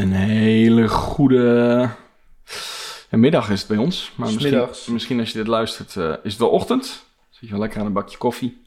Een 0.00 0.12
hele 0.12 0.88
goede 0.88 1.90
ja, 3.10 3.18
middag 3.18 3.50
is 3.50 3.58
het 3.58 3.68
bij 3.68 3.76
ons. 3.76 4.12
Maar 4.16 4.32
misschien, 4.32 4.92
misschien 4.92 5.20
als 5.20 5.32
je 5.32 5.38
dit 5.38 5.46
luistert, 5.46 5.96
eh, 5.96 6.14
is 6.22 6.32
het 6.32 6.40
wel 6.40 6.48
ochtend. 6.48 7.04
Zit 7.30 7.40
je 7.40 7.50
wel 7.50 7.60
lekker 7.60 7.80
aan 7.80 7.86
een 7.86 7.92
bakje 7.92 8.18
koffie. 8.18 8.62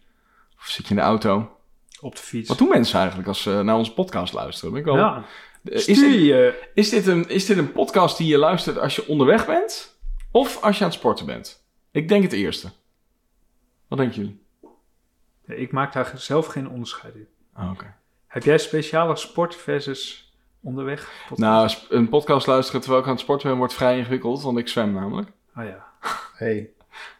Of 0.57 0.65
zit 0.65 0.83
je 0.83 0.89
in 0.89 0.95
de 0.95 1.01
auto. 1.01 1.57
Op 2.01 2.15
de 2.15 2.21
fiets. 2.21 2.49
Wat 2.49 2.57
doen 2.57 2.69
mensen 2.69 2.97
eigenlijk 2.97 3.27
als 3.27 3.41
ze 3.41 3.61
naar 3.63 3.75
onze 3.75 3.93
podcast 3.93 4.33
luisteren? 4.33 4.71
Ben 4.71 4.79
ik 4.79 4.85
wel... 4.85 4.95
Ja. 4.95 5.25
Eh, 5.63 5.75
is, 5.75 5.85
dit, 5.85 5.97
je... 5.97 6.69
is, 6.73 6.89
dit 6.89 7.07
een, 7.07 7.29
is 7.29 7.45
dit 7.45 7.57
een 7.57 7.71
podcast 7.71 8.17
die 8.17 8.27
je 8.27 8.37
luistert 8.37 8.79
als 8.79 8.95
je 8.95 9.07
onderweg 9.07 9.45
bent? 9.45 9.97
Of 10.31 10.63
als 10.63 10.77
je 10.77 10.83
aan 10.83 10.89
het 10.89 10.99
sporten 10.99 11.25
bent? 11.25 11.63
Ik 11.91 12.07
denk 12.07 12.23
het 12.23 12.33
eerste. 12.33 12.71
Wat 13.87 13.97
denken 13.97 14.15
jullie? 14.15 14.41
Ik 15.61 15.71
maak 15.71 15.93
daar 15.93 16.11
zelf 16.15 16.45
geen 16.45 16.69
onderscheid 16.69 17.15
in. 17.15 17.27
Oh, 17.57 17.71
oké. 17.71 17.95
Heb 18.27 18.43
jij 18.43 18.57
speciale 18.57 19.15
sport 19.15 19.55
versus 19.55 20.22
onderweg? 20.63 21.11
podcast? 21.27 21.39
Nou, 21.39 21.99
een 22.01 22.09
podcast 22.09 22.47
luisteren 22.47 22.81
terwijl 22.81 23.01
ik 23.01 23.07
aan 23.07 23.13
het 23.13 23.23
sporten 23.23 23.49
ben 23.49 23.57
wordt 23.57 23.73
vrij 23.73 23.97
ingewikkeld, 23.97 24.41
want 24.41 24.57
ik 24.57 24.67
zwem 24.67 24.93
namelijk. 24.93 25.31
Oh 25.57 25.63
ja. 25.63 25.83
hey, 26.43 26.69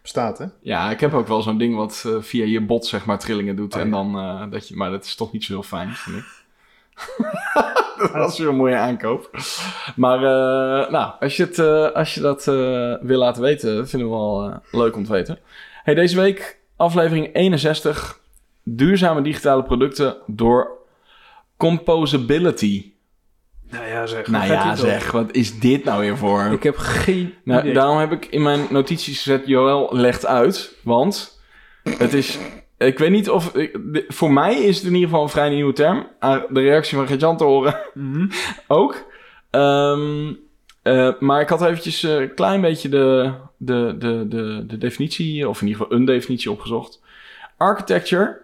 bestaat 0.01 0.37
hè? 0.37 0.45
Ja, 0.61 0.91
ik 0.91 0.99
heb 0.99 1.13
ook 1.13 1.27
wel 1.27 1.41
zo'n 1.41 1.57
ding 1.57 1.75
wat 1.75 2.03
eh, 2.07 2.21
via 2.21 2.45
je 2.45 2.61
bot 2.61 2.85
zeg 2.85 3.05
maar 3.05 3.19
trillingen 3.19 3.55
doet. 3.55 3.73
Oh, 3.73 3.81
en 3.81 3.87
ja. 3.87 3.91
dan 3.91 4.17
eh, 4.17 4.51
dat 4.51 4.67
je, 4.67 4.75
maar 4.75 4.91
dat 4.91 5.05
is 5.05 5.15
toch 5.15 5.31
niet 5.31 5.43
zo 5.43 5.53
heel 5.53 5.63
fijn, 5.63 5.93
vind 5.93 6.17
ik. 6.17 6.41
dat 7.97 8.11
was 8.11 8.37
weer 8.37 8.47
een 8.47 8.55
mooie 8.55 8.75
aankoop. 8.75 9.29
Maar 9.95 10.17
eh, 10.17 10.91
nou, 10.91 11.13
als 11.19 11.37
je, 11.37 11.43
het, 11.43 11.59
eh, 11.59 11.91
als 11.91 12.13
je 12.13 12.21
dat 12.21 12.47
eh, 12.47 12.93
wil 13.01 13.19
laten 13.19 13.41
weten, 13.41 13.87
vinden 13.87 14.09
we 14.09 14.15
wel 14.15 14.43
eh, 14.43 14.55
leuk 14.71 14.95
om 14.95 15.03
te 15.03 15.11
weten. 15.11 15.39
Hey, 15.83 15.93
deze 15.93 16.15
week 16.15 16.59
aflevering 16.75 17.29
61. 17.33 18.19
Duurzame 18.63 19.21
digitale 19.21 19.63
producten 19.63 20.17
door 20.25 20.71
composability. 21.57 22.92
Nou 23.73 23.85
ja, 23.87 24.05
zeg. 24.05 24.27
Nou 24.27 24.45
ja, 24.45 24.75
zeg, 24.75 25.11
wat 25.11 25.35
is 25.35 25.59
dit 25.59 25.83
nou 25.83 25.99
weer 25.99 26.17
voor? 26.17 26.43
Ik 26.51 26.63
heb 26.63 26.77
geen 26.77 27.33
Nou, 27.43 27.61
idee. 27.61 27.73
daarom 27.73 27.97
heb 27.97 28.11
ik 28.11 28.25
in 28.25 28.41
mijn 28.41 28.59
notities 28.69 29.17
gezet, 29.21 29.47
Joël 29.47 29.89
legt 29.91 30.25
uit. 30.25 30.75
Want 30.83 31.41
het 31.83 32.13
is... 32.13 32.37
Ik 32.77 32.97
weet 32.97 33.11
niet 33.11 33.29
of... 33.29 33.51
voor 34.07 34.33
mij 34.33 34.53
is 34.55 34.75
het 34.77 34.85
in 34.85 34.93
ieder 34.93 35.09
geval 35.09 35.23
een 35.23 35.29
vrij 35.29 35.49
nieuwe 35.49 35.73
term. 35.73 36.07
Aan 36.19 36.43
de 36.49 36.61
reactie 36.61 36.97
van 36.97 37.07
Gert-Jan 37.07 37.37
te 37.37 37.43
horen 37.43 37.75
Mhm. 37.93 38.27
ook. 38.67 39.05
Ehm, 39.49 40.33
eh, 40.81 41.09
maar 41.19 41.41
ik 41.41 41.49
had 41.49 41.61
eventjes 41.61 42.03
een 42.03 42.33
klein 42.33 42.61
beetje 42.61 42.89
de, 42.89 43.31
de, 43.57 43.95
de, 43.99 44.25
de, 44.29 44.63
de 44.67 44.77
definitie... 44.77 45.49
Of 45.49 45.61
in 45.61 45.67
ieder 45.67 45.81
geval 45.81 45.97
een 45.97 46.05
definitie 46.05 46.51
opgezocht. 46.51 47.01
Architecture 47.57 48.41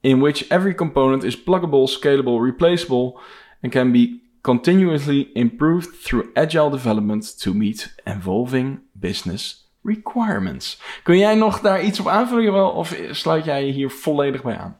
in 0.00 0.18
which 0.20 0.48
every 0.48 0.74
component 0.74 1.22
is 1.24 1.42
pluggable, 1.42 1.86
scalable, 1.86 2.42
replaceable... 2.44 3.18
and 3.62 3.72
can 3.72 3.92
be 3.92 4.24
continuously 4.46 5.30
improved 5.32 6.02
through 6.04 6.28
agile 6.34 6.70
development 6.70 7.38
to 7.38 7.52
meet 7.54 7.94
evolving 8.04 8.80
business 8.92 9.68
requirements. 9.82 10.80
Kun 11.02 11.18
jij 11.18 11.34
nog 11.34 11.60
daar 11.60 11.82
iets 11.82 12.00
op 12.00 12.06
aanvullen, 12.06 12.74
of 12.74 13.00
sluit 13.10 13.44
jij 13.44 13.66
je 13.66 13.72
hier 13.72 13.90
volledig 13.90 14.42
bij 14.42 14.56
aan? 14.56 14.78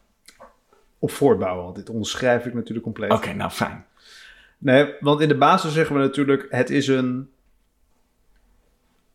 Op 0.98 1.10
voortbouwen, 1.10 1.64
want 1.64 1.76
dit 1.76 1.90
onderschrijf 1.90 2.46
ik 2.46 2.54
natuurlijk 2.54 2.84
compleet. 2.84 3.12
Oké, 3.12 3.32
nou 3.32 3.50
fijn. 3.50 3.84
Nee, 4.58 4.94
want 5.00 5.20
in 5.20 5.28
de 5.28 5.36
basis 5.36 5.72
zeggen 5.72 5.96
we 5.96 6.02
natuurlijk, 6.02 6.46
het 6.50 6.70
is 6.70 6.88
een, 6.88 7.30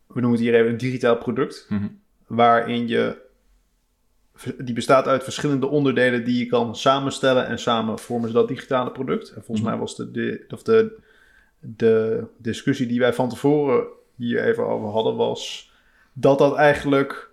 we 0.06 0.20
noemen 0.20 0.30
het 0.30 0.40
hier 0.40 0.54
even 0.54 0.70
een 0.70 0.76
digitaal 0.76 1.16
product, 1.16 1.66
Mhm. 1.68 1.86
waarin 2.26 2.88
je, 2.88 3.21
die 4.58 4.74
bestaat 4.74 5.06
uit 5.06 5.22
verschillende 5.22 5.66
onderdelen 5.66 6.24
die 6.24 6.38
je 6.38 6.46
kan 6.46 6.76
samenstellen 6.76 7.46
en 7.46 7.58
samen 7.58 7.98
vormen 7.98 8.28
ze 8.28 8.34
dat 8.34 8.48
digitale 8.48 8.90
product. 8.90 9.28
En 9.28 9.42
volgens 9.42 9.60
Mhm. 9.60 9.70
mij 9.70 9.78
was 9.78 9.96
de, 9.96 10.10
de, 10.10 10.44
of 10.50 10.62
de, 10.62 11.00
de 11.58 12.24
discussie 12.36 12.86
die 12.86 13.00
wij 13.00 13.12
van 13.12 13.28
tevoren 13.28 13.86
hier 14.16 14.44
even 14.44 14.66
over 14.66 14.88
hadden, 14.88 15.16
was 15.16 15.70
dat 16.12 16.38
dat 16.38 16.54
eigenlijk 16.56 17.30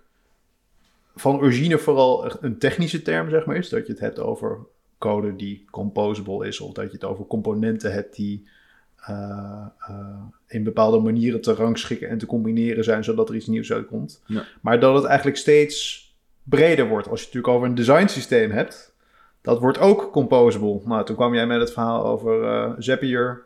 van 1.16 1.40
origine 1.40 1.78
vooral 1.78 2.32
een 2.40 2.58
technische 2.58 3.02
term, 3.02 3.30
zeg 3.30 3.44
maar, 3.46 3.56
is. 3.56 3.68
Dat 3.68 3.86
je 3.86 3.92
het 3.92 4.00
hebt 4.00 4.18
over 4.18 4.58
code 4.98 5.36
die 5.36 5.64
composable 5.70 6.46
is, 6.46 6.60
of 6.60 6.72
dat 6.72 6.84
je 6.84 6.92
het 6.92 7.04
over 7.04 7.26
componenten 7.26 7.92
hebt 7.92 8.16
die 8.16 8.48
eh, 8.96 9.66
eh, 9.78 10.22
in 10.46 10.64
bepaalde 10.64 10.98
manieren 10.98 11.40
te 11.40 11.54
rangschikken 11.54 12.08
en 12.08 12.18
te 12.18 12.26
combineren 12.26 12.84
zijn, 12.84 13.04
zodat 13.04 13.28
er 13.28 13.34
iets 13.34 13.46
nieuws 13.46 13.72
uitkomt. 13.72 14.22
Ja. 14.26 14.44
Maar 14.60 14.80
dat 14.80 14.94
het 14.94 15.04
eigenlijk 15.04 15.36
steeds 15.36 16.08
breder 16.42 16.88
wordt. 16.88 17.08
Als 17.08 17.20
je 17.20 17.26
het 17.26 17.34
natuurlijk 17.34 17.54
over 17.54 17.68
een 17.68 17.84
design 17.84 18.06
systeem 18.06 18.50
hebt, 18.50 18.94
dat 19.42 19.60
wordt 19.60 19.78
ook 19.78 20.12
composable. 20.12 20.80
Nou, 20.84 21.04
toen 21.04 21.16
kwam 21.16 21.34
jij 21.34 21.46
met 21.46 21.60
het 21.60 21.72
verhaal 21.72 22.04
over 22.06 22.44
eh 22.44 22.70
Zapier. 22.78 23.44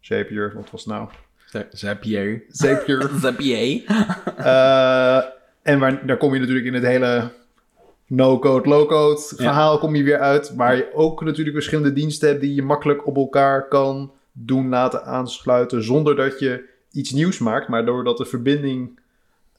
Zapier, 0.00 0.52
wat 0.54 0.70
was 0.70 0.84
het 0.84 0.92
nou? 0.94 1.08
Zapier. 1.70 2.44
Zapier. 2.48 3.10
Zapier. 3.20 3.84
Eh, 4.36 5.22
en 5.62 5.78
waar, 5.78 6.06
daar 6.06 6.16
kom 6.16 6.34
je 6.34 6.40
natuurlijk 6.40 6.66
in 6.66 6.74
het 6.74 6.82
hele 6.82 7.30
no-code, 8.06 8.68
low-code 8.68 9.20
verhaal 9.36 9.78
kom 9.78 9.94
je 9.94 10.02
weer 10.02 10.18
uit. 10.18 10.54
Waar 10.54 10.76
je 10.76 10.94
ook 10.94 11.24
natuurlijk 11.24 11.56
verschillende 11.56 11.92
diensten 11.92 12.28
hebt 12.28 12.40
die 12.40 12.54
je 12.54 12.62
makkelijk 12.62 13.06
op 13.06 13.16
elkaar 13.16 13.68
kan 13.68 14.12
doen 14.32 14.68
laten 14.68 15.04
aansluiten. 15.04 15.84
Zonder 15.84 16.16
dat 16.16 16.38
je 16.38 16.68
iets 16.92 17.10
nieuws 17.10 17.38
maakt. 17.38 17.68
Maar 17.68 17.84
doordat 17.84 18.16
de 18.16 18.24
verbinding, 18.24 19.00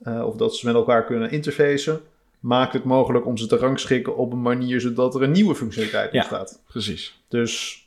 eh, 0.02 0.26
of 0.26 0.36
dat 0.36 0.56
ze 0.56 0.66
met 0.66 0.76
elkaar 0.76 1.06
kunnen 1.06 1.32
interfacen, 1.32 2.02
maakt 2.40 2.74
het 2.74 2.84
mogelijk 2.84 3.26
om 3.26 3.38
ze 3.38 3.48
te 3.48 3.56
rangschikken 3.58 4.16
op 4.18 4.32
een 4.32 4.42
manier 4.42 4.82
zodat 4.82 5.16
er 5.16 5.24
een 5.24 5.32
nieuwe 5.32 5.56
functionaliteit 5.56 6.12
Ja. 6.12 6.18
ontstaat. 6.18 6.62
Precies. 6.68 7.22
Dus 7.28 7.86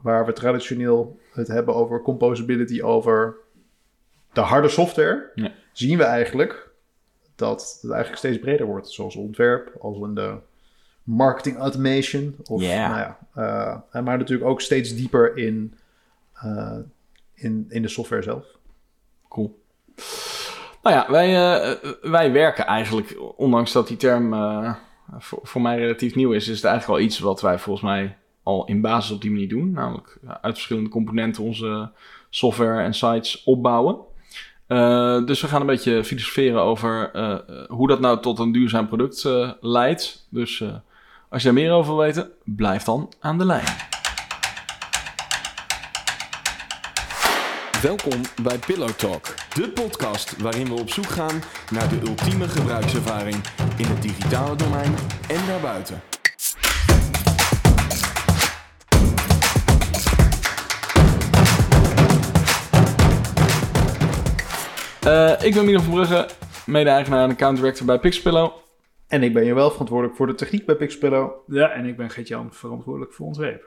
waar 0.00 0.26
we 0.26 0.32
traditioneel 0.32 1.18
het 1.32 1.48
hebben 1.48 1.74
over 1.74 2.02
composability, 2.02 2.82
over 2.82 3.36
de 4.32 4.40
harde 4.40 4.68
software, 4.68 5.30
Ja. 5.34 5.52
zien 5.72 5.98
we 5.98 6.04
eigenlijk 6.04 6.68
dat 7.36 7.78
het 7.82 7.90
eigenlijk 7.90 8.18
steeds 8.18 8.38
breder 8.38 8.66
wordt. 8.66 8.90
Zoals 8.90 9.16
ontwerp, 9.16 9.76
als 9.80 9.98
in 10.08 10.14
de 10.14 10.34
marketing 11.02 11.56
automation. 11.58 12.36
Of, 12.44 12.62
Ja. 12.62 12.88
nou 12.88 13.00
ja, 13.00 13.18
eh, 13.92 14.02
maar 14.02 14.18
natuurlijk 14.18 14.50
ook 14.50 14.60
steeds 14.60 14.94
dieper 14.94 15.36
in, 15.36 15.74
eh, 16.34 16.78
in, 17.34 17.66
in 17.68 17.82
de 17.82 17.88
software 17.88 18.22
zelf. 18.22 18.46
Cool. 19.28 19.58
Nou 20.84 20.96
ja, 20.96 21.06
wij, 21.10 21.58
eh, 21.60 21.90
wij 22.02 22.32
werken 22.32 22.66
eigenlijk, 22.66 23.16
ondanks 23.36 23.72
dat 23.72 23.88
die 23.88 23.96
term 23.96 24.32
eh, 24.32 24.74
voor, 25.18 25.38
voor 25.42 25.60
mij 25.60 25.78
relatief 25.78 26.14
nieuw 26.14 26.32
is, 26.32 26.48
is 26.48 26.56
het 26.56 26.64
eigenlijk 26.64 26.98
wel 26.98 27.08
iets 27.08 27.18
wat 27.18 27.40
wij 27.40 27.58
volgens 27.58 27.84
mij 27.84 28.16
al 28.42 28.66
in 28.66 28.80
basis 28.80 29.10
op 29.10 29.20
die 29.20 29.30
manier 29.30 29.48
doen. 29.48 29.72
Namelijk 29.72 30.18
uit 30.40 30.54
verschillende 30.54 30.90
componenten 30.90 31.42
onze 31.42 31.90
software 32.30 32.82
en 32.82 32.94
sites 32.94 33.42
opbouwen. 33.44 33.96
Eh, 34.66 35.24
dus 35.24 35.40
we 35.40 35.48
gaan 35.48 35.60
een 35.60 35.66
beetje 35.66 36.04
filosoferen 36.04 36.62
over 36.62 37.10
hoe 37.68 37.88
dat 37.88 38.00
nou 38.00 38.20
tot 38.20 38.38
een 38.38 38.52
duurzaam 38.52 38.88
product 38.88 39.28
leidt. 39.60 40.26
Dus 40.30 40.64
als 41.28 41.42
je 41.42 41.48
daar 41.48 41.52
meer 41.62 41.72
over 41.72 41.94
wil 41.94 42.04
weten, 42.04 42.30
blijf 42.44 42.82
dan 42.82 43.12
aan 43.20 43.38
de 43.38 43.44
lijn. 43.44 43.93
Welkom 47.84 48.20
bij 48.42 48.58
Pillow 48.58 48.88
Talk, 48.88 49.34
de 49.54 49.70
podcast 49.70 50.42
waarin 50.42 50.66
we 50.66 50.74
op 50.74 50.90
zoek 50.90 51.06
gaan 51.06 51.42
naar 51.70 51.88
de 51.88 52.00
ultieme 52.00 52.48
gebruikservaring 52.48 53.36
in 53.76 53.84
het 53.84 54.02
digitale 54.02 54.56
domein 54.56 54.94
en 55.28 55.46
daarbuiten. 55.46 56.02
Eh, 65.02 65.46
ik 65.46 65.54
ben 65.54 65.64
Milo 65.64 65.80
van 65.80 65.92
Brugge, 65.92 66.28
mede-eigenaar 66.66 67.24
en 67.24 67.30
account 67.30 67.56
director 67.56 67.86
bij 67.86 67.98
Pixpillow. 67.98 68.52
En 69.08 69.22
ik 69.22 69.32
ben 69.32 69.44
je 69.44 69.54
wel 69.54 69.70
verantwoordelijk 69.70 70.16
voor 70.16 70.26
de 70.26 70.34
techniek 70.34 70.66
bij 70.66 70.76
Pixpillow. 70.76 71.30
Ja, 71.46 71.70
en 71.70 71.84
ik 71.84 71.96
ben 71.96 72.10
Gert-Jan, 72.10 72.52
verantwoordelijk 72.52 73.12
voor 73.12 73.26
ontwerp. 73.26 73.64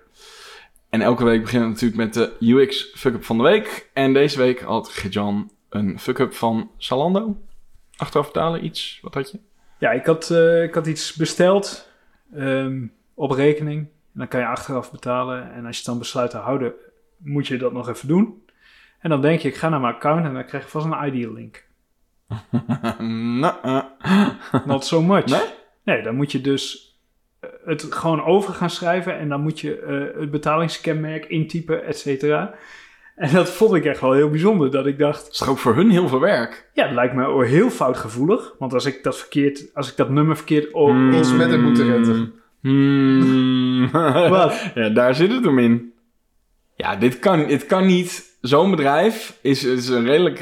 En 0.89 1.01
elke 1.01 1.23
week 1.23 1.41
beginnen 1.41 1.67
we 1.67 1.73
natuurlijk 1.73 2.01
met 2.01 2.13
de 2.13 2.35
UX 2.39 2.91
fuck-up 2.95 3.23
van 3.23 3.37
de 3.37 3.43
week. 3.43 3.89
En 3.93 4.13
deze 4.13 4.37
week 4.37 4.59
had 4.59 4.89
Gert-Jan 4.89 5.51
een 5.69 5.99
fuck-up 5.99 6.33
van 6.33 6.71
Zalando. 6.77 7.37
Achteraf 7.95 8.25
vertalen, 8.25 8.65
iets, 8.65 8.99
wat 9.01 9.13
had 9.13 9.31
je? 9.31 9.39
Ja, 9.77 9.91
ik 9.91 10.05
had, 10.05 10.29
eh, 10.29 10.63
ik 10.63 10.73
had 10.73 10.87
iets 10.87 11.13
besteld 11.13 11.89
ehm, 12.33 12.87
op 13.13 13.31
rekening. 13.31 13.79
En 13.81 14.19
dan 14.19 14.27
kan 14.27 14.39
je 14.39 14.45
achteraf 14.45 14.91
betalen. 14.91 15.53
En 15.53 15.65
als 15.65 15.75
je 15.75 15.81
het 15.81 15.85
dan 15.85 15.97
besluit 15.97 16.29
te 16.29 16.37
houden, 16.37 16.73
moet 17.17 17.47
je 17.47 17.57
dat 17.57 17.73
nog 17.73 17.89
even 17.89 18.07
doen. 18.07 18.45
En 18.99 19.09
dan 19.09 19.21
denk 19.21 19.39
je, 19.39 19.47
ik 19.47 19.55
ga 19.55 19.69
naar 19.69 19.79
mijn 19.79 19.93
account 19.93 20.25
en 20.25 20.33
dan 20.33 20.45
krijg 20.45 20.63
je 20.63 20.69
vast 20.69 20.85
een 20.85 21.13
ID-link. 21.13 21.65
nou, 23.39 23.55
eh. 23.61 24.29
Not 24.65 24.85
so 24.85 25.01
much. 25.01 25.25
Nee? 25.25 25.45
Nee, 25.83 26.01
dan 26.01 26.15
moet 26.15 26.31
je 26.31 26.41
dus 26.41 26.86
het 27.65 27.87
gewoon 27.89 28.23
over 28.23 28.53
gaan 28.53 28.69
schrijven. 28.69 29.17
En 29.19 29.29
dan 29.29 29.41
moet 29.41 29.59
je 29.59 29.79
eh, 29.79 30.19
het 30.21 30.31
betalingskenmerk 30.31 31.25
intypen, 31.25 31.85
et 31.85 31.97
cetera. 31.97 32.53
En 33.15 33.33
dat 33.33 33.49
vond 33.49 33.73
ik 33.73 33.85
echt 33.85 34.01
wel 34.01 34.13
heel 34.13 34.29
bijzonder. 34.29 34.71
Dat 34.71 34.85
ik 34.85 34.97
dacht, 34.97 35.23
Dat 35.23 35.33
is 35.33 35.47
ook 35.47 35.57
voor 35.57 35.75
hun 35.75 35.89
heel 35.89 36.07
veel 36.07 36.19
werk? 36.19 36.69
ja, 36.73 36.85
het 36.85 36.93
lijkt 36.93 37.13
me 37.13 37.45
heel 37.45 37.69
foutgevoelig. 37.69 38.55
Want 38.59 38.73
als 38.73 38.85
ik 38.85 39.03
dat 39.03 39.17
verkeerd, 39.17 39.65
als 39.73 39.89
ik 39.89 39.97
dat 39.97 40.09
nummer 40.09 40.35
verkeerd 40.35 40.71
op... 40.71 40.89
Hmm. 40.89 41.13
Ons 41.13 41.33
met 41.33 41.51
het 41.51 41.61
moeten 41.61 41.85
redden. 41.91 42.33
Hmm. 42.61 43.91
Wat? 44.29 44.69
ja, 44.75 44.89
daar 44.89 45.15
zit 45.15 45.31
het 45.31 45.45
hem 45.45 45.59
in. 45.59 45.93
Ja, 46.75 46.95
dit 46.95 47.19
kan, 47.19 47.47
dit 47.47 47.65
kan 47.65 47.85
niet. 47.85 48.37
Zo'n 48.41 48.71
bedrijf 48.71 49.37
is, 49.41 49.63
is 49.63 49.87
een 49.87 50.05
redelijk 50.05 50.39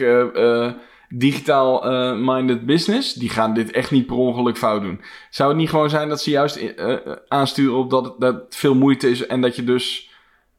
eh, 1.10 1.16
eh, 1.16 1.20
digitaal-minded 1.20 2.66
business. 2.66 3.14
Die 3.14 3.30
gaan 3.30 3.54
dit 3.54 3.72
echt 3.72 3.92
niet 3.92 4.06
per 4.06 4.16
ongeluk 4.16 4.58
fout 4.58 4.82
doen. 4.82 5.02
Zou 5.30 5.50
het 5.50 5.58
niet 5.58 5.70
gewoon 5.70 5.90
zijn 5.90 6.10
dat 6.10 6.22
ze 6.22 6.30
juist 6.30 6.56
eh, 6.56 6.94
eh, 6.94 7.00
aansturen 7.28 7.78
op 7.78 7.90
dat 7.90 8.06
het, 8.06 8.14
dat 8.20 8.34
het 8.34 8.56
veel 8.56 8.76
moeite 8.76 9.10
is 9.10 9.28
en 9.28 9.42
dat 9.42 9.56
je 9.56 9.64
dus 9.64 10.10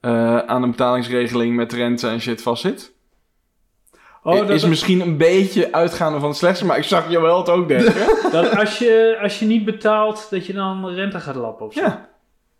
eh, 0.01 0.39
aan 0.39 0.63
een 0.63 0.71
betalingsregeling 0.71 1.57
met 1.57 1.73
rente 1.73 2.09
en 2.09 2.21
shit 2.21 2.43
vastzit? 2.43 2.95
Oh, 4.23 4.39
dat, 4.39 4.51
is 4.51 4.65
misschien 4.65 5.01
een 5.01 5.17
beetje 5.17 5.73
uitgaande 5.73 6.19
van 6.21 6.29
het 6.29 6.39
slechtste, 6.39 6.65
maar 6.65 6.79
ik 6.79 6.85
zag 6.85 7.11
je 7.11 7.21
wel 7.21 7.39
het 7.39 7.49
ook 7.49 7.69
denken. 7.69 7.95
dat 8.33 8.57
als 8.57 8.79
je, 8.79 9.19
als 9.23 9.39
je 9.39 9.47
niet 9.47 9.65
betaalt, 9.65 10.27
dat 10.31 10.47
je 10.47 10.53
dan 10.53 10.89
rente 10.89 11.21
gaat 11.21 11.35
lappen 11.35 11.67
of 11.67 11.73
zo. 11.73 11.81
Ja. 11.81 12.09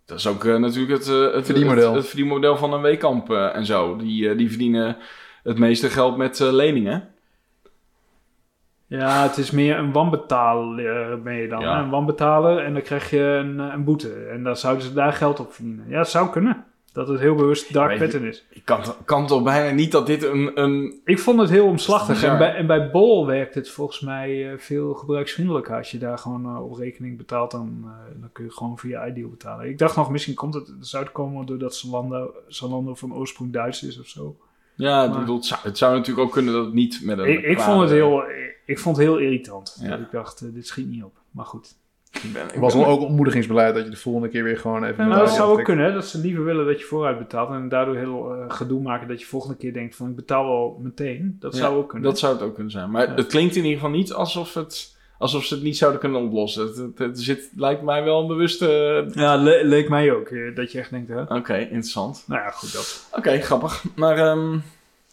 Dat 0.05 0.17
is 0.17 0.27
ook 0.27 0.43
natuurlijk 0.43 0.91
het, 0.91 1.33
het, 1.33 1.45
Verdienmodel. 1.45 1.87
Het, 1.87 1.95
het 1.95 2.07
verdienmodel 2.07 2.57
van 2.57 2.73
een 2.73 2.81
weekamp 2.81 3.31
eh, 3.31 3.55
en 3.55 3.65
zo. 3.65 3.95
Die, 3.95 4.35
die 4.35 4.49
verdienen 4.49 4.97
het 5.43 5.57
meeste 5.57 5.89
geld 5.89 6.17
met 6.17 6.39
eh, 6.39 6.51
leningen. 6.51 7.09
Ja, 8.87 9.23
het 9.23 9.37
is 9.37 9.51
meer 9.51 9.77
een 9.77 9.91
wanbetaler 9.91 11.21
ben 11.21 11.35
je 11.35 11.47
dan. 11.47 11.59
Ja. 11.59 11.79
Een 11.79 11.89
wanbetaler 11.89 12.57
en 12.57 12.73
dan 12.73 12.81
krijg 12.81 13.09
je 13.09 13.19
een, 13.19 13.59
eh, 13.59 13.73
een 13.73 13.83
boete. 13.83 14.13
En 14.13 14.43
dan 14.43 14.57
zouden 14.57 14.83
ze 14.83 14.93
daar 14.93 15.13
geld 15.13 15.39
op 15.39 15.53
verdienen. 15.53 15.85
Ja, 15.87 15.97
het 15.97 16.07
zou 16.07 16.29
kunnen. 16.29 16.65
Dat 16.91 17.07
het 17.07 17.19
heel 17.19 17.35
bewust 17.35 17.73
dark 17.73 17.99
pattern 17.99 18.23
is. 18.23 18.45
Ik 18.49 18.65
kan, 18.65 18.83
kan 19.05 19.27
toch 19.27 19.43
bijna 19.43 19.75
niet 19.75 19.91
dat 19.91 20.07
dit 20.07 20.23
een... 20.23 20.61
een 20.61 21.01
Ik 21.05 21.19
vond 21.19 21.39
het 21.39 21.49
heel 21.49 21.65
omslachtig. 21.65 22.23
En 22.23 22.37
bij, 22.37 22.55
en 22.55 22.67
bij 22.67 22.91
Bol 22.91 23.25
werkt 23.25 23.55
het 23.55 23.69
volgens 23.69 23.99
mij 23.99 24.51
eh, 24.51 24.57
veel 24.57 24.93
gebruiksvriendelijker. 24.93 25.75
Als 25.75 25.91
je 25.91 25.97
daar 25.97 26.17
gewoon 26.17 26.45
eh, 26.45 26.63
op 26.63 26.77
rekening 26.77 27.17
betaalt, 27.17 27.51
dan, 27.51 27.85
dan 28.19 28.29
kun 28.31 28.45
je 28.45 28.51
gewoon 28.51 28.77
via 28.77 29.07
iDeal 29.07 29.29
betalen. 29.29 29.69
Ik 29.69 29.77
dacht 29.77 29.95
nog, 29.95 30.09
misschien 30.11 30.35
komt 30.35 30.53
het 30.53 30.67
het 30.67 30.87
zou 30.87 31.05
komen 31.05 31.45
doordat 31.45 31.75
Zalando, 31.75 32.33
Zalando 32.47 32.95
van 32.95 33.13
oorsprong 33.13 33.53
Duits 33.53 33.83
is 33.83 33.99
of 33.99 34.07
zo. 34.07 34.35
Ja, 34.77 35.07
Maar- 35.07 35.19
bedoel, 35.19 35.35
het, 35.35 35.45
zou, 35.45 35.59
het 35.63 35.77
zou 35.77 35.95
natuurlijk 35.95 36.27
ook 36.27 36.33
kunnen 36.33 36.53
dat 36.53 36.65
het 36.65 36.73
niet 36.73 36.99
met 37.03 37.17
een... 37.17 37.25
Ik, 37.31 37.43
ik, 37.43 37.59
vond 37.59 37.81
het 37.81 37.89
heel, 37.89 38.23
ik 38.65 38.79
vond 38.79 38.97
het 38.97 39.05
heel 39.05 39.17
irritant. 39.17 39.77
Ja. 39.81 39.95
Ik 39.95 40.11
dacht, 40.11 40.41
eh, 40.41 40.47
dit 40.53 40.67
schiet 40.67 40.87
niet 40.89 41.03
op. 41.03 41.15
Maar 41.31 41.45
goed. 41.45 41.75
Ik 42.23 42.33
ben, 42.33 42.43
ik 42.45 42.51
Het 42.51 42.59
was 42.59 42.73
ben- 42.73 42.81
wel 42.81 42.91
ook 42.91 43.01
ontmoedigingsbeleid 43.01 43.75
dat 43.75 43.83
je 43.83 43.89
de 43.89 43.97
volgende 43.97 44.27
keer 44.29 44.43
weer 44.43 44.57
gewoon 44.57 44.83
even... 44.83 45.03
Ja, 45.03 45.09
maar 45.09 45.19
dat 45.19 45.29
zou 45.29 45.51
ook 45.59 45.63
kunnen, 45.63 45.85
hè, 45.85 45.93
dat 45.93 46.05
ze 46.05 46.17
liever 46.19 46.43
willen 46.43 46.65
dat 46.65 46.79
je 46.79 46.85
vooruit 46.85 47.17
betaalt. 47.17 47.49
En 47.49 47.69
daardoor 47.69 47.95
heel 47.95 48.33
eh, 48.33 48.43
gedoe 48.47 48.81
maken 48.81 49.07
dat 49.07 49.19
je 49.19 49.25
volgende 49.25 49.55
keer 49.57 49.73
denkt 49.73 49.95
van 49.95 50.09
ik 50.09 50.15
betaal 50.15 50.45
wel 50.45 50.79
meteen. 50.83 51.37
Dat 51.39 51.53
Ja, 51.53 51.59
zou 51.59 51.75
ook 51.77 51.89
kunnen. 51.89 52.09
Dat 52.09 52.19
zou 52.19 52.33
het 52.33 52.41
ook 52.41 52.53
kunnen 52.53 52.71
zijn. 52.71 52.91
Maar 52.91 53.07
Ja. 53.07 53.13
het 53.15 53.27
klinkt 53.27 53.55
in 53.55 53.63
ieder 53.63 53.77
geval 53.79 53.95
niet 53.95 54.13
alsof, 54.13 54.53
het, 54.53 54.96
alsof 55.17 55.43
ze 55.43 55.53
het 55.53 55.63
niet 55.63 55.77
zouden 55.77 55.99
kunnen 55.99 56.21
oplossen. 56.21 56.65
Het, 56.67 56.75
het, 56.77 56.97
het 56.97 57.19
zit, 57.21 57.49
lijkt 57.55 57.81
mij 57.81 58.03
wel 58.03 58.21
een 58.21 58.27
bewuste... 58.27 59.05
Ja, 59.13 59.35
le- 59.35 59.61
leek 59.63 59.89
mij 59.89 60.11
ook. 60.13 60.27
eh, 60.27 60.55
dat 60.55 60.71
je 60.71 60.79
echt 60.79 60.89
denkt, 60.89 61.09
hè? 61.09 61.21
Oké, 61.21 61.57
interessant. 61.57 62.23
Nou 62.27 62.41
ja, 62.41 62.49
goed 62.49 62.73
dat. 62.73 63.07
Oké, 63.11 63.39
grappig. 63.41 63.83
Maar 63.95 64.17
ehm, 64.17 64.57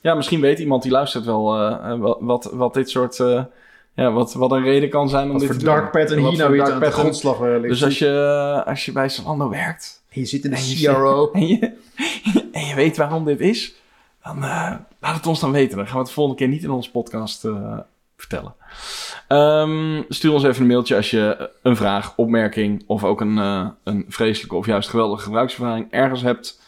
ja, 0.01 0.15
misschien 0.15 0.41
weet 0.41 0.59
iemand 0.59 0.83
die 0.83 0.93
luistert 0.93 1.25
wel 1.25 1.55
eh, 1.57 1.91
eh, 1.93 1.99
wat, 2.21 2.51
wat, 2.53 2.75
dit 2.75 2.91
soort... 2.91 3.21
eh, 3.21 3.45
ja, 3.97 4.13
wat, 4.13 4.33
wat 4.35 4.51
een 4.53 4.63
reden 4.63 4.89
kan 4.89 5.09
zijn 5.09 5.25
om 5.27 5.31
Wat 5.33 5.41
dit 5.41 5.49
voor 5.51 5.59
te 5.59 5.65
doen. 5.65 5.75
dark 5.75 5.91
pattern 5.93 6.21
hier 6.29 6.39
nou 6.39 6.53
weer 6.53 6.63
aan 6.73 6.81
de 6.81 6.91
grondslag 6.91 7.41
eh, 7.41 7.51
ligt. 7.51 7.69
Dus 7.69 7.85
als 7.85 7.99
je, 7.99 8.63
als 8.67 8.85
je 8.85 8.93
bij 8.93 9.09
Zalando 9.09 9.49
werkt 9.49 10.03
je 10.11 10.25
zit 10.25 10.45
in 10.45 10.53
en 10.53 10.59
een 10.59 10.77
CRO. 10.95 11.31
en 11.33 11.47
je, 11.47 11.73
en 12.53 12.67
je 12.67 12.75
weet 12.75 12.97
waarom 12.97 13.25
dit 13.25 13.41
is, 13.41 13.75
dan 14.23 14.37
eh, 14.45 14.75
laat 15.01 15.15
het 15.17 15.27
ons 15.27 15.41
dan 15.41 15.53
weten. 15.53 15.77
Dan 15.77 15.85
gaan 15.87 15.95
we 15.95 15.99
het 16.01 16.09
de 16.09 16.15
volgende 16.15 16.39
keer 16.39 16.49
niet 16.49 16.63
in 16.63 16.71
onze 16.71 16.91
podcast 16.91 17.45
eh, 17.45 17.79
vertellen. 18.17 18.55
Ehm, 19.29 20.03
stuur 20.09 20.33
ons 20.33 20.43
even 20.43 20.63
een 20.63 20.69
mailtje 20.69 20.97
als 20.97 21.11
je 21.11 21.51
een 21.63 21.77
vraag, 21.77 22.17
opmerking 22.17 22.85
of 22.87 23.05
ook 23.05 23.21
een, 23.21 23.39
eh, 23.39 23.69
een 23.85 24.05
vreselijke 24.09 24.57
of 24.57 24.67
juist 24.67 24.89
geweldige 24.89 25.23
gebruikservaring 25.23 25.87
ergens 25.91 26.23
hebt 26.23 26.63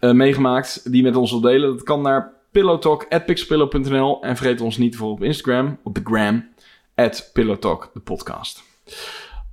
eh, 0.00 0.12
meegemaakt 0.12 0.92
die 0.92 1.02
met 1.02 1.16
ons 1.16 1.30
wilt 1.30 1.42
delen. 1.42 1.70
Dat 1.70 1.82
kan 1.82 2.02
naar 2.02 2.32
pillowtalk.pixelpillow.nl 2.50 4.22
en 4.22 4.36
vergeet 4.36 4.60
ons 4.60 4.76
niet 4.76 4.96
voor 4.96 5.10
op 5.10 5.22
Instagram, 5.22 5.78
op 5.82 5.94
de 5.94 6.00
gram, 6.04 6.48
at 6.94 7.30
pillowtalk, 7.32 7.90
de 7.94 8.00
podcast. 8.00 8.62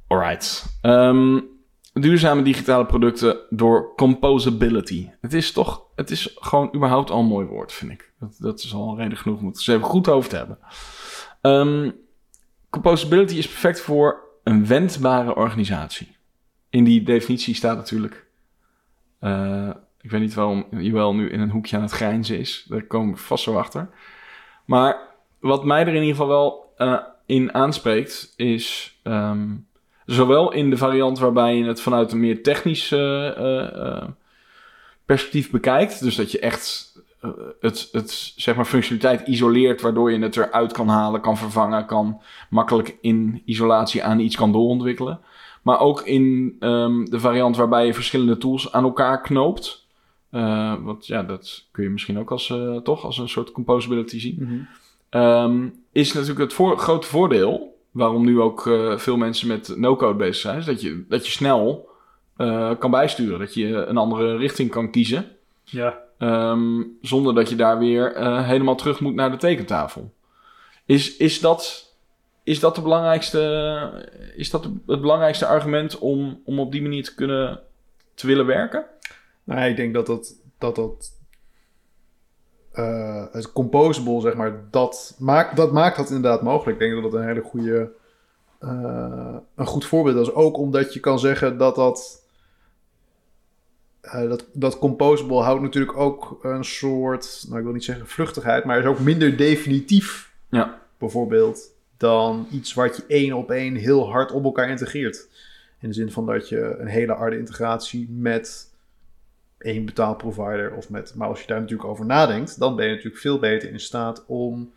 Alright. 0.07 0.65
Ehm, 0.81 1.39
duurzame 1.94 2.41
digitale 2.41 2.85
producten 2.85 3.38
door 3.50 3.94
composability. 3.95 5.09
Het 5.21 5.33
is 5.33 5.51
toch, 5.51 5.81
het 5.95 6.12
is 6.12 6.38
gewoon 6.39 6.71
überhaupt 6.75 7.12
al 7.12 7.19
een 7.19 7.25
mooi 7.25 7.47
woord, 7.47 7.71
vind 7.71 7.91
ik. 7.91 8.12
Dat, 8.19 8.35
dat 8.39 8.59
is 8.59 8.74
al 8.74 8.97
reden 8.97 9.18
genoeg 9.18 9.39
om 9.39 9.47
het 9.47 9.68
er 9.68 9.74
even 9.74 9.88
goed 9.88 10.09
over 10.09 10.30
te 10.30 10.35
hebben. 10.35 10.57
Ehm, 11.41 11.89
composability 12.74 13.38
is 13.38 13.48
perfect 13.48 13.81
voor 13.81 14.22
een 14.44 14.68
wendbare 14.68 15.36
organisatie. 15.36 16.16
In 16.70 16.84
die 16.84 17.04
definitie 17.04 17.56
staat 17.56 17.78
natuurlijk. 17.78 18.25
eh, 19.20 19.70
ik 20.02 20.12
weet 20.12 20.22
niet 20.22 20.34
waarom 20.34 20.66
Joël 20.72 21.16
nu 21.16 21.30
in 21.30 21.40
een 21.40 21.50
hoekje 21.50 21.75
aan 21.75 21.81
het 21.81 21.92
grijnzen 21.92 22.40
is. 22.40 22.66
Daar 22.68 22.84
komen 22.84 23.14
we 23.14 23.20
vast 23.20 23.44
zo 23.44 23.58
achter. 23.58 23.90
Maar 24.66 24.98
wat 25.40 25.66
mij 25.66 25.81
er 25.81 25.88
in 25.88 26.02
ieder 26.02 26.10
geval 26.10 26.28
wel 26.28 26.74
eh, 26.78 27.00
in 27.25 27.54
aanspreekt, 27.54 28.34
is 28.36 28.98
ehm, 29.04 29.50
zowel 30.06 30.52
in 30.52 30.69
de 30.69 30.78
variant 30.78 31.19
waarbij 31.19 31.56
je 31.58 31.66
het 31.66 31.81
vanuit 31.81 32.12
een 32.12 32.19
meer 32.19 32.44
technisch 32.44 32.92
eh, 32.92 34.08
perspectief 35.06 35.52
bekijkt. 35.52 36.04
Dus 36.04 36.16
dat 36.16 36.31
je 36.31 36.40
echt 36.40 36.94
het, 37.60 37.90
het 37.92 38.34
zeg 38.36 38.56
maar 38.56 38.66
functionaliteit 38.66 39.28
isoleert, 39.28 39.81
waardoor 39.81 40.12
je 40.12 40.20
het 40.20 40.38
eruit 40.38 40.72
kan 40.72 40.88
halen, 40.88 41.22
kan 41.22 41.38
vervangen, 41.38 41.86
kan 41.86 42.22
makkelijk 42.50 42.98
in 43.02 43.42
isolatie 43.46 44.04
aan 44.04 44.20
iets 44.20 44.36
kan 44.36 44.52
doorontwikkelen. 44.52 45.20
Maar 45.62 45.80
ook 45.80 46.02
in 46.02 46.56
ehm, 46.60 47.06
de 47.06 47.20
variant 47.20 47.58
waarbij 47.58 47.86
je 47.86 47.94
verschillende 47.94 48.38
tools 48.38 48.72
aan 48.72 48.84
elkaar 48.84 49.22
knoopt. 49.22 49.88
Eh, 50.30 50.75
want 50.81 51.08
ja, 51.08 51.24
dat 51.24 51.66
kun 51.72 51.84
je 51.84 51.90
misschien 51.90 52.20
ook 52.20 52.31
als, 52.31 52.50
eh, 52.50 52.78
toch 52.78 53.04
als 53.04 53.18
een 53.18 53.30
soort 53.30 53.52
composability 53.52 54.19
zien. 54.19 54.38
Mhm. 54.40 54.54
Ehm, 55.10 55.68
is 55.92 56.14
natuurlijk 56.14 56.40
het 56.40 56.54
voor, 56.54 56.78
grote 56.78 57.08
voordeel, 57.08 57.78
waarom 57.92 58.26
nu 58.26 58.40
ook 58.40 58.68
eh, 58.68 58.98
veel 58.98 59.18
mensen 59.18 59.48
met 59.48 59.74
no-code 59.78 60.18
bezig 60.18 60.36
zijn, 60.36 60.58
is 60.58 60.66
dat 60.66 60.81
je, 60.81 61.06
dat 61.08 61.26
je 61.26 61.31
snel 61.31 61.90
eh, 62.38 62.72
kan 62.80 62.92
bijsturen. 62.92 63.40
Dat 63.40 63.54
je 63.54 63.86
een 63.86 63.98
andere 63.98 64.38
richting 64.38 64.69
kan 64.69 64.92
kiezen, 64.92 65.26
Ja. 65.64 66.03
Ehm, 66.18 66.81
zonder 67.01 67.36
dat 67.36 67.50
je 67.50 67.56
daar 67.56 67.80
weer 67.80 68.13
eh, 68.13 68.48
helemaal 68.48 68.75
terug 68.75 69.00
moet 69.00 69.15
naar 69.15 69.31
de 69.31 69.38
tekentafel. 69.38 70.13
Is, 70.86 71.18
is, 71.18 71.39
dat, 71.39 71.92
is 72.44 72.60
dat, 72.60 72.75
de 72.75 72.81
belangrijkste, 72.81 74.13
is 74.36 74.50
dat 74.50 74.63
het 74.63 75.01
belangrijkste 75.01 75.45
argument 75.45 76.00
om, 76.00 76.42
om 76.45 76.60
op 76.60 76.71
die 76.71 76.81
manier 76.81 77.04
te 77.04 77.15
kunnen 77.15 77.60
te 78.13 78.27
willen 78.27 78.45
werken? 78.45 78.86
Nou, 79.44 79.69
ik 79.69 79.75
denk 79.75 79.94
dat 79.94 80.06
dat, 80.06 80.36
dat, 80.57 80.75
dat 80.75 81.12
eh, 82.71 83.25
het 83.31 83.51
composable, 83.51 84.21
zeg 84.21 84.35
maar, 84.35 84.64
dat 84.71 85.16
maakt, 85.19 85.56
dat 85.56 85.71
maakt 85.71 85.97
dat 85.97 86.09
inderdaad 86.09 86.42
mogelijk. 86.42 86.80
Ik 86.80 86.90
denk 86.90 87.02
dat 87.02 87.11
dat 87.11 87.21
een 87.21 87.28
hele 87.28 87.42
goede, 87.42 87.92
eh, 88.59 89.35
een 89.56 89.66
goed 89.66 89.85
voorbeeld 89.85 90.28
is. 90.28 90.33
Ook 90.33 90.57
omdat 90.57 90.94
je 90.94 90.99
kan 90.99 91.19
zeggen 91.19 91.57
dat 91.57 91.76
dat, 91.76 92.22
eh, 94.04 94.30
dat, 94.30 94.45
dat 94.54 94.80
composable 94.80 95.42
houdt 95.42 95.62
natuurlijk 95.62 95.98
ook 95.98 96.40
een 96.42 96.64
soort, 96.64 97.45
nou 97.48 97.57
ik 97.57 97.64
wil 97.64 97.74
niet 97.74 97.83
zeggen 97.83 98.07
vluchtigheid, 98.07 98.64
maar 98.64 98.80
is 98.80 98.86
ook 98.86 99.00
minder 99.00 99.38
definitief. 99.38 100.31
Ja. 100.50 100.81
Bijvoorbeeld 100.98 101.72
dan 101.98 102.48
iets 102.52 102.74
wat 102.74 102.95
je 102.95 103.04
één 103.07 103.33
op 103.33 103.52
één 103.52 103.76
heel 103.76 104.12
hard 104.12 104.31
op 104.31 104.44
elkaar 104.44 104.69
integreert. 104.69 105.28
In 105.80 105.88
de 105.90 105.95
zin 105.95 106.12
van 106.12 106.26
dat 106.26 106.50
je 106.50 106.76
een 106.80 106.88
hele 106.88 107.14
harde 107.14 107.38
integratie 107.38 108.10
met 108.10 108.72
één 109.57 109.86
betaalprovider 109.86 110.74
of 110.74 110.90
met. 110.90 111.14
Maar 111.16 111.28
als 111.28 111.42
je 111.42 111.48
daar 111.48 111.62
natuurlijk 111.62 111.90
over 111.90 112.06
nadenkt, 112.06 112.60
dan 112.60 112.76
ben 112.76 112.86
je 112.86 112.92
natuurlijk 112.92 113.22
veel 113.22 113.40
beter 113.40 113.69
in 113.69 113.80
staat 113.80 114.24
om 114.28 114.72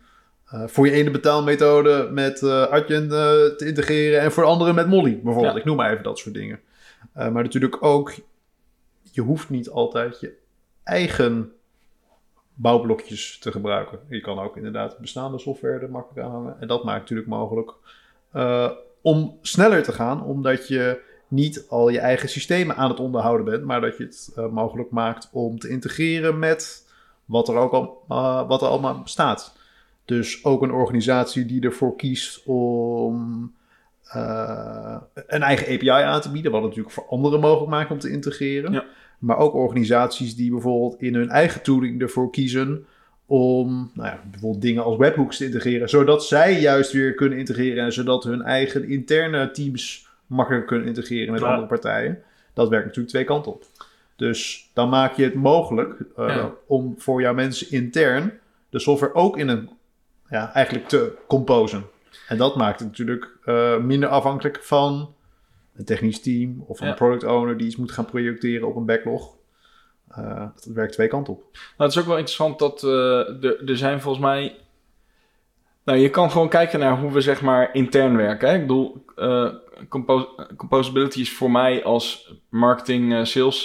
eh, 0.45 0.63
voor 0.67 0.85
je 0.85 0.91
ene 0.91 1.11
betaalmethode 1.11 2.09
met 2.11 2.43
Adyen 2.43 3.03
eh, 3.03 3.09
te 3.57 3.65
integreren 3.65 4.21
en 4.21 4.31
voor 4.31 4.43
de 4.43 4.49
andere 4.49 4.73
met 4.73 4.87
Molly 4.87 5.19
bijvoorbeeld. 5.23 5.53
Ja. 5.53 5.59
Ik 5.59 5.65
noem 5.65 5.75
maar 5.75 5.91
even 5.91 6.03
dat 6.03 6.17
soort 6.17 6.35
dingen. 6.35 6.59
Maar 7.13 7.31
natuurlijk 7.31 7.83
ook, 7.83 8.13
je 9.17 9.23
hoeft 9.23 9.49
niet 9.49 9.69
altijd 9.69 10.19
je 10.19 10.37
eigen 10.83 11.51
bouwblokjes 12.53 13.39
te 13.39 13.51
gebruiken. 13.51 13.99
Je 14.09 14.21
kan 14.21 14.39
ook 14.39 14.57
inderdaad 14.57 14.97
bestaande 14.97 15.39
software 15.39 15.79
er 15.79 15.89
makkelijk 15.89 16.25
aan 16.25 16.31
hangen. 16.31 16.55
En 16.59 16.67
dat 16.67 16.83
maakt 16.83 16.99
natuurlijk 16.99 17.27
mogelijk 17.27 17.71
eh, 18.31 18.71
om 19.01 19.37
sneller 19.41 19.83
te 19.83 19.91
gaan, 19.91 20.23
omdat 20.23 20.67
je 20.67 21.01
niet 21.27 21.65
al 21.69 21.89
je 21.89 21.99
eigen 21.99 22.29
systemen 22.29 22.75
aan 22.75 22.89
het 22.89 22.99
onderhouden 22.99 23.45
bent, 23.45 23.63
maar 23.63 23.81
dat 23.81 23.97
je 23.97 24.03
het 24.03 24.31
eh, 24.35 24.47
mogelijk 24.47 24.91
maakt 24.91 25.29
om 25.31 25.59
te 25.59 25.69
integreren 25.69 26.39
met 26.39 26.91
wat 27.25 27.47
er 27.47 27.55
ook 27.55 27.71
al, 27.71 28.03
eh, 28.09 28.47
wat 28.47 28.61
er 28.61 28.67
allemaal 28.67 29.01
bestaat. 29.01 29.57
Dus 30.05 30.45
ook 30.45 30.61
een 30.61 30.71
organisatie 30.71 31.45
die 31.45 31.61
ervoor 31.61 31.95
kiest 31.95 32.45
om 32.45 33.55
een 35.13 35.41
eigen 35.41 35.73
API 35.73 35.89
aan 35.89 36.21
te 36.21 36.31
bieden, 36.31 36.51
wat 36.51 36.61
natuurlijk 36.61 36.91
voor 36.91 37.05
anderen 37.09 37.39
mogelijk 37.39 37.69
maakt 37.69 37.91
om 37.91 37.99
te 37.99 38.11
integreren. 38.11 38.71
Ja. 38.71 38.85
Maar 39.17 39.37
ook 39.37 39.53
organisaties 39.53 40.35
die 40.35 40.51
bijvoorbeeld 40.51 41.01
in 41.01 41.15
hun 41.15 41.29
eigen 41.29 41.61
tooling 41.61 42.01
ervoor 42.01 42.31
kiezen 42.31 42.85
om 43.25 43.91
nou 43.93 44.07
ja, 44.07 44.19
bijvoorbeeld 44.31 44.61
dingen 44.61 44.83
als 44.83 44.97
webhooks 44.97 45.37
te 45.37 45.45
integreren, 45.45 45.89
zodat 45.89 46.25
zij 46.25 46.59
juist 46.59 46.91
weer 46.91 47.13
kunnen 47.13 47.37
integreren 47.39 47.83
en 47.83 47.93
zodat 47.93 48.23
hun 48.23 48.41
eigen 48.41 48.89
interne 48.89 49.51
teams 49.51 50.07
makkelijker 50.27 50.67
kunnen 50.69 50.87
integreren 50.87 51.31
met 51.31 51.41
Ja. 51.41 51.47
andere 51.47 51.67
partijen. 51.67 52.21
Dat 52.53 52.69
werkt 52.69 52.85
natuurlijk 52.85 53.13
twee 53.13 53.25
kanten 53.25 53.51
op. 53.51 53.63
Dus 54.15 54.69
dan 54.73 54.89
maak 54.89 55.13
je 55.15 55.23
het 55.23 55.33
mogelijk 55.33 55.99
eh, 56.15 56.27
Ja. 56.27 56.51
om 56.67 56.95
voor 56.97 57.21
jouw 57.21 57.33
mensen 57.33 57.71
intern 57.71 58.33
de 58.69 58.79
software 58.79 59.13
ook 59.13 59.37
in 59.37 59.47
een, 59.47 59.69
ja, 60.29 60.53
eigenlijk 60.53 60.87
te 60.87 61.11
composen. 61.27 61.83
En 62.27 62.37
dat 62.37 62.55
maakt 62.55 62.79
het 62.79 62.87
natuurlijk 62.87 63.37
eh, 63.45 63.77
minder 63.77 64.09
afhankelijk 64.09 64.59
van 64.63 65.13
een 65.77 65.85
technisch 65.85 66.21
team 66.21 66.63
of 66.67 66.79
Ja. 66.79 66.87
een 66.87 66.95
product 66.95 67.23
owner 67.23 67.57
die 67.57 67.67
iets 67.67 67.75
moet 67.75 67.91
gaan 67.91 68.05
projecteren 68.05 68.67
op 68.67 68.75
een 68.75 68.85
backlog. 68.85 69.35
Eh, 70.09 70.39
dat 70.55 70.65
werkt 70.73 70.93
twee 70.93 71.07
kanten 71.07 71.33
op. 71.33 71.41
Nou, 71.51 71.63
het 71.77 71.91
is 71.91 71.97
ook 71.99 72.05
wel 72.07 72.17
interessant 72.17 72.59
dat 72.59 72.83
eh, 72.83 73.43
er, 73.43 73.69
er 73.69 73.77
zijn 73.77 74.01
volgens 74.01 74.23
mij... 74.23 74.55
Nou, 75.83 75.99
je 75.99 76.09
kan 76.09 76.31
gewoon 76.31 76.49
kijken 76.49 76.79
naar 76.79 76.99
hoe 76.99 77.11
we 77.11 77.21
zeg 77.21 77.41
maar 77.41 77.73
intern 77.73 78.17
werken. 78.17 78.49
Hè? 78.49 78.55
Ik 78.55 78.61
bedoel, 78.61 79.05
compo- 79.89 80.35
composability 80.57 81.19
is 81.19 81.33
voor 81.33 81.51
mij 81.51 81.83
als 81.83 82.33
marketing 82.49 83.27
sales 83.27 83.63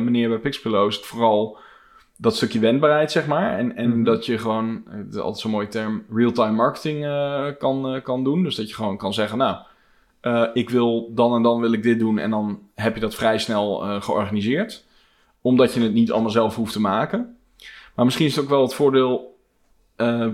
meneer 0.00 0.28
bij 0.28 0.38
Pixpillow 0.38 0.88
is 0.88 0.96
het 0.96 1.04
vooral 1.06 1.58
dat 2.16 2.36
stukje 2.36 2.58
wendbaarheid, 2.60 3.12
zeg 3.12 3.26
maar. 3.26 3.58
En, 3.58 3.76
en 3.76 3.88
Mhm. 3.88 4.02
dat 4.02 4.26
je 4.26 4.38
gewoon, 4.38 4.82
het 4.88 5.14
is 5.14 5.20
altijd 5.20 5.38
zo'n 5.38 5.50
mooie 5.50 5.68
term, 5.68 6.04
real-time 6.14 6.52
marketing 6.52 7.00
kan, 7.58 8.00
kan 8.02 8.24
doen. 8.24 8.42
Dus 8.42 8.54
dat 8.56 8.68
je 8.68 8.74
gewoon 8.74 8.96
kan 8.96 9.14
zeggen, 9.14 9.38
nou, 9.38 9.56
eh, 10.22 10.46
ik 10.52 10.70
wil 10.70 11.14
dan 11.14 11.34
en 11.34 11.42
dan 11.42 11.60
wil 11.60 11.72
ik 11.72 11.82
dit 11.82 11.98
doen. 11.98 12.18
En 12.18 12.30
dan 12.30 12.60
heb 12.74 12.94
je 12.94 13.00
dat 13.00 13.14
vrij 13.14 13.38
snel 13.38 13.84
eh, 13.84 14.02
georganiseerd. 14.02 14.84
Omdat 15.40 15.74
je 15.74 15.80
het 15.80 15.92
niet 15.92 16.12
allemaal 16.12 16.30
zelf 16.30 16.54
hoeft 16.54 16.72
te 16.72 16.80
maken. 16.80 17.36
Maar 17.94 18.04
misschien 18.04 18.26
is 18.26 18.34
het 18.34 18.44
ook 18.44 18.50
wel 18.50 18.62
het 18.62 18.74
voordeel 18.74 19.38
eh, 19.96 20.28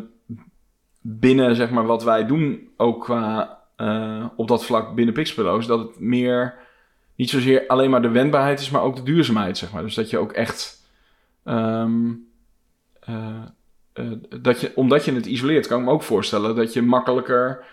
binnen 1.01 1.57
zeg 1.57 1.71
maar, 1.71 1.87
wat 1.87 2.05
wij 2.05 2.27
doen, 2.27 2.69
ook 2.77 3.03
qua 3.03 3.57
op 4.37 4.49
dat 4.49 4.65
vlak 4.65 4.95
binnen 4.95 5.15
Pixpillows, 5.15 5.67
dat 5.67 5.79
het 5.79 6.01
meer 6.01 6.55
niet 7.15 7.31
zozeer 7.31 7.67
alleen 7.67 7.91
maar 7.91 8.03
de 8.03 8.09
wendbaarheid 8.09 8.61
is, 8.61 8.71
maar 8.71 8.83
ook 8.83 8.97
de 8.97 9.03
duurzaamheid. 9.03 9.59
Zeg 9.59 9.73
maar. 9.73 9.83
Dus 9.83 9.95
dat 9.95 10.11
je 10.11 10.19
ook 10.19 10.33
echt. 10.33 10.87
ehm, 11.45 12.11
eh, 13.01 13.43
eh, 13.93 14.05
dat 14.41 14.61
je, 14.61 14.73
omdat 14.75 15.05
je 15.05 15.13
het 15.13 15.27
isoleert, 15.27 15.67
kan 15.67 15.79
ik 15.79 15.85
me 15.85 15.91
ook 15.91 16.03
voorstellen 16.03 16.57
dat 16.57 16.73
je 16.73 16.83
makkelijker 16.83 17.65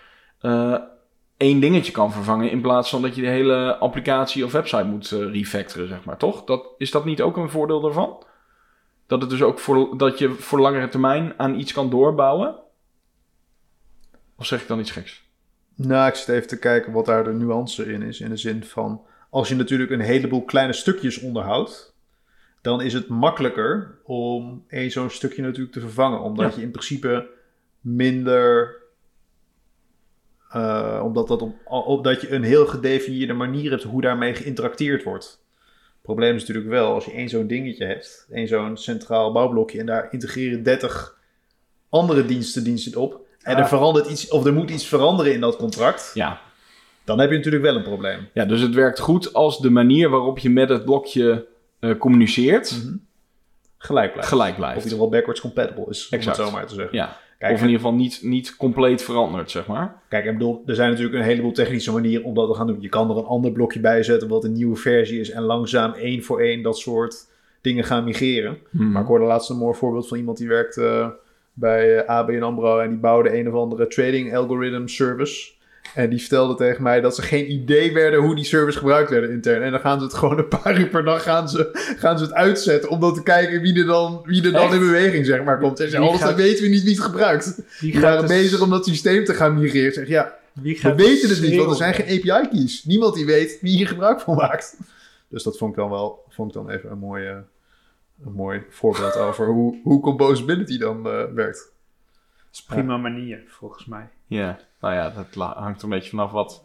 één 1.38 1.60
dingetje 1.60 1.92
kan 1.92 2.12
vervangen. 2.12 2.52
In 2.52 2.62
plaats 2.62 2.90
van 2.90 3.02
dat 3.02 3.16
je 3.16 3.22
de 3.22 3.28
hele 3.28 3.78
applicatie 3.78 4.46
of 4.46 4.52
website 4.52 4.84
moet 4.84 5.12
eh, 5.12 5.20
refactoren, 5.32 5.88
zeg 5.88 6.04
maar. 6.04 6.18
Toch? 6.18 6.44
Dat, 6.44 6.68
is 6.78 6.92
dat 6.92 7.06
niet 7.06 7.22
ook 7.22 7.38
een 7.38 7.50
voordeel 7.50 7.82
daarvan? 7.82 8.24
Dat 9.08 9.22
het 9.22 9.30
dus 9.30 9.42
ook 9.42 9.60
voor, 9.60 9.98
dat 9.98 10.20
je 10.20 10.30
voor 10.30 10.60
langere 10.60 10.88
termijn 10.88 11.34
aan 11.38 11.60
iets 11.60 11.74
kan 11.74 11.90
doorbouwen? 11.90 12.56
Of 14.38 14.46
zeg 14.46 14.62
ik 14.62 14.68
dan 14.68 14.80
iets 14.80 14.92
geks? 14.92 15.24
Nou, 15.76 16.08
ik 16.08 16.16
zit 16.16 16.28
even 16.28 16.48
te 16.48 16.60
kijken 16.60 16.94
wat 16.94 17.06
daar 17.06 17.24
de 17.24 17.34
nuance 17.34 17.94
in 17.94 18.02
is. 18.02 18.20
In 18.20 18.30
de 18.30 18.38
zin 18.38 18.64
van, 18.64 19.02
als 19.30 19.48
je 19.50 19.56
natuurlijk 19.56 19.92
een 19.92 20.00
heleboel 20.00 20.44
kleine 20.44 20.74
stukjes 20.74 21.20
onderhoudt, 21.20 21.96
dan 22.62 22.82
is 22.82 22.94
het 22.94 23.08
makkelijker 23.08 24.00
om 24.04 24.64
één 24.68 24.92
zo'n 24.92 25.10
stukje 25.10 25.42
natuurlijk 25.42 25.74
te 25.74 25.80
vervangen. 25.80 26.20
Omdat 26.22 26.52
Ja. 26.52 26.58
je 26.58 26.64
in 26.66 26.72
principe 26.72 27.28
minder... 27.80 28.84
eh, 30.50 31.02
omdat 31.04 31.28
dat 31.28 31.42
op, 31.42 31.56
op 31.66 32.04
dat 32.04 32.22
je 32.22 32.32
een 32.32 32.44
heel 32.44 32.66
gedefinieerde 32.66 33.34
manier 33.34 33.70
hebt 33.72 33.84
hoe 33.84 34.02
daarmee 34.02 34.34
geïnteracteerd 34.34 35.04
wordt. 35.04 35.44
Het 35.88 36.14
probleem 36.14 36.36
is 36.36 36.42
natuurlijk 36.42 36.68
wel, 36.68 36.94
als 36.94 37.06
je 37.06 37.12
één 37.12 37.30
zo'n 37.30 37.48
dingetje 37.48 37.86
hebt, 37.86 38.28
één 38.32 38.48
zo'n 38.48 38.78
centraal 38.78 39.32
bouwblokje, 39.32 39.80
en 39.80 39.86
daar 39.86 40.08
integreren 40.12 40.64
30 40.64 41.18
andere 41.90 42.26
diensten, 42.26 42.64
diensten 42.64 43.02
op. 43.02 43.20
En 43.42 43.52
Ja. 43.52 43.58
er 43.60 43.68
verandert 43.68 44.08
iets, 44.10 44.28
of 44.30 44.46
er 44.46 44.54
moet 44.54 44.70
iets 44.70 44.86
veranderen 44.88 45.34
in 45.34 45.40
dat 45.42 45.56
contract. 45.56 46.12
Ja. 46.14 46.42
Dan 47.04 47.20
heb 47.20 47.30
je 47.30 47.36
natuurlijk 47.36 47.64
wel 47.64 47.76
een 47.76 47.84
probleem. 47.84 48.28
ja, 48.34 48.46
dus 48.46 48.62
het 48.62 48.74
werkt 48.74 49.00
goed 49.00 49.34
als 49.34 49.60
de 49.60 49.70
manier 49.70 50.10
waarop 50.10 50.40
je 50.40 50.50
met 50.50 50.70
het 50.70 50.86
blokje 50.86 51.46
eh, 51.80 51.98
communiceert 51.98 52.82
Gelijk 53.78 54.12
blijft. 54.12 54.30
gelijk 54.30 54.50
Of 54.52 54.56
in 54.58 54.62
blijft. 54.62 54.76
ieder 54.84 54.92
geval 54.92 55.10
backwards 55.10 55.42
compatible 55.42 55.86
is, 55.90 56.10
om 56.12 56.18
Exact. 56.18 56.38
het 56.38 56.46
zo 56.46 56.52
maar 56.52 56.66
te 56.68 56.74
zeggen. 56.76 56.98
Ja. 56.98 57.18
Kijk, 57.46 57.58
of 57.58 57.64
in 57.64 57.72
ieder 57.72 57.86
geval 57.86 57.98
niet, 57.98 58.20
niet 58.24 58.56
compleet 58.56 59.02
veranderd, 59.02 59.52
zeg 59.52 59.68
maar. 59.68 60.02
Kijk, 60.10 60.26
ik 60.26 60.32
bedoel, 60.32 60.64
er 60.66 60.76
zijn 60.76 60.90
natuurlijk 60.90 61.18
een 61.18 61.24
heleboel 61.24 61.52
technische 61.52 61.92
manieren 61.92 62.26
om 62.26 62.34
dat 62.34 62.50
te 62.50 62.56
gaan 62.56 62.68
doen. 62.68 62.82
Je 62.82 62.90
kan 62.90 63.10
er 63.10 63.18
een 63.18 63.24
ander 63.24 63.52
blokje 63.52 63.80
bij 63.80 64.04
zetten 64.04 64.28
wat 64.28 64.44
een 64.44 64.54
nieuwe 64.54 64.76
versie 64.76 65.20
is 65.20 65.32
en 65.32 65.44
langzaam 65.44 65.94
één 65.94 66.24
voor 66.24 66.42
één 66.42 66.62
dat 66.62 66.78
soort 66.78 67.28
dingen 67.62 67.84
gaan 67.84 68.04
migreren. 68.04 68.58
Hmm. 68.70 68.92
Maar 68.92 69.02
ik 69.02 69.08
hoorde 69.08 69.26
laatst 69.26 69.50
een 69.50 69.58
mooi 69.58 69.76
voorbeeld 69.76 70.08
van 70.08 70.18
iemand 70.18 70.38
die 70.38 70.48
werkt 70.48 70.78
eh, 70.78 71.08
bij 71.54 71.98
eh, 71.98 72.10
ABN 72.10 72.42
AMRO 72.42 72.80
en 72.80 72.90
die 72.90 73.00
bouwde 73.00 73.40
een 73.40 73.48
of 73.48 73.54
andere 73.54 73.88
trading 73.88 74.36
algorithm 74.36 74.88
service. 74.88 75.52
En 75.96 76.10
die 76.10 76.20
vertelde 76.20 76.56
tegen 76.56 76.84
mij 76.84 77.02
dat 77.02 77.16
ze 77.16 77.22
geen 77.22 77.52
idee 77.52 77.94
werden 77.94 78.20
hoe 78.20 78.36
die 78.36 78.44
service 78.44 78.78
gebruikt 78.78 79.10
werden 79.10 79.30
intern. 79.32 79.62
En 79.64 79.72
dan 79.72 79.80
gaan 79.80 80.00
ze 80.00 80.06
het 80.06 80.14
gewoon 80.14 80.38
een 80.38 80.48
paar 80.48 80.80
uur 80.80 80.88
per 80.88 81.04
dag 81.04 81.24
gaan 81.24 81.50
ze, 81.50 81.70
gaan 82.00 82.18
ze 82.18 82.24
het 82.24 82.34
uitzetten 82.34 82.90
om 82.90 83.00
dan 83.00 83.14
te 83.14 83.24
kijken 83.24 83.62
wie 83.62 83.80
er 83.80 83.86
dan, 83.86 84.22
wie 84.26 84.44
er 84.46 84.52
dan 84.52 84.62
Echt? 84.62 84.74
in 84.74 84.80
beweging 84.80 85.26
zeg 85.26 85.44
maar, 85.44 85.60
komt. 85.60 85.80
En 85.80 85.90
ze 85.90 85.98
anders 85.98 86.20
dan 86.20 86.28
gaat- 86.30 86.38
weten 86.38 86.64
we 86.64 86.70
niet 86.70 86.84
wie 86.84 86.94
het 86.96 87.04
gebruikt. 87.04 87.62
Die 87.80 88.00
waren 88.00 88.28
bezig 88.28 88.62
om 88.62 88.70
dat 88.70 88.86
systeem 88.86 89.24
te 89.26 89.34
gaan 89.34 89.60
migreren. 89.60 89.94
Zeg, 89.94 90.08
ja, 90.08 90.36
wie 90.54 90.74
we 90.74 90.80
gaat 90.80 90.96
weten 90.96 91.30
het 91.30 91.42
niet, 91.42 91.56
want 91.56 91.70
er 91.70 91.76
zijn 91.76 91.94
geen 91.94 92.20
API-keys. 92.20 92.84
Niemand 92.84 93.16
die 93.16 93.26
weet 93.26 93.58
wie 93.62 93.76
hier 93.78 93.88
gebruik 93.88 94.20
van 94.22 94.36
maakt. 94.36 94.78
Dus 95.28 95.44
dat 95.44 95.58
vond 95.58 95.72
ik 95.72 95.78
dan 95.78 95.90
wel 95.90 96.24
vond 96.30 96.48
ik 96.56 96.62
dan 96.62 96.70
even 96.70 96.92
een 96.92 96.98
mooi, 96.98 97.26
eh, 97.28 97.36
een 98.26 98.34
mooi 98.34 98.62
voorbeeld 98.70 99.16
over 99.16 99.48
hoe, 99.48 99.80
hoe 99.84 100.02
composability 100.02 100.78
dan 100.78 100.98
eh, 101.08 101.24
werkt. 101.34 101.58
Dat 102.36 102.48
is 102.52 102.66
een 102.68 102.76
prima 102.76 102.98
manier, 102.98 103.44
volgens 103.48 103.86
mij. 103.86 104.08
Ja, 104.28 104.58
nou 104.80 104.94
ja, 104.94 105.10
dat 105.10 105.54
hangt 105.56 105.78
er 105.78 105.84
een 105.84 105.90
beetje 105.90 106.10
vanaf 106.10 106.32
wat, 106.32 106.64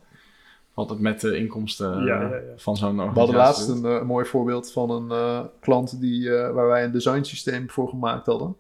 wat 0.75 0.91
het 0.91 1.01
met 1.01 1.21
de 1.21 1.37
inkomsten 1.37 1.99
eh, 2.01 2.07
Ja, 2.07 2.21
ja, 2.21 2.29
ja. 2.29 2.41
van 2.57 2.77
zo'n 2.77 3.01
organisatie 3.01 3.13
We 3.15 3.19
hadden 3.21 3.37
laatst 3.37 3.69
een 3.69 3.85
eh, 4.01 4.03
mooi 4.07 4.27
voorbeeld 4.27 4.73
van 4.73 4.91
een 4.91 5.11
eh, 5.11 5.41
klant 5.61 6.01
die, 6.01 6.37
eh, 6.37 6.53
waar 6.55 6.67
wij 6.69 6.85
een 6.85 6.93
design 6.93 7.23
systeem 7.23 7.71
voor 7.71 7.89
gemaakt 7.89 8.27
hadden. 8.27 8.57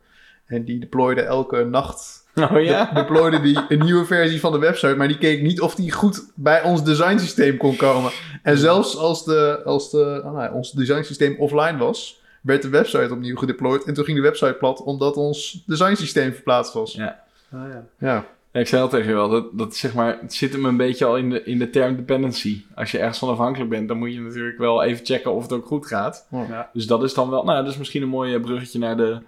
En 0.46 0.64
die 0.64 0.78
deployde 0.80 1.20
elke 1.22 1.64
nacht 1.64 2.18
Oh 2.52 2.62
ja? 2.62 2.84
de- 2.84 2.94
deployde 2.94 3.40
die 3.40 3.58
een 3.68 3.84
nieuwe 3.84 4.04
versie 4.04 4.40
van 4.40 4.52
de 4.52 4.58
website, 4.58 4.96
maar 4.96 5.08
die 5.08 5.18
keek 5.18 5.42
niet 5.42 5.60
of 5.60 5.74
die 5.74 5.92
goed 5.92 6.32
bij 6.34 6.62
ons 6.62 6.84
design 6.84 7.18
systeem 7.18 7.56
kon 7.56 7.76
komen. 7.76 8.10
En 8.42 8.58
zelfs 8.58 8.96
als, 8.96 9.24
de, 9.24 9.62
als 9.64 9.90
de, 9.90 10.22
oh, 10.24 10.32
nou 10.32 10.42
ja, 10.42 10.52
ons 10.52 10.72
design 10.72 11.02
systeem 11.02 11.36
offline 11.38 11.76
was, 11.76 12.22
werd 12.42 12.62
de 12.62 12.68
website 12.68 13.12
opnieuw 13.12 13.36
gedeployed. 13.36 13.84
En 13.84 13.94
toen 13.94 14.04
ging 14.04 14.16
de 14.16 14.22
website 14.22 14.52
plat, 14.58 14.82
omdat 14.82 15.16
ons 15.16 15.62
design 15.66 15.94
systeem 15.94 16.32
verplaatst 16.32 16.72
was. 16.72 16.92
Ja. 16.94 17.22
Ah, 17.52 17.60
ja. 17.68 17.84
Ja, 17.98 18.24
Ja, 18.52 18.60
ik 18.60 18.66
zei 18.66 18.82
al 18.82 18.88
tegen 18.88 19.08
je 19.08 19.14
wel, 19.14 19.28
dat, 19.28 19.58
dat 19.58 19.76
zeg 19.76 19.94
maar, 19.94 20.18
het 20.20 20.34
zit 20.34 20.52
hem 20.52 20.64
een 20.64 20.76
beetje 20.76 21.04
al 21.04 21.16
in 21.16 21.30
de, 21.30 21.44
in 21.44 21.58
de 21.58 21.70
term 21.70 21.96
dependency. 21.96 22.64
Als 22.74 22.90
je 22.90 22.98
ergens 22.98 23.18
van 23.18 23.28
afhankelijk 23.28 23.70
bent, 23.70 23.88
dan 23.88 23.98
moet 23.98 24.12
je 24.12 24.20
natuurlijk 24.20 24.58
wel 24.58 24.82
even 24.82 25.06
checken 25.06 25.34
of 25.34 25.42
het 25.42 25.52
ook 25.52 25.66
goed 25.66 25.86
gaat. 25.86 26.26
Ja. 26.30 26.70
Dus 26.72 26.86
dat 26.86 27.02
is 27.02 27.14
dan 27.14 27.30
wel, 27.30 27.44
nou 27.44 27.62
dat 27.62 27.72
is 27.72 27.78
misschien 27.78 28.02
een 28.02 28.08
mooi 28.08 28.38
bruggetje 28.38 28.78
naar 28.78 28.96
de, 28.96 29.22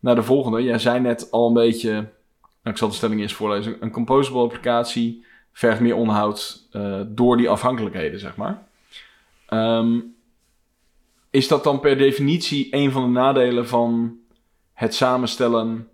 naar 0.00 0.14
de 0.14 0.22
volgende. 0.22 0.62
Jij 0.62 0.78
zei 0.78 1.00
net 1.00 1.30
al 1.30 1.46
een 1.46 1.54
beetje, 1.54 1.92
nou, 1.92 2.04
ik 2.62 2.76
zal 2.76 2.88
de 2.88 2.94
stelling 2.94 3.20
eerst 3.20 3.34
voorlezen. 3.34 3.76
Een 3.80 3.90
composable 3.90 4.42
applicatie 4.42 5.24
vergt 5.52 5.80
meer 5.80 5.96
onderhoud 5.96 6.66
eh, 6.70 7.00
door 7.06 7.36
die 7.36 7.48
afhankelijkheden, 7.48 8.20
zeg 8.20 8.36
maar. 8.36 8.66
Ehm, 9.46 9.98
is 11.30 11.48
dat 11.48 11.64
dan 11.64 11.80
per 11.80 11.98
definitie 11.98 12.68
een 12.70 12.92
van 12.92 13.02
de 13.02 13.08
nadelen 13.08 13.68
van 13.68 14.18
het 14.72 14.94
samenstellen 14.94 15.88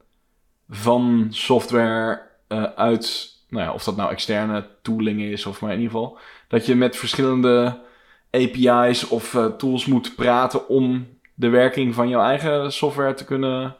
van 0.69 1.27
software 1.31 2.26
eh, 2.47 2.63
uit, 2.63 3.35
nou 3.49 3.65
ja, 3.65 3.73
of 3.73 3.85
dat 3.85 3.97
nou 3.97 4.11
externe 4.11 4.67
tooling 4.83 5.23
is 5.23 5.47
of 5.47 5.61
maar 5.61 5.73
in 5.73 5.81
ieder 5.81 5.93
geval, 5.93 6.19
dat 6.49 6.67
je 6.67 6.75
met 6.75 6.97
verschillende 6.97 7.79
API's 8.31 9.11
of 9.11 9.35
eh, 9.35 9.47
tools 9.47 9.87
moet 9.87 10.15
praten 10.17 10.69
om 10.69 11.07
de 11.35 11.49
werking 11.49 11.95
van 11.95 12.09
jouw 12.09 12.23
eigen 12.23 12.73
software 12.73 13.15
te 13.15 13.25
kunnen. 13.25 13.77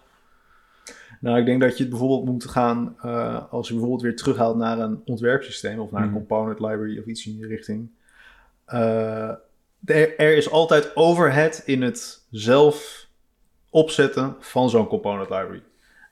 nou 1.21 1.39
ik 1.39 1.47
denk 1.47 1.61
dat 1.61 1.77
je 1.77 1.81
het 1.83 1.91
bijvoorbeeld 1.91 2.25
moet 2.25 2.45
gaan, 2.45 2.97
eh, 3.03 3.43
als 3.51 3.67
je 3.67 3.73
bijvoorbeeld 3.73 4.03
weer 4.03 4.17
terughaalt 4.17 4.57
naar 4.57 4.79
een 4.79 5.03
ontwerpsysteem 5.05 5.79
of 5.79 5.91
naar 5.91 6.03
een 6.03 6.09
Mhm. 6.09 6.17
component 6.17 6.61
library 6.61 6.99
of 6.99 7.05
iets 7.05 7.27
in 7.27 7.37
die 7.37 7.47
richting. 7.47 7.91
Er, 9.85 10.19
er 10.19 10.37
is 10.37 10.51
altijd 10.51 10.97
overhead 10.97 11.63
in 11.65 11.83
het 11.83 12.27
zelf 12.31 13.07
opzetten 13.71 14.37
van 14.41 14.71
zo'n 14.71 14.87
component 14.87 15.31
library. 15.31 15.63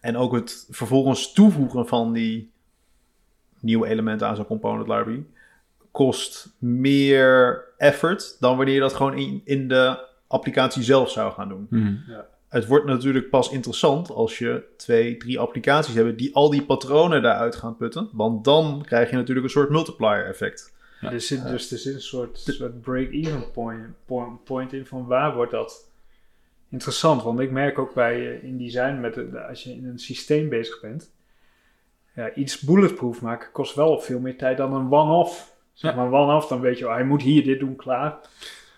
En 0.04 0.16
ook 0.16 0.32
het 0.32 0.66
vervolgens 0.70 1.32
toevoegen 1.32 1.86
van 1.86 2.12
die 2.12 2.50
nieuwe 3.60 3.86
elementen 3.86 4.26
aan 4.26 4.36
zo'n 4.36 4.46
component 4.46 4.88
library 4.88 5.24
kost 5.90 6.54
meer 6.58 7.64
effort 7.76 8.36
dan 8.40 8.56
wanneer 8.56 8.74
je 8.74 8.80
dat 8.80 8.94
gewoon 8.94 9.18
in, 9.18 9.40
in 9.44 9.68
de 9.68 9.98
applicatie 10.26 10.82
zelf 10.82 11.10
zou 11.10 11.32
gaan 11.32 11.48
doen. 11.48 11.68
Het 12.48 12.66
wordt 12.66 12.86
natuurlijk 12.86 13.30
pas 13.30 13.50
interessant 13.50 14.10
als 14.10 14.38
je 14.38 14.64
twee, 14.76 15.16
drie 15.16 15.38
applicaties 15.38 15.94
hebt 15.94 16.18
die 16.18 16.34
al 16.34 16.50
die 16.50 16.64
patronen 16.64 17.22
daaruit 17.22 17.56
gaan 17.56 17.76
putten. 17.76 18.08
Want 18.12 18.44
dan 18.44 18.82
krijg 18.86 19.10
je 19.10 19.16
natuurlijk 19.16 19.46
een 19.46 19.52
soort 19.52 19.70
multiplier 19.70 20.26
effect. 20.26 20.74
Ja. 21.00 21.12
Er 21.12 21.20
zit, 21.20 21.46
dus 21.46 21.72
er 21.72 21.78
zit 21.78 21.94
een 21.94 22.00
soort, 22.00 22.38
soort 22.38 22.80
break-even 22.80 23.50
point, 23.50 23.86
point, 24.04 24.44
point 24.44 24.72
in 24.72 24.86
van 24.86 25.06
waar 25.06 25.34
wordt 25.34 25.52
dat 25.52 25.92
interessant. 26.74 27.22
Want 27.22 27.40
ik 27.40 27.50
merk 27.50 27.78
ook 27.78 27.94
bij 27.94 28.14
eh, 28.36 28.42
in 28.44 28.58
design, 28.58 29.00
met 29.00 29.14
de, 29.14 29.44
als 29.48 29.62
je 29.62 29.70
in 29.72 29.84
een 29.86 29.98
systeem 29.98 30.48
bezig 30.48 30.80
bent, 30.80 31.12
ja, 32.14 32.34
iets 32.34 32.60
bulletproof 32.60 33.22
maken 33.22 33.48
kost 33.52 33.74
wel 33.74 33.98
veel 34.00 34.20
meer 34.20 34.36
tijd 34.38 34.56
dan 34.56 34.74
een 34.74 34.92
one-off. 34.92 35.52
Zeg 35.72 35.94
Ja. 35.94 35.96
maar 35.96 36.20
one-off, 36.20 36.46
dan 36.48 36.60
weet 36.60 36.78
je, 36.78 36.86
oh, 36.86 36.92
hij 36.94 37.04
moet 37.04 37.22
hier 37.22 37.44
dit 37.44 37.58
doen, 37.60 37.76
klaar. 37.76 38.16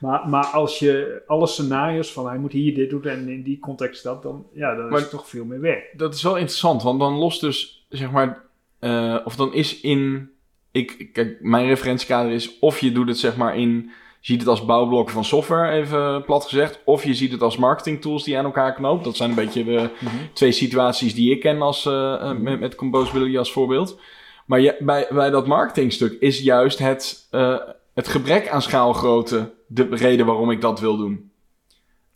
Maar, 0.01 0.29
maar 0.29 0.45
als 0.45 0.79
je 0.79 1.23
alle 1.27 1.47
scenario's 1.47 2.13
van 2.13 2.27
hij 2.29 2.39
moet 2.39 2.53
hier 2.53 2.75
dit 2.75 2.91
doen 2.91 3.05
en 3.05 3.29
in 3.29 3.43
die 3.43 3.59
context 3.59 4.03
dat, 4.03 4.23
dan, 4.23 4.47
ja, 4.53 4.75
dan 4.75 4.85
Maar- 4.89 4.95
is 4.97 5.01
het 5.01 5.11
toch 5.11 5.29
veel 5.29 5.45
meer 5.45 5.61
werk. 5.61 5.93
Dat 5.97 6.15
is 6.15 6.23
wel 6.23 6.37
interessant, 6.37 6.83
want 6.83 7.01
dan 7.01 7.13
lost 7.15 7.41
dus, 7.41 7.87
zeg 7.89 8.11
maar, 8.11 8.43
eh, 8.79 9.19
of 9.25 9.37
dan 9.37 9.55
is 9.55 9.81
in, 9.81 10.31
ik, 10.71 11.09
kijk, 11.13 11.37
mijn 11.41 11.67
referentiekader 11.67 12.33
is 12.33 12.59
of 12.59 12.79
je 12.81 12.93
doet 12.93 13.09
het, 13.09 13.19
zeg 13.19 13.37
maar, 13.37 13.57
in, 13.57 13.91
ziet 14.27 14.41
het 14.41 14.49
als 14.49 14.65
bouwblokken 14.65 15.15
van 15.15 15.25
software, 15.25 15.71
even 15.73 16.25
plat 16.25 16.45
gezegd, 16.45 16.81
of 16.85 17.05
je 17.05 17.15
ziet 17.15 17.33
het 17.33 17.43
als 17.43 17.57
marketing 17.57 18.01
tools 18.01 18.25
die 18.25 18.39
aan 18.39 18.45
elkaar 18.45 18.75
knopen. 18.75 19.05
Dat 19.05 19.17
zijn 19.17 19.29
een 19.31 19.35
beetje 19.37 19.65
de 19.65 19.91
twee 20.33 20.53
situaties 20.53 21.15
die 21.15 21.31
ik 21.31 21.41
ken 21.41 21.63
als, 21.63 21.87
eh, 21.87 22.15
eh, 22.15 22.39
met, 22.39 22.61
met 22.61 22.75
Composability 22.75 23.39
als 23.39 23.53
voorbeeld. 23.53 24.01
Maar 24.47 24.61
je, 24.61 24.77
bij, 24.79 25.07
bij 25.11 25.31
dat 25.31 25.47
marketingstuk 25.47 26.17
is 26.21 26.41
juist 26.41 26.79
het, 26.79 27.27
eh, 27.31 27.57
het 27.95 28.09
gebrek 28.09 28.49
aan 28.49 28.63
schaalgrootte 28.63 29.53
de 29.67 29.87
reden 29.91 30.27
waarom 30.27 30.51
ik 30.51 30.61
dat 30.61 30.81
wil 30.81 30.97
doen. 30.97 31.31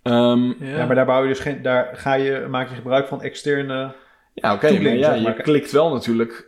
Ehm, 0.02 0.64
Ja, 0.64 0.86
maar 0.86 0.94
daar, 0.94 1.06
bouw 1.06 1.22
je 1.22 1.28
dus 1.28 1.38
geen, 1.38 1.62
daar 1.62 1.90
ga 1.92 2.14
je, 2.14 2.46
maak 2.50 2.68
je 2.68 2.74
gebruik 2.74 3.08
van 3.08 3.22
externe... 3.22 3.92
Ja, 4.34 4.54
oké, 4.54 4.72
maar 4.72 4.94
ja, 4.94 5.12
zeg 5.14 5.22
maar. 5.22 5.36
je 5.36 5.42
klikt 5.42 5.70
wel 5.72 5.92
natuurlijk. 5.92 6.46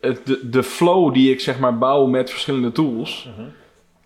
het- 0.00 0.26
De, 0.26 0.48
de 0.50 0.62
flow 0.62 1.14
die 1.14 1.30
ik 1.32 1.40
zeg 1.40 1.58
maar 1.58 1.78
bouw 1.78 2.06
met 2.06 2.30
verschillende 2.30 2.72
tools, 2.72 3.28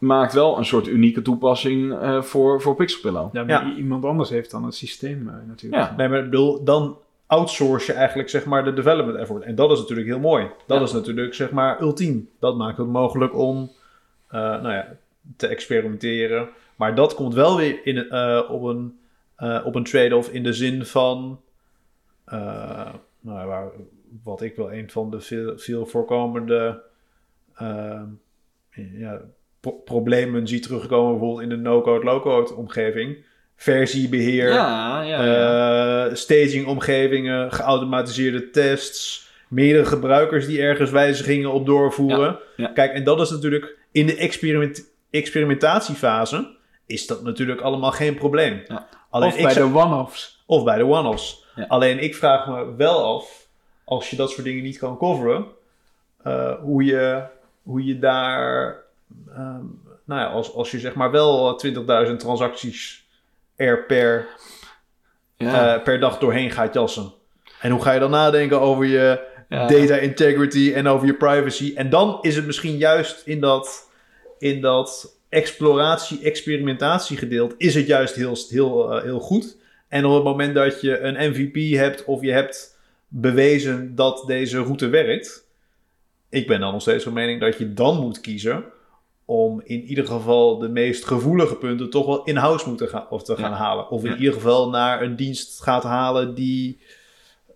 maakt 0.05 0.33
wel 0.33 0.59
een 0.59 0.65
soort 0.65 0.87
unieke 0.87 1.23
toepassing 1.23 1.93
eh, 1.99 2.23
voor, 2.23 2.61
voor 2.63 2.75
Pixelpillow. 2.75 3.35
Ja, 3.35 3.45
maar 3.45 3.67
Ja. 3.67 3.75
iemand 3.75 4.05
anders 4.05 4.31
heeft 4.31 4.51
dan 4.51 4.65
het 4.65 4.75
systeem 4.75 5.29
eh, 5.29 5.35
natuurlijk. 5.47 5.83
Ja, 5.83 5.95
Nee, 5.97 6.09
maar 6.09 6.19
ik 6.19 6.25
bedoel, 6.31 6.65
dan 6.65 6.99
outsource 7.27 7.93
je 7.93 7.99
eigenlijk 7.99 8.29
zeg 8.29 8.45
maar 8.45 8.65
de 8.65 8.73
development 8.73 9.19
effort. 9.19 9.43
En 9.43 9.55
dat 9.55 9.71
is 9.71 9.79
natuurlijk 9.79 10.09
heel 10.09 10.19
mooi. 10.19 10.47
Dat 10.67 10.79
Ja. 10.79 10.85
is 10.85 10.93
natuurlijk 10.93 11.35
zeg 11.35 11.51
maar 11.51 11.81
ultiem. 11.81 12.29
Dat 12.39 12.57
maakt 12.57 12.79
het 12.79 12.87
mogelijk 12.87 13.35
om 13.39 13.71
eh, 14.29 14.41
nou 14.41 14.73
ja, 14.73 14.97
te 15.37 15.47
experimenteren. 15.47 16.49
Maar 16.77 16.95
dat 16.95 17.15
komt 17.15 17.35
wel 17.35 17.57
weer 17.57 17.87
in, 17.87 18.11
eh, 18.11 18.41
op 18.49 18.63
een, 18.63 18.99
eh, 19.37 19.61
op 19.65 19.75
een 19.75 19.85
trade-off 19.85 20.29
in 20.29 20.43
de 20.43 20.53
zin 20.53 20.85
van... 20.87 21.41
eh, 22.25 22.39
nou, 23.21 23.39
ja, 23.39 23.47
waar, 23.47 23.69
wat 24.23 24.43
ik 24.43 24.57
wel 24.57 24.73
een 24.73 24.91
van 24.91 25.11
de 25.11 25.21
veel, 25.21 25.59
veel 25.59 25.87
voorkomende 25.87 26.83
ja, 28.93 29.21
pro- 29.65 29.81
problemen 29.85 30.49
zie 30.49 30.61
terugkomen... 30.61 31.11
bijvoorbeeld 31.11 31.43
in 31.43 31.49
de 31.49 31.57
no-code, 31.57 32.05
low-code 32.05 32.55
omgeving. 32.55 33.25
Versiebeheer, 33.57 34.53
ja, 34.53 35.03
ja. 35.03 35.25
ja. 35.25 36.07
eh, 36.07 36.15
staging-omgevingen, 36.15 37.53
geautomatiseerde 37.53 38.51
tests, 38.51 39.31
meerdere 39.49 39.85
gebruikers 39.85 40.47
die 40.47 40.61
ergens 40.61 40.91
wijzigingen 40.91 41.53
op 41.53 41.67
doorvoeren. 41.67 42.39
Kijk, 42.75 42.93
en 42.93 43.05
dat 43.05 43.21
is 43.21 43.31
natuurlijk 43.31 43.77
in 43.93 44.07
de 44.07 44.17
experiment 44.17 44.93
experimentatiefase 45.11 46.57
is 46.87 47.07
dat 47.07 47.23
natuurlijk 47.23 47.61
allemaal 47.61 47.93
geen 47.93 48.15
probleem. 48.15 48.63
Alleen 49.11 49.29
of 49.29 49.43
bij 49.43 49.53
zou- 49.53 49.73
de 49.73 49.79
one-offs. 49.79 50.43
of 50.47 50.65
bij 50.65 50.77
de 50.77 50.85
one-offs. 50.85 51.45
Alleen 51.69 51.99
ik 51.99 52.15
vraag 52.15 52.47
me 52.47 52.75
wel 52.77 53.17
af, 53.17 53.47
als 53.85 54.11
je 54.11 54.17
dat 54.17 54.31
soort 54.31 54.45
dingen 54.45 54.63
niet 54.63 54.79
kan 54.79 54.97
coveren, 54.97 55.47
eh, 56.23 56.55
hoe, 56.61 56.85
je, 56.85 57.23
hoe 57.63 57.85
je 57.85 57.99
daar, 57.99 58.84
ehm, 59.29 59.65
nou 60.05 60.21
ja, 60.21 60.27
als, 60.27 60.55
als 60.55 60.71
je 60.71 60.79
zeg 60.79 60.95
maar 60.95 61.11
wel 61.11 61.61
20.000 62.09 62.17
transacties 62.17 63.07
er 63.57 63.85
per 63.85 64.27
ja. 65.37 65.75
eh, 65.77 65.83
per 65.83 66.01
dag 66.01 66.19
doorheen 66.19 66.51
gaat 66.51 66.75
jassen. 66.75 67.13
En 67.61 67.71
hoe 67.71 67.83
ga 67.83 67.93
je 67.93 68.01
dan 68.01 68.11
nadenken 68.11 68.61
over 68.61 68.85
je 68.85 69.33
Ja. 69.49 69.67
data 69.67 69.97
integrity 69.97 70.73
en 70.75 70.87
over 70.87 71.07
je 71.07 71.15
privacy? 71.15 71.73
En 71.77 71.91
dan 71.91 72.19
is 72.21 72.37
het 72.37 72.47
misschien 72.47 72.77
juist 72.77 73.23
in 73.27 73.41
dat, 73.41 73.91
in 74.39 74.61
dat 74.61 75.17
exploratie, 75.29 76.23
experimentatie 76.23 77.17
gedeelte, 77.17 77.55
is 77.59 77.75
het 77.75 77.87
juist 77.87 78.15
heel, 78.15 78.37
heel, 78.49 78.93
eh, 78.93 79.03
heel 79.03 79.21
goed. 79.21 79.57
En 79.89 80.05
op 80.05 80.15
het 80.15 80.25
moment 80.25 80.55
dat 80.55 80.81
je 80.81 80.99
een 80.99 81.31
MVP 81.31 81.77
hebt 81.77 82.05
of 82.05 82.23
je 82.23 82.33
hebt 82.33 82.79
bewezen 83.09 83.95
dat 83.95 84.25
deze 84.27 84.59
route 84.63 84.89
werkt, 84.89 85.49
ik 86.29 86.47
ben 86.47 86.61
dan 86.61 86.73
nog 86.73 86.81
steeds 86.81 87.05
van 87.05 87.13
mening 87.13 87.41
dat 87.41 87.59
je 87.59 87.73
dan 87.75 88.01
moet 88.01 88.21
kiezen 88.21 88.65
om 89.25 89.61
in 89.65 89.83
ieder 89.83 90.07
geval 90.07 90.59
de 90.59 90.69
meest 90.69 91.05
gevoelige 91.05 91.57
punten 91.57 91.91
toch 91.91 92.07
wel 92.07 92.25
in-house 92.25 92.69
moeten 92.69 92.89
gaan, 92.89 93.07
of 93.11 93.23
te 93.23 93.37
gaan 93.37 93.51
Ja. 93.51 93.57
halen. 93.57 93.91
Of 93.91 94.05
in 94.05 94.11
Ja. 94.11 94.17
ieder 94.17 94.33
geval 94.33 94.71
naar 94.71 95.03
een 95.03 95.17
dienst 95.17 95.63
gaat 95.63 95.83
halen 95.83 96.35
die, 96.35 96.79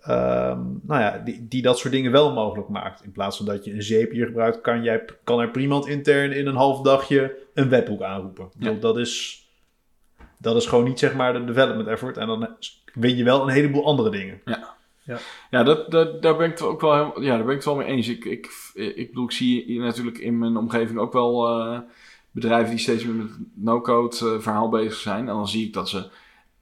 ehm, 0.01 0.61
nou 0.83 1.01
ja, 1.01 1.19
die, 1.25 1.49
die 1.49 1.63
dat 1.63 1.79
soort 1.79 1.93
dingen 1.93 2.13
wel 2.13 2.33
mogelijk 2.33 2.69
maakt. 2.69 3.05
In 3.05 3.13
plaats 3.13 3.37
van 3.37 3.47
dat 3.47 3.65
je 3.65 3.73
een 3.75 3.83
zeepier 3.83 4.27
gebruikt, 4.27 4.61
kan, 4.61 4.83
jij, 4.83 5.05
kan 5.25 5.41
er 5.41 5.51
prima 5.51 5.81
intern 5.87 6.33
in 6.33 6.47
een 6.47 6.55
half 6.57 6.81
dagje 6.81 7.37
een 7.55 7.69
webhoek 7.69 8.03
aanroepen. 8.03 8.49
Bedoel, 8.57 8.79
Dat, 8.79 8.99
is, 8.99 9.43
dat 10.39 10.57
is 10.57 10.67
gewoon 10.67 10.85
niet 10.85 10.99
zeg 10.99 11.15
maar 11.15 11.33
de 11.33 11.45
development 11.45 11.89
effort. 11.89 12.17
En 12.17 12.27
dan 12.27 12.49
win 12.95 13.17
je 13.17 13.25
wel 13.25 13.43
een 13.43 13.49
heleboel 13.55 13.85
andere 13.85 14.11
dingen. 14.11 14.41
Ja, 14.45 14.77
dat, 15.65 15.91
dat, 15.91 16.23
daar 16.23 16.37
ben 16.37 16.47
ik 16.47 16.59
het 16.59 16.63
ook 16.63 16.81
wel, 16.81 16.93
helemaal- 16.93 17.23
ja, 17.23 17.37
daar 17.37 17.45
ben 17.45 17.49
ik 17.49 17.55
het 17.57 17.65
wel 17.65 17.77
mee 17.77 17.87
eens. 17.87 18.09
Ik, 18.09 18.25
ik, 18.25 18.51
ik 18.75 19.09
bedoel, 19.09 19.25
ik 19.25 19.31
zie 19.33 19.65
hier 19.65 19.81
natuurlijk 19.81 20.19
in 20.19 20.39
mijn 20.39 20.57
omgeving 20.57 20.99
ook 20.99 21.13
wel 21.13 21.49
eh, 21.49 21.79
bedrijven 22.31 22.71
die 22.71 22.79
steeds 22.79 23.05
meer 23.05 23.15
met 23.15 23.29
het 23.29 23.39
no-code 23.55 24.17
eh, 24.17 24.41
verhaal 24.41 24.69
bezig 24.69 24.95
zijn. 24.95 25.19
En 25.29 25.35
dan 25.35 25.49
zie 25.49 25.67
ik 25.67 25.73
dat 25.73 25.89
ze 25.89 26.07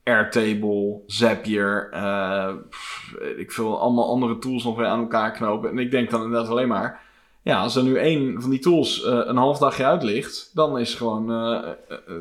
Airtable, 0.04 1.00
Zapier, 1.06 1.88
eh, 1.92 2.54
pff, 2.70 3.14
ik 3.36 3.52
veel 3.52 3.80
allemaal 3.80 4.08
andere 4.08 4.38
tools 4.38 4.64
nog 4.64 4.76
weer 4.76 4.86
aan 4.86 5.00
elkaar 5.00 5.32
knopen. 5.32 5.70
En 5.70 5.78
ik 5.78 5.90
denk 5.90 6.10
dan 6.10 6.22
inderdaad 6.22 6.50
alleen 6.50 6.68
maar, 6.68 7.00
ja, 7.42 7.60
als 7.62 7.76
er 7.76 7.82
nu 7.82 7.96
één 7.96 8.40
van 8.40 8.50
die 8.50 8.58
tools 8.58 9.04
een 9.04 9.36
half 9.36 9.58
dagje 9.58 9.84
uit 9.84 10.02
ligt, 10.02 10.50
dan 10.54 10.78
is 10.78 10.94
gewoon, 10.94 11.30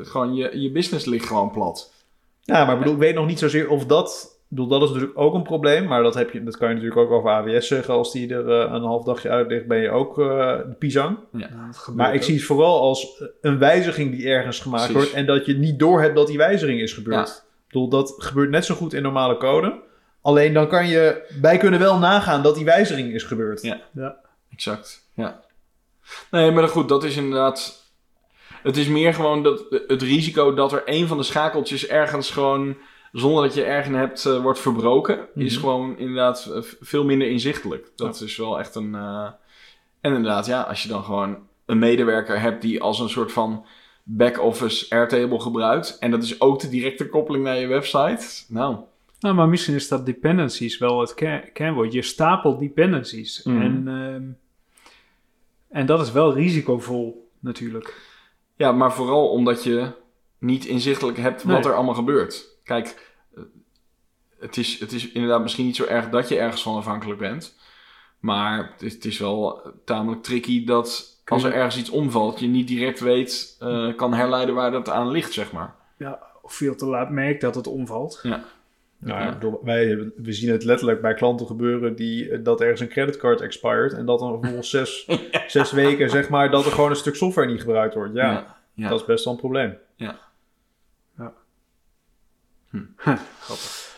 gewoon 0.02 0.34
je, 0.34 0.60
je 0.60 0.70
business 0.70 1.04
ligt 1.04 1.26
gewoon 1.26 1.50
plat. 1.50 1.92
Ja, 2.42 2.64
maar 2.64 2.72
ik 2.72 2.78
bedoel, 2.78 2.94
ik 2.94 3.00
weet 3.00 3.14
nog 3.14 3.26
niet 3.26 3.38
zozeer 3.38 3.68
of 3.68 3.86
dat... 3.86 4.35
Bedoel, 4.48 4.66
dat 4.66 4.82
is 4.82 4.88
natuurlijk 4.88 5.18
ook 5.18 5.34
een 5.34 5.42
probleem. 5.42 5.86
Maar 5.86 6.02
dat, 6.02 6.14
heb 6.14 6.30
je, 6.30 6.42
dat 6.42 6.56
kan 6.56 6.68
je 6.68 6.74
natuurlijk 6.74 7.00
ook 7.00 7.10
over 7.10 7.30
AWS 7.30 7.66
zeggen. 7.68 7.94
Als 7.94 8.12
die 8.12 8.34
er 8.34 8.50
eh, 8.50 8.72
een 8.72 8.82
half 8.82 9.04
dagje 9.04 9.28
uit 9.28 9.48
ligt, 9.48 9.66
ben 9.66 9.78
je 9.78 9.90
ook 9.90 10.18
eh, 10.18 10.26
de 10.56 10.74
pisang. 10.78 11.18
Ja, 11.32 11.48
Maar 11.94 12.10
ik 12.10 12.16
ook. 12.16 12.22
zie 12.22 12.34
het 12.34 12.44
vooral 12.44 12.80
als 12.80 13.22
een 13.40 13.58
wijziging 13.58 14.10
die 14.10 14.28
ergens 14.28 14.60
gemaakt 14.60 14.82
Precies. 14.82 15.02
wordt. 15.02 15.16
En 15.18 15.26
dat 15.26 15.46
je 15.46 15.54
niet 15.54 15.78
doorhebt 15.78 16.16
dat 16.16 16.26
die 16.26 16.36
wijziging 16.38 16.80
is 16.80 16.92
gebeurd. 16.92 17.28
Ja. 17.28 17.34
Ik 17.34 17.72
bedoel, 17.72 17.88
dat 17.88 18.14
gebeurt 18.18 18.50
net 18.50 18.64
zo 18.64 18.74
goed 18.74 18.92
in 18.92 19.02
normale 19.02 19.36
code. 19.36 19.80
Alleen 20.22 20.52
dan 20.52 20.68
kan 20.68 20.88
je... 20.88 21.34
Wij 21.40 21.56
kunnen 21.56 21.80
wel 21.80 21.98
nagaan 21.98 22.42
dat 22.42 22.54
die 22.54 22.64
wijziging 22.64 23.12
is 23.12 23.22
gebeurd. 23.22 23.62
Ja. 23.62 23.80
Ja. 23.92 24.16
Exact, 24.52 25.08
ja. 25.14 25.40
Nee, 26.30 26.50
maar 26.50 26.68
goed, 26.68 26.88
dat 26.88 27.04
is 27.04 27.16
inderdaad... 27.16 27.84
Het 28.62 28.76
is 28.76 28.86
meer 28.88 29.14
gewoon 29.14 29.42
dat, 29.42 29.64
het 29.86 30.02
risico 30.02 30.54
dat 30.54 30.72
er 30.72 30.82
een 30.84 31.06
van 31.06 31.16
de 31.16 31.22
schakeltjes 31.22 31.86
ergens 31.86 32.30
gewoon... 32.30 32.76
zonder 33.18 33.42
dat 33.42 33.54
je 33.54 33.64
ergens 33.64 33.96
hebt, 33.96 34.26
eh, 34.26 34.42
wordt 34.42 34.58
verbroken... 34.58 35.28
is 35.34 35.52
Mhm. 35.52 35.60
gewoon 35.60 35.98
inderdaad 35.98 36.46
eh, 36.54 36.62
veel 36.80 37.04
minder 37.04 37.28
inzichtelijk. 37.28 37.90
Dat 37.96 38.20
is 38.20 38.36
wel 38.36 38.58
echt 38.58 38.74
een... 38.74 38.94
eh, 38.94 39.28
En 40.00 40.14
inderdaad, 40.14 40.46
ja, 40.46 40.60
als 40.62 40.82
je 40.82 40.88
dan 40.88 41.04
gewoon 41.04 41.38
een 41.66 41.78
medewerker 41.78 42.40
hebt... 42.40 42.62
die 42.62 42.82
als 42.82 42.98
een 43.00 43.08
soort 43.08 43.32
van 43.32 43.64
back-office 44.02 44.94
Airtable 44.94 45.40
gebruikt... 45.40 45.96
en 45.98 46.10
dat 46.10 46.22
is 46.22 46.40
ook 46.40 46.60
de 46.60 46.68
directe 46.68 47.08
koppeling 47.08 47.44
naar 47.44 47.56
je 47.58 47.66
website... 47.66 48.44
Nou, 48.48 48.76
Nou, 49.20 49.34
maar 49.34 49.48
misschien 49.48 49.74
is 49.74 49.88
dat 49.88 50.06
dependencies 50.06 50.78
wel 50.78 51.00
het 51.00 51.14
ker- 51.14 51.50
kernwoord. 51.52 51.92
Je 51.92 52.02
stapelt 52.02 52.58
dependencies. 52.58 53.42
Mhm. 53.44 53.60
En, 53.60 53.88
ehm, 53.88 54.22
en 55.78 55.86
dat 55.86 56.00
is 56.00 56.12
wel 56.12 56.34
risicovol 56.34 57.28
natuurlijk. 57.40 58.00
Ja, 58.56 58.72
maar 58.72 58.92
vooral 58.92 59.28
omdat 59.28 59.64
je 59.64 59.90
niet 60.38 60.64
inzichtelijk 60.64 61.18
hebt 61.18 61.42
wat 61.42 61.52
Nee. 61.62 61.64
er 61.70 61.74
allemaal 61.74 61.94
gebeurt. 61.94 62.55
Kijk, 62.66 63.14
eh, 63.34 63.42
het 64.38 64.56
is, 64.56 64.80
het 64.80 64.92
is 64.92 65.12
inderdaad 65.12 65.42
misschien 65.42 65.64
niet 65.64 65.76
zo 65.76 65.84
erg 65.84 66.08
dat 66.08 66.28
je 66.28 66.38
ergens 66.38 66.62
van 66.62 66.76
afhankelijk 66.76 67.18
bent. 67.18 67.56
Maar 68.18 68.70
het 68.72 68.82
is, 68.82 68.94
het 68.94 69.04
is 69.04 69.18
wel 69.18 69.72
tamelijk 69.84 70.22
tricky 70.22 70.64
dat 70.64 71.20
als 71.24 71.42
er 71.44 71.52
ergens 71.52 71.76
iets 71.78 71.90
omvalt, 71.90 72.40
je 72.40 72.46
niet 72.46 72.68
direct 72.68 73.00
weet, 73.00 73.56
eh, 73.60 73.94
kan 73.96 74.14
herleiden 74.14 74.54
waar 74.54 74.70
dat 74.70 74.88
aan 74.88 75.10
ligt, 75.10 75.32
zeg 75.32 75.52
maar. 75.52 75.74
Ja, 75.98 76.18
of 76.42 76.54
veel 76.54 76.74
te 76.74 76.86
laat 76.86 77.10
merkt 77.10 77.40
dat 77.40 77.54
het 77.54 77.66
omvalt. 77.66 78.20
Nou, 78.22 78.40
ja, 78.98 79.20
Ja. 79.20 79.26
ik 79.28 79.32
bedoel, 79.34 79.60
wij, 79.64 80.10
we 80.16 80.32
zien 80.32 80.50
het 80.50 80.64
letterlijk 80.64 81.00
bij 81.00 81.14
klanten 81.14 81.46
gebeuren 81.46 81.96
die 81.96 82.30
eh, 82.30 82.38
dat 82.44 82.60
ergens 82.60 82.80
een 82.80 82.88
creditcard 82.88 83.40
expired 83.40 83.92
en 83.92 84.06
dat 84.06 84.18
dan 84.18 84.32
vervolgens 84.40 84.70
zes, 84.70 85.08
zes 85.46 85.72
weken 85.72 86.10
zeg 86.10 86.28
maar 86.28 86.50
dat 86.50 86.64
er 86.64 86.72
gewoon 86.72 86.90
een 86.90 86.96
stuk 86.96 87.14
software 87.14 87.48
niet 87.48 87.60
gebruikt 87.60 87.94
wordt. 87.94 88.14
Ja, 88.14 88.30
Ja, 88.32 88.56
ja. 88.74 88.88
dat 88.88 89.00
is 89.00 89.06
best 89.06 89.24
wel 89.24 89.32
een 89.34 89.40
probleem. 89.40 89.76
Grappig. 92.96 93.94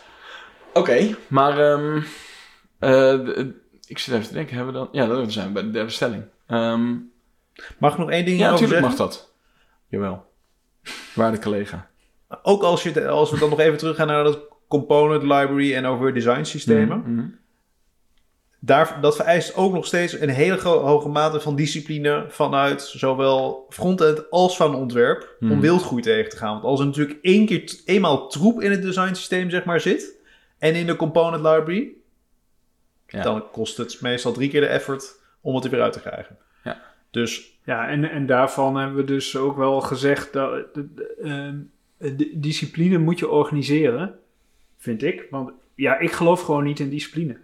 Oké, 0.73 1.15
maar 1.27 1.59
ehm, 1.71 1.97
eh, 2.79 3.25
de- 3.25 3.61
ik 3.87 3.97
zit 3.97 4.13
even 4.13 4.27
te 4.27 4.33
denken, 4.33 4.55
hebben 4.55 4.73
we 4.73 4.79
dan... 4.79 4.89
Ja, 4.91 5.05
dan 5.05 5.31
zijn 5.31 5.47
we 5.47 5.53
bij 5.53 5.63
de 5.63 5.69
derde 5.69 5.91
stelling. 5.91 6.23
Ehm, 6.47 6.95
Mag 7.77 7.91
ik 7.93 7.97
nog 7.99 8.09
één 8.09 8.25
ding 8.25 8.39
ja, 8.39 8.51
over 8.51 8.61
natuurlijk 8.61 8.81
zeggen? 8.91 9.05
mag 9.05 9.09
dat. 9.15 9.33
Jawel. 9.87 10.25
Waarde 11.15 11.39
collega. 11.39 11.89
Ook 12.43 12.63
als, 12.63 12.83
je, 12.83 13.07
als 13.07 13.31
we 13.31 13.39
dan 13.39 13.49
nog 13.49 13.59
even 13.59 13.77
teruggaan 13.77 14.07
naar 14.07 14.23
dat 14.23 14.39
component 14.67 15.21
library 15.21 15.75
en 15.75 15.85
over 15.85 16.13
design 16.13 16.43
systemen. 16.43 16.99
Mhm. 17.05 17.27
Daar, 18.59 18.97
dat 19.01 19.15
vereist 19.15 19.55
ook 19.55 19.73
nog 19.73 19.85
steeds 19.85 20.19
een 20.19 20.29
hele 20.29 20.59
hoge 20.61 21.09
mate 21.09 21.39
van 21.39 21.55
discipline 21.55 22.25
vanuit 22.29 22.81
zowel 22.81 23.65
frontend 23.69 24.29
als 24.31 24.57
van 24.57 24.75
ontwerp 24.75 25.35
om 25.39 25.47
Hmm. 25.47 25.59
wildgroei 25.61 26.01
tegen 26.01 26.29
te 26.29 26.37
gaan. 26.37 26.51
Want 26.51 26.63
als 26.63 26.79
er 26.79 26.85
natuurlijk 26.85 27.19
één 27.21 27.45
keer 27.45 27.79
eenmaal 27.85 28.27
troep 28.27 28.61
in 28.61 28.71
het 28.71 28.81
design 28.81 29.13
systeem 29.13 29.49
zeg 29.49 29.63
maar 29.65 29.79
zit 29.81 30.17
en 30.57 30.75
in 30.75 30.85
de 30.85 30.95
component 30.95 31.43
library, 31.43 31.91
Ja. 33.07 33.23
dan 33.23 33.43
kost 33.51 33.77
het 33.77 34.01
meestal 34.01 34.31
drie 34.31 34.49
keer 34.49 34.61
de 34.61 34.67
effort 34.67 35.19
om 35.41 35.55
het 35.55 35.63
er 35.63 35.69
weer 35.71 35.81
uit 35.81 35.93
te 35.93 35.99
krijgen. 36.01 36.37
Ja. 36.63 36.81
Dus 37.11 37.57
Ja, 37.63 37.87
en, 37.87 38.09
en 38.11 38.25
daarvan 38.25 38.75
hebben 38.77 38.97
we 38.97 39.03
dus 39.03 39.35
ook 39.37 39.57
wel 39.57 39.81
gezegd 39.81 40.33
dat 40.33 40.73
de, 40.73 40.93
de, 40.93 41.15
ehm, 41.23 41.57
de 42.17 42.31
discipline 42.39 42.97
moet 42.97 43.19
je 43.19 43.29
organiseren, 43.29 44.19
vind 44.77 45.03
ik. 45.03 45.27
Want 45.29 45.51
ja, 45.75 45.97
ik 45.99 46.11
geloof 46.11 46.41
gewoon 46.41 46.63
niet 46.63 46.79
in 46.79 46.89
discipline. 46.89 47.37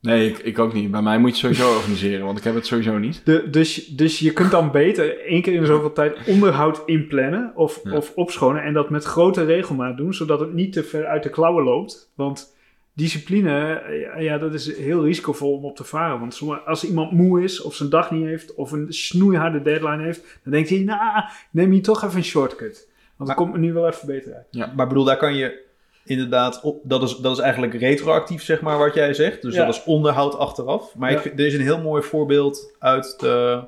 Nee, 0.00 0.28
ik, 0.28 0.38
ik 0.38 0.58
ook 0.58 0.72
niet. 0.72 0.90
Bij 0.90 1.02
mij 1.02 1.18
moet 1.18 1.38
je 1.40 1.46
het 1.46 1.56
sowieso 1.56 1.76
organiseren, 1.78 2.24
want 2.26 2.38
ik 2.38 2.44
heb 2.44 2.54
het 2.54 2.66
sowieso 2.66 2.98
niet. 2.98 3.20
De, 3.24 3.50
dus, 3.50 3.86
dus 3.86 4.18
je 4.18 4.32
kunt 4.32 4.50
dan 4.50 4.70
beter 4.70 5.20
één 5.26 5.42
keer 5.42 5.54
in 5.54 5.60
de 5.60 5.66
zoveel 5.66 5.92
tijd 5.92 6.18
onderhoud 6.26 6.82
inplannen 6.86 7.52
of, 7.54 7.80
Ja. 7.84 7.96
of 7.96 8.12
opschonen 8.14 8.62
en 8.62 8.72
dat 8.72 8.90
met 8.90 9.04
grote 9.04 9.44
regelmaat 9.44 9.96
doen, 9.96 10.14
zodat 10.14 10.40
het 10.40 10.52
niet 10.52 10.72
te 10.72 10.82
ver 10.84 11.06
uit 11.06 11.22
de 11.22 11.30
klauwen 11.30 11.64
loopt. 11.64 12.12
Want 12.14 12.56
discipline, 12.94 13.72
eh, 13.74 14.22
ja, 14.22 14.38
dat 14.38 14.54
is 14.54 14.76
heel 14.76 15.04
risicovol 15.04 15.52
om 15.56 15.64
op 15.64 15.76
te 15.76 15.84
varen. 15.84 16.20
Want 16.20 16.40
als 16.66 16.84
iemand 16.84 17.12
moe 17.12 17.42
is 17.42 17.62
of 17.62 17.74
zijn 17.74 17.88
dag 17.90 18.10
niet 18.10 18.24
heeft 18.24 18.54
of 18.54 18.72
een 18.72 18.86
snoeiharde 18.92 19.62
deadline 19.62 20.02
heeft, 20.02 20.38
dan 20.42 20.52
denkt 20.52 20.68
hij, 20.68 20.78
nou, 20.78 21.24
neem 21.50 21.72
je 21.72 21.80
toch 21.80 22.04
even 22.04 22.16
een 22.16 22.24
shortcut. 22.24 22.88
Want 23.16 23.16
Maar- 23.16 23.26
dat 23.26 23.36
komt 23.36 23.52
me 23.52 23.58
nu 23.58 23.72
wel 23.72 23.86
even 23.88 24.06
beter 24.06 24.34
uit. 24.34 24.46
Maar 24.74 24.82
ik 24.82 24.88
bedoel, 24.88 25.04
daar 25.04 25.16
kan 25.16 25.34
je 25.34 25.68
inderdaad 26.04 26.60
op. 26.60 26.80
Dat 26.82 27.02
is, 27.02 27.16
dat 27.16 27.32
is 27.32 27.38
eigenlijk 27.42 27.74
retroactief, 27.74 28.42
zeg 28.42 28.60
maar, 28.60 28.78
wat 28.78 28.94
jij 28.94 29.14
zegt. 29.14 29.42
Dus 29.42 29.54
Ja. 29.54 29.64
dat 29.66 29.74
is 29.74 29.84
onderhoud 29.84 30.38
achteraf. 30.38 30.94
Maar 30.94 31.10
Ja. 31.10 31.16
ik 31.16 31.22
vind, 31.22 31.40
er 31.40 31.46
is 31.46 31.54
een 31.54 31.60
heel 31.60 31.80
mooi 31.80 32.02
voorbeeld 32.02 32.74
uit 32.78 33.14
de, 33.20 33.62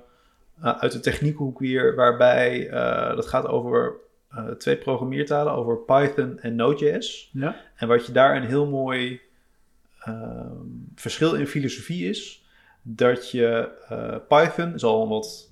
eh, 0.62 0.78
uit 0.78 0.92
de 0.92 1.00
techniekhoek 1.00 1.60
hier, 1.60 1.94
waarbij 1.94 2.68
eh, 2.68 3.14
dat 3.16 3.26
gaat 3.26 3.46
over 3.46 3.94
eh, 4.30 4.46
twee 4.46 4.76
programmeertalen, 4.76 5.52
over 5.52 5.78
Python 5.78 6.38
en 6.40 6.54
Node.js. 6.54 7.30
Ja? 7.32 7.56
En 7.76 7.88
wat 7.88 8.06
je 8.06 8.12
daar 8.12 8.36
een 8.36 8.46
heel 8.46 8.66
mooi 8.66 9.20
ehm, 10.00 10.56
verschil 10.94 11.34
in 11.34 11.46
filosofie 11.46 12.08
is, 12.08 12.44
dat 12.82 13.30
je 13.30 13.68
Python 14.28 14.74
is 14.74 14.84
al 14.84 15.02
een 15.02 15.08
wat 15.08 15.50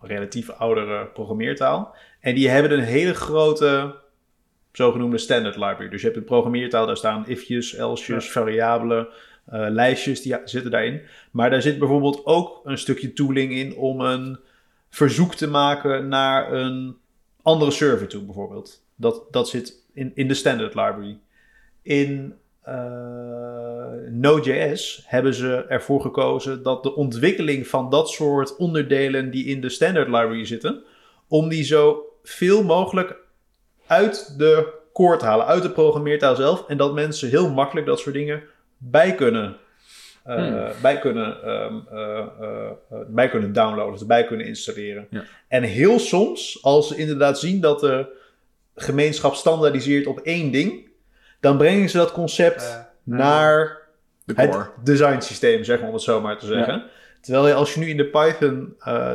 relatief 0.00 0.50
oudere 0.50 1.06
programmeertaal. 1.06 1.94
En 2.20 2.34
die 2.34 2.48
hebben 2.48 2.72
een 2.72 2.84
hele 2.84 3.14
grote 3.14 3.94
zogenoemde 4.72 5.18
standard 5.18 5.54
library. 5.54 5.88
Dus 5.88 6.00
je 6.00 6.06
hebt 6.06 6.18
een 6.18 6.24
programmeertaal, 6.24 6.86
daar 6.86 6.96
staan 6.96 7.28
ifjes, 7.28 7.74
else's, 7.74 8.30
variabelen, 8.30 9.08
eh, 9.44 9.66
lijstjes, 9.68 10.22
die 10.22 10.36
zitten 10.44 10.70
daarin. 10.70 11.02
Maar 11.30 11.50
daar 11.50 11.62
zit 11.62 11.78
bijvoorbeeld 11.78 12.26
ook 12.26 12.60
een 12.64 12.78
stukje 12.78 13.12
tooling 13.12 13.52
in 13.52 13.76
om 13.76 14.00
een 14.00 14.38
verzoek 14.90 15.34
te 15.34 15.48
maken 15.48 16.08
naar 16.08 16.52
een 16.52 16.96
andere 17.42 17.70
server 17.70 18.08
toe, 18.08 18.22
bijvoorbeeld. 18.22 18.84
Dat, 18.96 19.24
dat 19.30 19.48
zit 19.48 19.84
in, 19.94 20.12
in 20.14 20.28
de 20.28 20.34
standard 20.34 20.74
library. 20.74 21.18
In 21.82 22.34
eh, 22.62 22.74
Node.js 24.10 25.02
hebben 25.06 25.34
ze 25.34 25.64
ervoor 25.68 26.00
gekozen 26.00 26.62
dat 26.62 26.82
de 26.82 26.94
ontwikkeling 26.94 27.66
van 27.66 27.90
dat 27.90 28.10
soort 28.10 28.56
onderdelen 28.56 29.30
die 29.30 29.44
in 29.44 29.60
de 29.60 29.68
standard 29.68 30.06
library 30.06 30.44
zitten, 30.44 30.82
om 31.28 31.48
die 31.48 31.64
zo 31.64 32.04
veel 32.22 32.64
mogelijk 32.64 33.16
uit 33.92 34.38
de 34.38 34.72
core 34.92 35.16
te 35.16 35.24
halen, 35.24 35.46
uit 35.46 35.62
de 35.62 35.70
programmeertaal 35.70 36.36
zelf. 36.36 36.64
En 36.68 36.76
dat 36.76 36.94
mensen 36.94 37.28
heel 37.28 37.50
makkelijk 37.50 37.86
dat 37.86 37.98
soort 37.98 38.14
dingen 38.14 38.42
bij 38.78 39.14
kunnen, 39.14 39.56
eh, 40.24 40.36
Hmm. 40.36 40.66
bij 40.82 40.98
kunnen, 40.98 41.42
ehm, 41.42 41.74
eh, 41.90 42.18
eh, 42.18 42.70
bij 43.08 43.28
kunnen 43.28 43.52
downloaden, 43.52 43.92
of 43.94 44.06
bij 44.06 44.24
kunnen 44.24 44.46
installeren. 44.46 45.06
Ja. 45.10 45.22
En 45.48 45.62
heel 45.62 45.98
soms, 45.98 46.58
als 46.62 46.88
ze 46.88 46.96
inderdaad 46.96 47.38
zien 47.38 47.60
dat 47.60 47.80
de 47.80 48.06
gemeenschap 48.74 49.34
standaardiseert 49.34 50.06
op 50.06 50.18
één 50.18 50.50
ding, 50.50 50.88
dan 51.40 51.56
brengen 51.56 51.88
ze 51.88 51.96
dat 51.96 52.12
concept 52.12 52.86
naar 53.02 53.78
De 54.24 54.32
het 54.36 54.50
core. 54.50 54.66
design 54.84 55.20
systeem, 55.20 55.64
zeg 55.64 55.78
maar, 55.78 55.88
om 55.88 55.94
het 55.94 56.02
zo 56.02 56.20
maar 56.20 56.38
te 56.38 56.46
zeggen. 56.46 56.84
Terwijl 57.20 57.46
je 57.48 57.54
als 57.54 57.74
je 57.74 57.80
nu 57.80 57.88
in 57.88 57.96
de 57.96 58.06
Python 58.06 58.74
eh, 58.78 59.10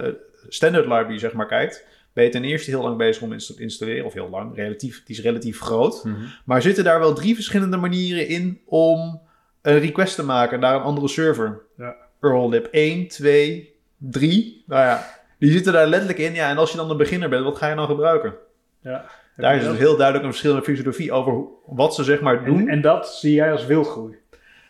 standard 0.48 0.84
library 0.86 1.20
zeg 1.20 1.34
maar 1.34 1.48
kijkt, 1.48 1.86
ben 2.18 2.26
je 2.26 2.32
ten 2.32 2.44
eerste 2.44 2.70
heel 2.70 2.82
lang 2.82 2.98
bezig 2.98 3.24
om 3.24 3.38
te 3.38 3.56
installeren, 3.58 4.06
of 4.06 4.14
heel 4.14 4.30
lang, 4.30 4.56
relatief, 4.56 5.04
die 5.06 5.16
is 5.16 5.22
relatief 5.22 5.60
groot. 5.60 6.04
Mhm. 6.04 6.16
Maar 6.46 6.62
zitten 6.62 6.84
daar 6.84 7.00
wel 7.00 7.14
drie 7.14 7.36
verschillende 7.36 7.78
manieren 7.78 8.28
in 8.28 8.62
om 8.66 9.22
een 9.62 9.80
request 9.80 10.16
te 10.16 10.24
maken 10.24 10.60
naar 10.60 10.76
een 10.76 10.82
andere 10.82 11.08
server? 11.08 11.62
Ja. 11.78 11.96
Earllib 12.22 12.68
1, 12.72 13.08
2, 13.08 13.74
3. 13.98 14.64
Nou 14.68 14.82
ja, 14.82 15.06
die 15.40 15.52
zitten 15.52 15.74
daar 15.74 15.88
letterlijk 15.88 16.20
in. 16.20 16.34
Ja, 16.34 16.50
en 16.50 16.58
als 16.58 16.72
je 16.72 16.78
dan 16.78 16.90
een 16.90 16.98
beginner 16.98 17.30
bent, 17.30 17.44
wat 17.44 17.58
ga 17.58 17.70
je 17.70 17.76
dan 17.76 17.86
gebruiken? 17.86 18.34
ja. 18.82 19.06
Daar 19.36 19.56
is 19.56 19.64
dus 19.64 19.78
heel 19.78 19.98
duidelijk 19.98 20.26
een 20.26 20.32
verschil 20.32 20.56
in 20.56 20.62
filosofie 20.62 21.12
over 21.12 21.44
wat 21.66 21.96
ze 21.96 22.04
zeg 22.04 22.22
maar 22.22 22.46
doen. 22.46 22.60
en, 22.60 22.70
en 22.70 22.82
dat 22.82 23.08
zie 23.08 23.34
jij 23.34 23.52
als 23.52 23.66
wildgroei. 23.66 24.16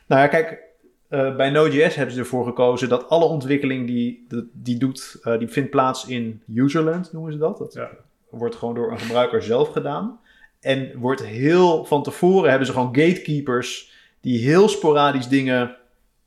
Nou 0.08 0.22
ja, 0.22 0.28
kijk, 0.28 0.64
eh, 1.10 1.36
bij 1.36 1.50
Node.js 1.50 1.96
hebben 1.96 2.14
ze 2.16 2.20
ervoor 2.20 2.46
gekozen 2.46 2.90
dat 2.90 3.10
alle 3.10 3.26
ontwikkeling 3.26 3.88
die, 3.88 4.26
die, 4.30 4.50
die 4.54 4.78
doet, 4.78 5.20
eh, 5.24 5.38
die 5.40 5.48
vindt 5.48 5.70
plaats 5.70 6.08
in 6.08 6.42
userland, 6.54 7.14
noemen 7.14 7.32
ze 7.32 7.38
dat. 7.38 7.58
Dat 7.58 7.74
Ja. 7.74 7.90
wordt 8.30 8.56
gewoon 8.56 8.76
door 8.76 8.92
een 8.92 9.00
gebruiker 9.00 9.44
zelf 9.44 9.70
gedaan. 9.70 10.20
En 10.60 10.92
wordt 10.98 11.26
heel 11.26 11.86
van 11.86 12.04
tevoren 12.04 12.50
hebben 12.50 12.68
ze 12.68 12.74
gewoon 12.74 12.96
gatekeepers 12.96 13.92
die 14.22 14.40
heel 14.40 14.70
sporadisch 14.70 15.28
dingen 15.28 15.76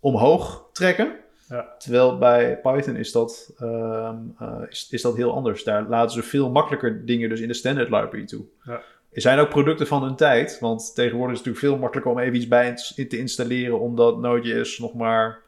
omhoog 0.01 0.69
trekken. 0.73 1.12
Ja. 1.49 1.75
Terwijl 1.79 2.19
bij 2.19 2.61
Python 2.61 2.97
is 2.97 3.12
dat, 3.12 3.53
ehm, 3.59 4.16
eh, 4.38 4.57
is, 4.69 4.88
is 4.90 5.03
dat 5.03 5.16
heel 5.16 5.33
anders. 5.35 5.64
Daar 5.64 5.88
laten 5.88 6.11
ze 6.11 6.23
veel 6.23 6.51
makkelijker 6.51 7.07
dingen 7.07 7.29
dus 7.29 7.40
in 7.40 7.49
de 7.49 7.55
standard 7.55 7.90
library 7.90 8.25
toe. 8.27 8.45
Ja. 8.64 8.81
Er 9.12 9.20
zijn 9.20 9.38
ook 9.38 9.49
producten 9.49 9.87
van 9.87 10.03
hun 10.03 10.16
tijd. 10.16 10.59
Want 10.61 10.94
tegenwoordig 10.94 11.33
is 11.33 11.38
het 11.38 11.46
natuurlijk 11.46 11.75
veel 11.75 11.83
makkelijker 11.83 12.12
om 12.12 12.18
even 12.18 12.37
iets 12.37 12.49
bij 12.49 12.75
in 12.96 13.09
te 13.09 13.18
installeren. 13.18 13.81
Omdat 13.81 14.18
Node.js 14.18 14.79
nog 14.79 14.94
maar, 14.94 15.38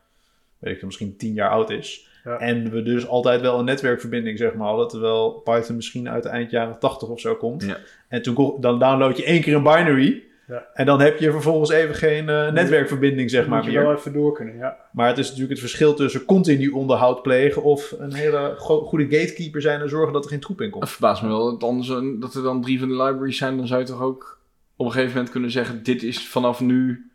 weet 0.59 0.73
ik 0.73 0.79
veel, 0.79 0.89
misschien 0.89 1.17
10 1.17 1.33
jaar 1.33 1.51
oud 1.51 1.71
is. 1.71 2.11
Ja. 2.25 2.39
En 2.39 2.71
we 2.71 2.83
dus 2.83 3.07
altijd 3.07 3.41
wel 3.41 3.59
een 3.59 3.65
netwerkverbinding 3.65 4.39
zeg 4.39 4.55
maar 4.55 4.69
hadden. 4.69 4.89
Terwijl 4.89 5.31
Python 5.31 5.77
misschien 5.77 6.09
uit 6.09 6.23
de 6.23 6.29
eind 6.29 6.51
jaren 6.51 6.79
80 6.79 7.09
of 7.09 7.21
zo 7.21 7.35
komt. 7.35 7.65
Ja. 7.65 7.79
En 8.09 8.23
toen 8.23 8.57
dan 8.61 8.79
download 8.79 9.17
je 9.17 9.25
één 9.25 9.41
keer 9.41 9.55
een 9.55 9.63
binary. 9.63 10.23
Ja. 10.53 10.67
En 10.75 10.87
dan 10.87 11.01
heb 11.01 11.19
je 11.19 11.31
vervolgens 11.31 11.71
even 11.71 11.95
geen 11.95 12.29
eh, 12.29 12.53
netwerkverbinding 12.53 13.31
zeg 13.31 13.47
maar 13.47 13.57
moet 13.63 13.67
je 13.73 13.73
meer. 13.79 13.87
wel 13.87 13.97
even 13.97 14.13
door 14.13 14.33
kunnen, 14.33 14.57
ja. 14.57 14.77
Maar 14.93 15.09
het 15.09 15.19
is 15.19 15.25
natuurlijk 15.25 15.51
het 15.51 15.61
verschil 15.61 15.95
tussen 15.95 16.25
continu 16.25 16.69
onderhoud 16.69 17.23
plegen 17.23 17.63
of 17.63 17.95
een 17.99 18.13
hele 18.15 18.55
go- 18.57 18.81
goede 18.85 19.17
gatekeeper 19.19 19.61
zijn 19.63 19.81
en 19.81 19.89
zorgen 19.89 20.13
dat 20.13 20.25
er 20.25 20.31
geen 20.31 20.41
troep 20.41 20.59
in 20.59 20.65
Het 20.65 20.73
komt. 20.73 20.91
verbaast 20.91 21.23
me 21.23 21.29
wel 21.29 21.51
dat, 21.59 21.69
anders, 21.69 21.89
dat 22.21 22.35
er 22.35 22.43
dan 22.43 22.63
drie 22.63 22.79
van 22.79 22.89
de 22.89 23.03
libraries 23.03 23.37
zijn. 23.39 23.57
Dan 23.57 23.67
zou 23.67 23.81
je 23.81 23.87
toch 23.87 24.03
ook 24.03 24.41
op 24.77 24.87
een 24.87 24.93
gegeven 24.93 25.15
moment 25.15 25.31
kunnen 25.33 25.51
zeggen... 25.51 25.83
dit 25.83 26.03
is 26.03 26.29
vanaf 26.29 26.61
nu 26.61 27.11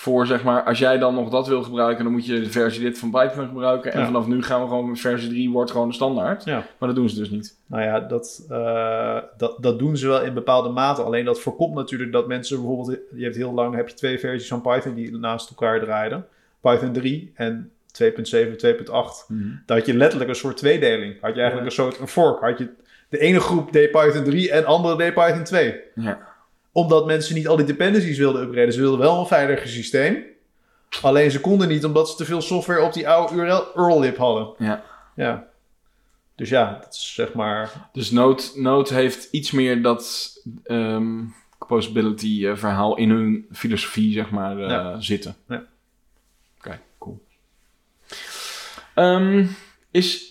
voor, 0.00 0.26
zeg 0.26 0.42
maar... 0.42 0.62
als 0.62 0.78
jij 0.78 0.98
dan 0.98 1.14
nog 1.14 1.30
dat 1.30 1.46
wil 1.48 1.62
gebruiken... 1.62 2.04
dan 2.04 2.12
moet 2.12 2.26
je 2.26 2.40
de 2.40 2.50
versie 2.50 2.82
dit 2.82 2.98
van 2.98 3.10
Python 3.10 3.46
gebruiken. 3.46 3.92
En 3.92 3.98
Ja. 4.00 4.04
vanaf 4.06 4.26
nu 4.26 4.42
gaan 4.42 4.60
we 4.62 4.68
gewoon... 4.68 4.96
versie 4.96 5.28
3 5.28 5.50
wordt 5.50 5.70
gewoon 5.70 5.88
de 5.88 5.94
standaard. 5.94 6.44
Ja. 6.44 6.64
Maar 6.78 6.88
dat 6.88 6.94
doen 6.96 7.08
ze 7.08 7.16
dus 7.16 7.30
niet. 7.30 7.56
Nou 7.66 7.82
ja, 7.82 8.00
dat, 8.00 8.46
eh, 8.48 9.18
dat, 9.36 9.56
dat 9.60 9.78
doen 9.78 9.96
ze 9.96 10.06
wel 10.08 10.22
in 10.22 10.34
bepaalde 10.34 10.68
mate. 10.68 11.02
Alleen 11.02 11.24
dat 11.24 11.40
voorkomt 11.40 11.74
natuurlijk 11.74 12.12
dat 12.12 12.26
mensen 12.26 12.56
bijvoorbeeld... 12.56 12.98
Je 13.14 13.24
hebt 13.24 13.36
heel 13.36 13.52
lang 13.52 13.74
heb 13.74 13.88
je 13.88 13.94
twee 13.94 14.18
versies 14.18 14.48
van 14.48 14.60
Python 14.60 14.94
die 14.94 15.16
naast 15.16 15.50
elkaar 15.50 15.80
draaiden. 15.80 16.26
Python 16.60 16.92
3 16.92 17.32
en 17.34 17.70
2.7, 18.02 18.08
2.8. 18.10 18.14
Daar 19.66 19.76
had 19.76 19.86
je 19.86 19.94
letterlijk 19.94 20.30
een 20.30 20.36
soort 20.36 20.56
tweedeling. 20.56 21.20
Had 21.20 21.34
je 21.34 21.40
eigenlijk 21.40 21.66
een 21.70 21.74
soort 21.76 21.98
een 21.98 22.08
fork. 22.08 22.40
Had 22.40 22.58
je, 22.58 22.68
de 23.08 23.18
ene 23.18 23.40
groep 23.40 23.72
deed 23.72 23.90
Python 23.90 24.24
3 24.24 24.50
en 24.50 24.60
de 24.60 24.66
andere 24.66 24.96
deed 24.96 25.14
Python 25.14 25.44
2. 25.44 25.80
Ja. 25.94 26.28
Omdat 26.72 27.06
mensen 27.06 27.34
niet 27.34 27.48
al 27.48 27.56
die 27.56 27.66
dependencies 27.66 28.18
wilden 28.18 28.42
upgraden. 28.42 28.72
Ze 28.72 28.80
wilden 28.80 28.98
wel 29.00 29.20
een 29.20 29.26
veiliger 29.26 29.68
systeem. 29.68 30.24
Alleen 31.02 31.30
ze 31.30 31.40
konden 31.40 31.68
niet 31.68 31.84
omdat 31.84 32.08
ze 32.10 32.16
te 32.16 32.24
veel 32.24 32.40
software 32.40 32.82
op 32.82 32.92
die 32.92 33.08
oude 33.08 33.34
URL 33.34 33.64
URL-lib 33.76 34.16
hadden. 34.16 34.54
Ja. 34.58 34.84
Ja. 35.16 35.48
Dus 36.36 36.48
ja, 36.48 36.78
dat 36.82 36.94
is 36.94 37.14
zeg 37.14 37.32
maar... 37.32 37.88
Dus 37.92 38.10
Node, 38.10 38.42
Node 38.54 38.94
heeft 38.94 39.28
iets 39.30 39.50
meer 39.50 39.82
dat 39.82 40.32
ehm 40.64 41.18
composability 41.58 42.46
eh, 42.46 42.56
verhaal 42.56 42.96
in 42.96 43.10
hun 43.10 43.46
filosofie, 43.52 44.12
zeg 44.12 44.30
maar, 44.30 44.58
eh, 44.58 44.68
Ja. 44.68 45.00
zitten. 45.00 45.36
Ja. 45.48 45.64
Oké, 46.58 46.80
cool. 46.98 47.24
Ehm, 48.94 49.46
is, 49.90 50.29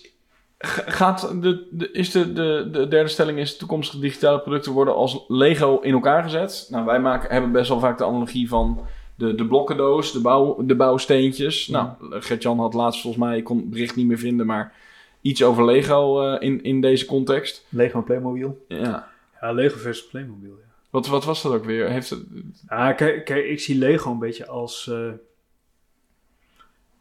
gaat 0.86 1.42
de, 1.42 1.66
de, 1.70 1.90
is 1.90 2.10
de, 2.10 2.32
de, 2.32 2.68
de 2.72 2.88
derde 2.88 3.08
stelling 3.08 3.38
is 3.38 3.56
toekomstige 3.56 4.00
digitale 4.00 4.40
producten 4.40 4.72
worden 4.72 4.94
als 4.94 5.24
Lego 5.28 5.78
in 5.80 5.92
elkaar 5.92 6.22
gezet? 6.22 6.66
Nou, 6.70 6.84
wij 6.84 7.00
maken, 7.00 7.30
hebben 7.30 7.52
best 7.52 7.68
wel 7.68 7.80
vaak 7.80 7.98
de 7.98 8.04
analogie 8.04 8.48
van 8.48 8.80
de, 9.14 9.34
de 9.34 9.46
blokkendoos, 9.46 10.12
de, 10.12 10.20
bouw, 10.20 10.64
de 10.64 10.76
bouwsteentjes. 10.76 11.68
Nou, 11.68 11.88
Gert-Jan 12.00 12.58
had 12.58 12.74
laatst 12.74 13.00
volgens 13.00 13.22
mij, 13.24 13.36
ik 13.36 13.44
kon 13.44 13.56
het 13.56 13.70
bericht 13.70 13.96
niet 13.96 14.06
meer 14.06 14.18
vinden, 14.18 14.46
maar 14.46 14.72
iets 15.20 15.42
over 15.42 15.64
Lego 15.64 16.22
eh, 16.22 16.48
in, 16.48 16.62
in 16.62 16.80
deze 16.80 17.06
context. 17.06 17.66
Lego 17.68 17.98
en 17.98 18.04
Playmobil. 18.04 18.64
Ja. 18.68 19.08
Ja, 19.40 19.52
Lego 19.52 19.78
versus 19.78 20.06
Playmobil, 20.06 20.50
ja. 20.50 20.68
Wat, 20.90 21.06
wat 21.06 21.24
was 21.24 21.42
dat 21.42 21.52
ook 21.52 21.64
weer? 21.64 21.88
Heeft 21.88 22.10
het, 22.10 22.22
Ah, 22.66 22.96
kijk, 22.96 23.24
kijk, 23.24 23.44
ik 23.44 23.60
zie 23.60 23.78
Lego 23.78 24.10
een 24.10 24.18
beetje 24.18 24.46
als... 24.46 24.88
eh, 24.88 25.08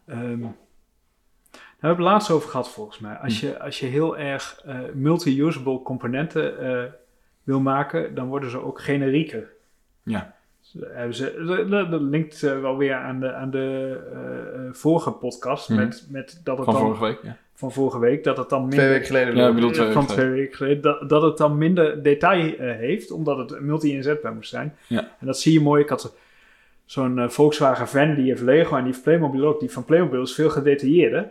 Ehm, 0.05 0.43
daar 1.79 1.89
hebben 1.89 2.05
we 2.05 2.11
het 2.11 2.19
laatst 2.21 2.31
over 2.31 2.49
gehad 2.49 2.69
volgens 2.69 2.99
mij. 2.99 3.15
Als 3.15 3.39
je, 3.39 3.59
als 3.59 3.79
je 3.79 3.85
heel 3.85 4.17
erg 4.17 4.61
eh, 4.65 4.75
multi-usable 4.93 5.81
componenten 5.81 6.59
eh, 6.59 6.83
wil 7.43 7.59
maken, 7.59 8.15
dan 8.15 8.27
worden 8.27 8.49
ze 8.49 8.63
ook 8.63 8.81
generieker. 8.81 9.49
Ja. 10.03 10.33
Dus, 10.61 10.81
eh, 10.83 10.89
hebben 10.95 11.15
ze, 11.15 11.65
dat- 11.89 12.01
linkt 12.01 12.39
wel 12.39 12.77
weer 12.77 12.93
aan 12.95 13.19
de, 13.19 13.33
aan 13.33 13.49
de 13.51 14.69
vorige 14.71 15.11
podcast 15.11 15.69
Mhm. 15.69 15.79
met, 15.79 16.07
met 16.09 16.41
dat 16.43 16.55
het 16.57 16.65
Van 16.65 16.73
dan, 16.73 16.83
vorige 16.83 17.03
week, 17.03 17.19
ja. 17.23 17.37
van 17.53 17.71
vorige 17.71 17.99
week, 17.99 18.23
dat 18.23 18.37
het 18.37 18.49
dan 18.49 18.59
minder... 18.61 18.77
Twee 18.79 18.89
weken 18.91 19.05
geleden. 19.07 19.35
Ja, 19.35 19.47
ik 19.47 19.53
bedoel 19.55 19.71
twee 19.71 19.91
van 19.91 20.01
weken 20.01 20.15
twee 20.15 20.29
weken 20.29 20.55
geleden, 20.55 20.81
dat, 20.81 21.09
dat 21.09 21.21
het 21.21 21.37
dan 21.37 21.57
minder 21.57 22.03
detail 22.03 22.53
heeft, 22.57 23.11
omdat 23.11 23.37
het 23.37 23.59
multi-inzetbaar 23.59 24.33
moest 24.33 24.49
zijn. 24.49 24.75
Ja. 24.87 24.99
En 25.19 25.25
dat 25.25 25.39
zie 25.39 25.53
je 25.53 25.61
mooi. 25.61 25.81
Ik 25.83 25.89
had 25.89 26.15
zo'n 26.85 27.25
Volkswagen 27.29 27.87
van, 27.87 28.15
die 28.15 28.29
heeft 28.29 28.41
Lego 28.41 28.75
en 28.75 28.83
die 28.83 28.91
heeft 28.91 29.03
Playmobil 29.03 29.45
ook. 29.47 29.59
Die 29.59 29.71
van 29.71 29.85
Playmobil 29.85 30.21
is 30.21 30.33
veel 30.33 30.49
gedetailleerder. 30.49 31.27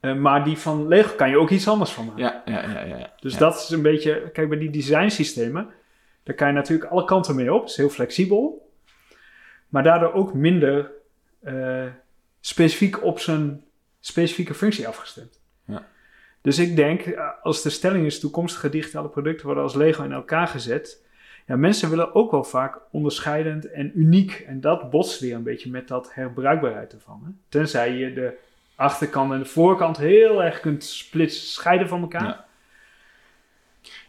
Eh, 0.00 0.14
maar 0.14 0.44
die 0.44 0.56
van 0.56 0.88
Lego 0.88 1.14
kan 1.14 1.30
je 1.30 1.38
ook 1.38 1.50
iets 1.50 1.68
anders 1.68 1.90
van 1.90 2.04
maken. 2.04 2.22
Ja, 2.22 2.42
ja, 2.44 2.62
ja, 2.62 2.84
ja. 2.84 2.96
ja. 2.96 3.12
Dus 3.20 3.32
Ja. 3.32 3.38
dat 3.38 3.54
is 3.54 3.70
een 3.70 3.82
beetje, 3.82 4.30
kijk 4.32 4.48
bij 4.48 4.58
die 4.58 4.70
designsystemen, 4.70 5.68
daar 6.22 6.34
kan 6.34 6.46
je 6.48 6.52
natuurlijk 6.52 6.90
alle 6.90 7.04
kanten 7.04 7.34
mee 7.34 7.54
op. 7.54 7.60
Het 7.60 7.70
is 7.70 7.76
heel 7.76 7.88
flexibel. 7.88 8.68
Maar 9.68 9.82
daardoor 9.82 10.12
ook 10.12 10.34
minder 10.34 10.90
eh, 11.42 11.86
specifiek 12.40 13.02
op 13.04 13.18
zijn 13.20 13.64
specifieke 14.00 14.54
functie 14.54 14.88
afgestemd. 14.88 15.40
Ja. 15.64 15.86
Dus 16.40 16.58
ik 16.58 16.76
denk, 16.76 17.00
eh, 17.00 17.28
als 17.42 17.62
de 17.62 17.70
stelling 17.70 18.06
is 18.06 18.20
toekomstige 18.20 18.68
digitale 18.68 19.08
producten 19.08 19.46
worden 19.46 19.62
als 19.64 19.74
Lego 19.74 20.02
in 20.02 20.12
elkaar 20.12 20.46
gezet. 20.48 21.04
Ja, 21.46 21.56
mensen 21.56 21.90
willen 21.90 22.14
ook 22.14 22.30
wel 22.30 22.44
vaak 22.44 22.78
onderscheidend 22.90 23.70
en 23.70 23.92
uniek. 23.94 24.44
En 24.46 24.60
dat 24.60 24.90
botst 24.90 25.20
weer 25.20 25.34
een 25.34 25.42
beetje 25.42 25.70
met 25.70 25.88
dat 25.88 26.14
herbruikbaarheid 26.14 26.92
ervan. 26.92 27.22
Hè? 27.24 27.30
Tenzij 27.48 27.92
je 27.92 28.12
de 28.12 28.36
achterkant 28.80 29.32
en 29.32 29.38
de 29.38 29.44
voorkant 29.44 29.96
heel 29.96 30.42
erg 30.42 30.60
kunt 30.60 30.84
splitsen, 30.84 31.46
scheiden 31.46 31.88
van 31.88 32.00
elkaar. 32.00 32.22
Ja. 32.22 32.44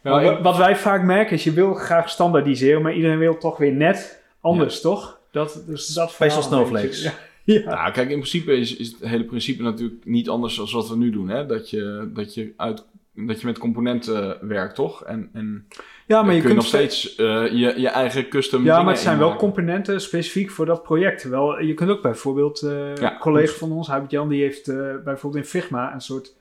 Nou, 0.03 0.41
wat 0.41 0.57
wij 0.57 0.75
vaak 0.75 1.03
merken 1.03 1.35
is, 1.35 1.43
je 1.43 1.51
wil 1.51 1.73
graag 1.73 2.09
standaardiseren, 2.09 2.81
maar 2.81 2.93
iedereen 2.93 3.17
wil 3.17 3.37
toch 3.37 3.57
weer 3.57 3.73
net 3.73 4.23
anders, 4.41 4.81
toch? 4.81 5.19
Dat, 5.31 5.63
dus 5.67 5.87
dat 5.87 6.11
Special 6.11 6.41
snowflakes. 6.41 7.03
Ja. 7.43 7.53
ja. 7.53 7.75
Nou, 7.75 7.91
kijk, 7.91 8.09
in 8.09 8.17
principe 8.17 8.55
is, 8.55 8.75
is 8.75 8.91
het 8.91 9.09
hele 9.09 9.23
principe 9.23 9.63
natuurlijk 9.63 10.05
niet 10.05 10.29
anders 10.29 10.55
dan 10.55 10.71
wat 10.71 10.89
we 10.89 10.95
nu 10.95 11.09
doen. 11.09 11.29
Hè? 11.29 11.45
Dat, 11.45 11.69
je, 11.69 12.09
dat, 12.13 12.33
je 12.33 12.53
uit, 12.57 12.83
dat 13.15 13.39
je 13.41 13.45
met 13.45 13.57
componenten 13.57 14.47
werkt, 14.47 14.75
toch? 14.75 15.03
En, 15.03 15.29
en 15.33 15.67
ja, 16.07 16.21
maar 16.21 16.33
je 16.33 16.39
kun 16.41 16.49
je 16.49 16.55
kunt 16.55 16.55
nog 16.55 16.65
steeds 16.65 17.15
eh, 17.15 17.25
je, 17.47 17.73
je 17.77 17.87
eigen 17.89 18.29
custom 18.29 18.63
Ja, 18.63 18.81
maar 18.81 18.93
het 18.93 19.01
zijn 19.01 19.17
wel 19.17 19.35
componenten 19.35 20.01
specifiek 20.01 20.49
voor 20.49 20.65
dat 20.65 20.83
project. 20.83 21.23
Wel, 21.23 21.59
je 21.59 21.73
kunt 21.73 21.89
ook 21.89 22.01
bijvoorbeeld, 22.01 22.61
eh 22.61 22.95
Ja, 22.95 23.13
een 23.13 23.19
collega 23.19 23.45
klopt. 23.45 23.59
van 23.59 23.71
ons, 23.71 23.87
Huibert 23.87 24.11
Jan, 24.11 24.29
die 24.29 24.41
heeft 24.41 24.67
eh, 24.67 24.75
bijvoorbeeld 25.03 25.43
in 25.43 25.49
Figma 25.49 25.93
een 25.93 26.01
soort 26.01 26.39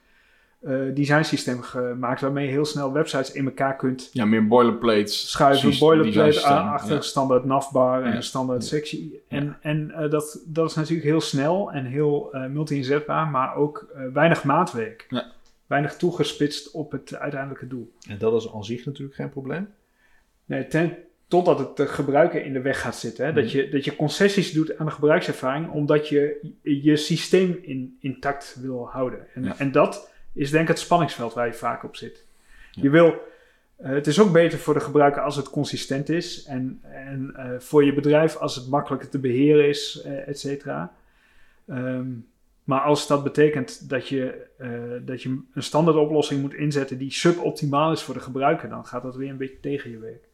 eh 0.61 0.75
designsysteem 0.95 1.63
gemaakt 1.63 2.21
waarmee 2.21 2.45
je 2.47 2.51
heel 2.53 2.65
snel 2.65 2.93
websites 2.93 3.33
in 3.33 3.45
elkaar 3.45 3.77
kunt 3.77 4.11
Ja, 4.13 4.25
meer 4.25 4.47
boilerplates. 4.47 5.31
schuiven, 5.31 5.79
boilerplate 5.79 6.47
achter 6.47 6.95
ja. 6.95 7.01
standaard 7.01 7.45
navbar 7.45 8.03
en 8.03 8.11
Ja. 8.11 8.17
een 8.17 8.23
standaard 8.23 8.65
sectie. 8.65 9.23
En, 9.29 9.57
en 9.61 9.91
eh, 9.91 10.11
dat, 10.11 10.43
dat 10.47 10.69
is 10.71 10.75
natuurlijk 10.77 11.05
heel 11.09 11.21
snel 11.21 11.73
en 11.73 11.85
heel 11.85 12.29
eh, 12.33 12.47
multi-inzetbaar, 12.47 13.27
maar 13.29 13.55
ook 13.57 13.87
eh, 13.95 14.03
weinig 14.13 14.45
maatwerk. 14.45 15.07
Ja. 15.09 15.25
Weinig 15.71 15.97
toegespitst 15.97 16.71
op 16.71 16.93
het 16.93 17.15
uiteindelijke 17.15 17.67
doel. 17.67 17.93
En 18.09 18.19
dat 18.19 18.43
is 18.43 18.53
aan 18.53 18.65
zich 18.65 18.85
natuurlijk 18.85 19.15
geen 19.15 19.31
probleem. 19.31 19.69
Nee, 20.45 20.67
ten, 20.67 20.97
totdat 21.29 21.59
het 21.59 21.77
de 21.77 21.87
gebruiker 21.87 22.45
in 22.45 22.53
de 22.53 22.61
weg 22.61 22.81
gaat 22.81 22.97
zitten. 22.97 23.25
Hè? 23.25 23.33
Mhm. 23.33 23.41
Dat, 23.41 23.53
je, 23.53 23.69
dat 23.69 23.85
je 23.85 23.97
concessies 23.97 24.53
doet 24.53 24.77
aan 24.79 24.87
de 24.87 24.93
gebruikservaring, 24.93 25.71
omdat 25.71 26.09
je 26.09 26.53
je 26.63 26.97
systeem 26.97 27.59
in, 27.63 27.97
intact 28.01 28.57
wil 28.61 28.89
houden. 28.89 29.27
En, 29.35 29.45
Ja. 29.45 29.55
en 29.59 29.73
dat 29.73 30.11
is 30.33 30.51
denk 30.51 30.63
ik 30.63 30.69
het 30.69 30.79
spanningsveld 30.79 31.35
waar 31.35 31.47
je 31.47 31.53
vaak 31.53 31.85
op 31.85 31.97
zit. 31.97 32.25
Ja. 32.71 32.83
Je 32.83 32.91
wil, 32.91 33.15
eh, 33.77 33.91
het 33.91 34.07
is 34.07 34.21
ook 34.21 34.33
beter 34.33 34.59
voor 34.59 34.75
de 34.75 34.81
gebruiker 34.81 35.23
als 35.23 35.37
het 35.37 35.51
consistent 35.51 36.09
is. 36.09 36.45
En, 36.45 36.81
en 36.83 37.33
eh, 37.37 37.51
voor 37.59 37.85
je 37.85 37.95
bedrijf 37.95 38.37
als 38.37 38.57
het 38.57 38.69
makkelijker 38.69 39.09
te 39.09 39.19
beheren 39.19 39.69
is, 39.69 40.03
eh 40.05 40.29
et 40.29 40.39
cetera. 40.39 40.93
Ehm, 41.67 42.09
maar 42.71 42.81
als 42.81 43.07
dat 43.07 43.23
betekent 43.23 43.89
dat 43.89 44.09
je, 44.09 44.47
eh, 44.59 44.71
dat 45.07 45.23
je 45.23 45.29
een 45.55 45.63
standaard 45.63 45.97
oplossing 45.97 46.41
moet 46.41 46.55
inzetten 46.55 46.99
die 46.99 47.13
suboptimaal 47.13 47.93
is 47.93 48.03
voor 48.03 48.15
de 48.15 48.21
gebruiker, 48.21 48.69
dan 48.69 48.87
gaat 48.87 49.03
dat 49.03 49.17
weer 49.17 49.31
een 49.31 49.37
beetje 49.37 49.61
tegen 49.61 49.91
je 49.91 49.99
werk. 49.99 50.29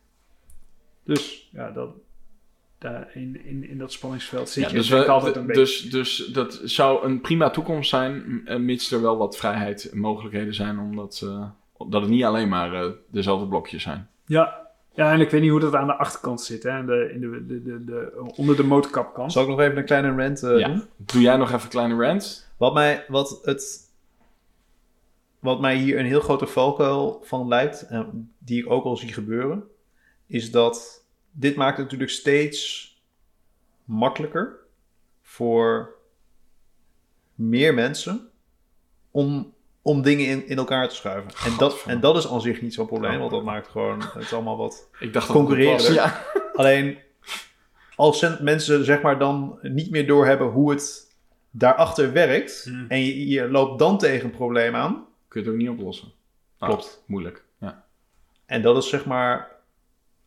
Dus 1.05 1.49
ja, 1.53 1.71
dat, 1.71 1.91
daar 2.79 3.11
in, 3.15 3.45
in, 3.45 3.69
in 3.69 3.79
dat 3.79 3.93
spanningsveld 3.93 4.49
zit 4.49 4.63
Ja, 4.65 4.71
je 4.71 4.77
dus, 4.77 4.89
we- 4.89 5.07
altijd 5.09 5.37
een 5.37 5.47
beetje. 5.47 5.61
dus, 5.63 5.91
dus 5.91 6.17
dat 6.17 6.61
zou 6.65 7.05
een 7.05 7.21
prima 7.21 7.51
toekomst 7.51 7.91
zijn, 7.91 8.43
eh, 8.45 8.57
mits 8.57 8.93
er 8.93 9.03
wel 9.03 9.17
wat 9.17 9.37
vrijheid 9.37 9.91
en 9.91 9.99
mogelijkheden 9.99 10.55
zijn, 10.55 10.79
omdat 10.79 11.21
eh, 11.25 11.49
dat 11.91 12.01
het 12.01 12.11
niet 12.11 12.25
alleen 12.25 12.49
maar 12.49 12.93
dezelfde 13.11 13.47
blokjes 13.47 13.83
zijn. 13.83 14.09
Ja, 14.27 14.66
ja, 14.97 15.13
en 15.13 15.21
ik 15.21 15.31
weet 15.31 15.41
niet 15.41 15.51
hoe 15.51 15.61
dat 15.61 15.75
aan 15.75 15.87
de 15.87 15.97
achterkant 15.97 16.41
zit, 16.41 16.63
hè, 16.63 16.79
in 16.79 16.87
de, 16.87 17.11
in 17.13 17.21
de, 17.21 17.47
de, 17.47 17.63
de, 17.63 17.85
de- 17.85 18.33
onder 18.37 18.57
de 18.57 18.65
motorkapkant. 18.65 19.33
Zal 19.33 19.43
ik 19.43 19.49
nog 19.49 19.61
even 19.61 19.77
een 19.77 19.85
kleine 19.85 20.23
rant 20.23 20.43
eh, 20.43 20.59
Ja. 20.59 20.69
doen? 20.69 20.85
Doe 20.97 21.21
jij 21.21 21.37
nog 21.37 21.49
even 21.49 21.63
een 21.63 21.69
kleine 21.69 21.97
rant? 22.07 22.49
Wat 22.57 22.75
mij, 22.75 23.05
wat 23.09 23.41
het, 23.45 23.91
wat 25.39 25.61
mij 25.61 25.77
hier 25.77 25.99
een 25.99 26.07
heel 26.07 26.21
grote 26.21 26.47
valkuil 26.47 27.21
van 27.25 27.49
lijkt, 27.49 27.87
en 27.87 28.33
die 28.39 28.63
ik 28.65 28.71
ook 28.71 28.85
al 28.85 28.97
zie 28.97 29.13
gebeuren, 29.13 29.63
is 30.27 30.51
dat 30.51 31.05
dit 31.31 31.57
maakt 31.57 31.75
het 31.77 31.85
natuurlijk 31.85 32.11
steeds 32.11 32.85
makkelijker 33.85 34.57
voor 35.23 35.95
meer 37.35 37.75
mensen 37.75 38.29
om, 39.11 39.55
om 39.87 40.03
dingen 40.03 40.27
in, 40.27 40.49
in 40.49 40.57
elkaar 40.59 40.89
te 40.89 40.95
schuiven. 40.95 41.31
En 41.45 41.57
dat, 41.59 41.85
en 41.87 42.01
dat 42.01 42.17
is 42.17 42.29
aan 42.31 42.41
zich 42.41 42.63
niet 42.63 42.75
zo'n 42.75 42.87
probleem, 42.87 43.19
want 43.19 43.31
dat 43.31 43.45
maakt 43.45 43.69
gewoon, 43.69 44.01
het 44.01 44.23
is 44.23 44.33
allemaal 44.33 44.57
wat 44.57 44.89
Ik 44.99 45.13
dacht 45.13 45.27
dat 45.27 45.37
het 45.37 45.47
Concurreren. 45.47 45.93
Ja. 45.93 46.23
Alleen 46.55 46.99
als 47.97 48.39
mensen 48.41 48.85
zeg 48.85 49.03
maar 49.03 49.19
dan 49.19 49.59
niet 49.63 49.91
meer 49.91 50.07
doorhebben 50.07 50.47
hoe 50.47 50.71
het 50.71 51.15
daarachter 51.51 52.13
werkt 52.13 52.65
Hmm. 52.65 52.85
en 52.89 53.05
je, 53.05 53.29
je 53.29 53.49
loopt 53.49 53.79
dan 53.79 53.99
tegen 53.99 54.25
een 54.25 54.37
probleem 54.37 54.75
aan. 54.75 55.07
Kun 55.29 55.41
je 55.41 55.47
het 55.47 55.57
ook 55.57 55.63
niet 55.63 55.71
oplossen. 55.71 56.13
Ah, 56.59 56.69
Klopt. 56.69 57.03
Moeilijk. 57.07 57.45
Ja. 57.61 57.85
En 58.47 58.63
dat 58.63 58.77
is 58.77 58.89
zeg 58.89 59.05
maar, 59.05 59.51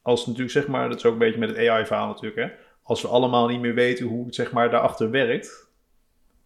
als 0.01 0.25
natuurlijk 0.25 0.51
zeg 0.51 0.67
maar, 0.67 0.89
dat 0.89 0.97
is 0.97 1.05
ook 1.05 1.13
een 1.13 1.19
beetje 1.19 1.39
met 1.39 1.49
het 1.49 1.67
AI-verhaal 1.67 2.07
natuurlijk 2.07 2.41
hè. 2.41 2.47
Als 2.83 3.01
we 3.01 3.07
allemaal 3.07 3.47
niet 3.47 3.59
meer 3.59 3.73
weten 3.73 4.05
hoe 4.05 4.25
het 4.25 4.35
zeg 4.35 4.51
maar 4.51 4.69
daarachter 4.69 5.09
werkt, 5.11 5.68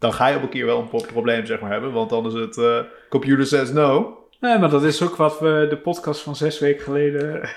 dan 0.03 0.13
ga 0.13 0.27
je 0.27 0.35
op 0.37 0.41
een 0.43 0.49
keer 0.49 0.65
wel 0.65 0.79
een 0.79 0.87
pro- 0.89 1.05
probleem 1.07 1.45
zeg 1.45 1.59
maar 1.59 1.71
hebben, 1.71 1.91
want 1.91 2.09
dan 2.09 2.25
is 2.25 2.33
het 2.33 2.57
eh, 2.57 2.79
computer 3.09 3.45
says 3.45 3.71
no. 3.71 4.17
Nee, 4.39 4.59
maar 4.59 4.69
dat 4.69 4.83
is 4.83 5.01
ook 5.03 5.15
wat 5.15 5.39
we 5.39 5.65
de 5.69 5.77
podcast 5.77 6.21
van 6.21 6.35
zes 6.35 6.59
weken 6.59 6.83
geleden. 6.83 7.49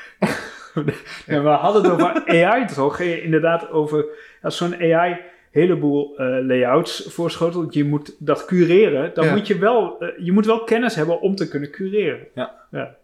ja, 1.26 1.42
we 1.42 1.48
hadden 1.48 1.82
het 1.82 1.92
over 1.92 2.22
AI 2.26 2.66
toch? 2.66 3.00
Inderdaad, 3.00 3.70
over 3.70 4.04
als 4.42 4.56
zo'n 4.56 4.74
AI 4.80 5.16
heleboel 5.50 6.16
eh, 6.16 6.26
layouts 6.46 7.06
voorschotelt. 7.08 7.74
Je 7.74 7.84
moet 7.84 8.14
dat 8.18 8.44
cureren. 8.44 9.10
Dan 9.14 9.24
Ja. 9.24 9.32
moet 9.32 9.46
je 9.46 9.58
wel, 9.58 9.96
eh, 10.00 10.08
je 10.24 10.32
moet 10.32 10.46
wel 10.46 10.64
kennis 10.64 10.94
hebben 10.94 11.20
om 11.20 11.34
te 11.34 11.48
kunnen 11.48 11.70
cureren. 11.70 12.26
Ja. 12.70 12.96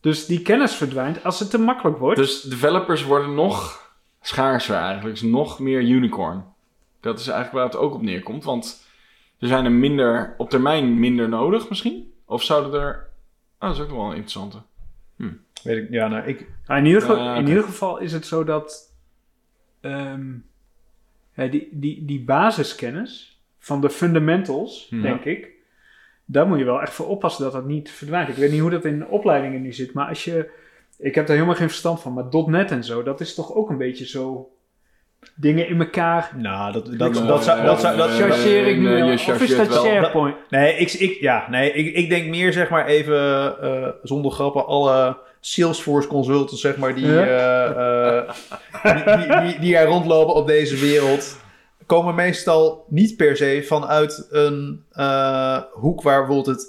Dus 0.00 0.26
die 0.26 0.42
kennis 0.42 0.74
verdwijnt 0.74 1.24
als 1.24 1.38
het 1.40 1.50
te 1.50 1.58
makkelijk 1.58 1.98
wordt. 1.98 2.18
Dus 2.18 2.40
developers 2.42 3.04
worden 3.04 3.34
nog 3.34 3.80
schaarser 4.20 4.76
eigenlijk. 4.76 5.20
Dus 5.20 5.30
nog 5.30 5.58
meer 5.58 5.80
unicorn. 5.80 6.44
Dat 7.00 7.18
is 7.18 7.26
eigenlijk 7.28 7.56
waar 7.56 7.64
het 7.72 7.76
ook 7.84 7.94
op 7.94 8.02
neerkomt. 8.02 8.44
Want 8.44 8.85
er 9.38 9.48
zijn 9.48 9.64
er 9.64 9.72
minder, 9.72 10.34
op 10.38 10.50
termijn 10.50 10.98
minder 10.98 11.28
nodig 11.28 11.68
misschien. 11.68 12.12
Of 12.24 12.42
zouden 12.42 12.80
er... 12.80 13.08
Oh, 13.60 13.68
dat 13.68 13.76
is 13.76 13.82
ook 13.82 13.90
wel 13.90 14.04
een 14.04 14.10
interessante. 14.10 14.58
Weet 15.62 15.82
ik, 15.82 15.90
ja, 15.90 16.08
nou, 16.08 16.26
ik, 16.26 16.46
Nou, 16.66 16.80
in, 16.80 16.86
ieder 16.86 17.00
geval, 17.00 17.16
Ja, 17.16 17.34
in 17.34 17.48
ieder 17.48 17.62
geval 17.62 17.98
is 17.98 18.12
het 18.12 18.26
zo 18.26 18.44
dat 18.44 18.92
ehm, 19.80 20.32
ja, 21.34 21.46
die, 21.46 21.68
die, 21.72 22.04
die 22.04 22.24
basiskennis 22.24 23.40
van 23.58 23.80
de 23.80 23.90
fundamentals, 23.90 24.86
Ja. 24.90 25.02
denk 25.02 25.24
ik, 25.24 25.50
daar 26.24 26.46
moet 26.46 26.58
je 26.58 26.64
wel 26.64 26.80
echt 26.80 26.92
voor 26.92 27.06
oppassen 27.06 27.44
dat 27.44 27.52
dat 27.52 27.66
niet 27.66 27.90
verdwijnt. 27.90 28.28
Ik 28.28 28.34
weet 28.34 28.50
niet 28.50 28.60
hoe 28.60 28.70
dat 28.70 28.84
in 28.84 29.06
opleidingen 29.06 29.62
nu 29.62 29.72
zit, 29.72 29.92
maar 29.92 30.08
als 30.08 30.24
je, 30.24 30.50
ik 30.98 31.14
heb 31.14 31.26
daar 31.26 31.36
helemaal 31.36 31.58
geen 31.58 31.68
verstand 31.68 32.00
van, 32.00 32.12
maar 32.12 32.24
.NET 32.46 32.70
en 32.70 32.84
zo, 32.84 33.02
dat 33.02 33.20
is 33.20 33.34
toch 33.34 33.54
ook 33.54 33.70
een 33.70 33.78
beetje 33.78 34.06
zo 34.06 34.50
dingen 35.34 35.68
in 35.68 35.80
elkaar. 35.80 36.30
nou, 36.36 36.72
dat, 36.72 36.86
dat, 36.86 36.98
Dat- 36.98 37.16
zou, 37.44 37.64
dat, 37.64 37.80
zou, 37.80 37.96
dat, 37.96 38.08
eh, 38.08 38.16
Chargeer 38.16 38.66
ik 38.66 38.78
nu 38.78 38.96
je 39.04 39.12
Of 39.12 39.40
is 39.40 39.56
dat. 39.56 39.72
SharePoint? 39.72 40.36
Nee, 40.50 40.76
ik, 40.76 40.92
ik, 40.92 41.20
ja, 41.20 41.46
nee 41.50 41.72
ik, 41.72 41.94
ik 41.94 42.08
denk 42.08 42.26
meer 42.28 42.52
zeg 42.52 42.68
maar 42.70 42.86
even 42.86 43.16
eh, 43.62 43.88
zonder 44.02 44.30
grappen 44.30 44.66
alle 44.66 45.16
Salesforce 45.40 46.08
consultants 46.08 46.60
zeg 46.60 46.76
maar 46.76 46.94
die, 46.94 47.20
eh, 47.20 48.16
eh, 48.18 48.30
die, 48.82 49.16
die, 49.16 49.40
die, 49.40 49.58
die 49.60 49.76
er 49.76 49.86
rondlopen 49.86 50.34
op 50.34 50.46
deze 50.46 50.76
wereld 50.76 51.36
komen 51.86 52.14
meestal 52.14 52.84
niet 52.88 53.16
per 53.16 53.36
se 53.36 53.64
vanuit 53.66 54.26
een 54.30 54.84
eh, 54.92 55.58
hoek 55.72 56.02
waar 56.02 56.18
bijvoorbeeld 56.26 56.56
het 56.56 56.66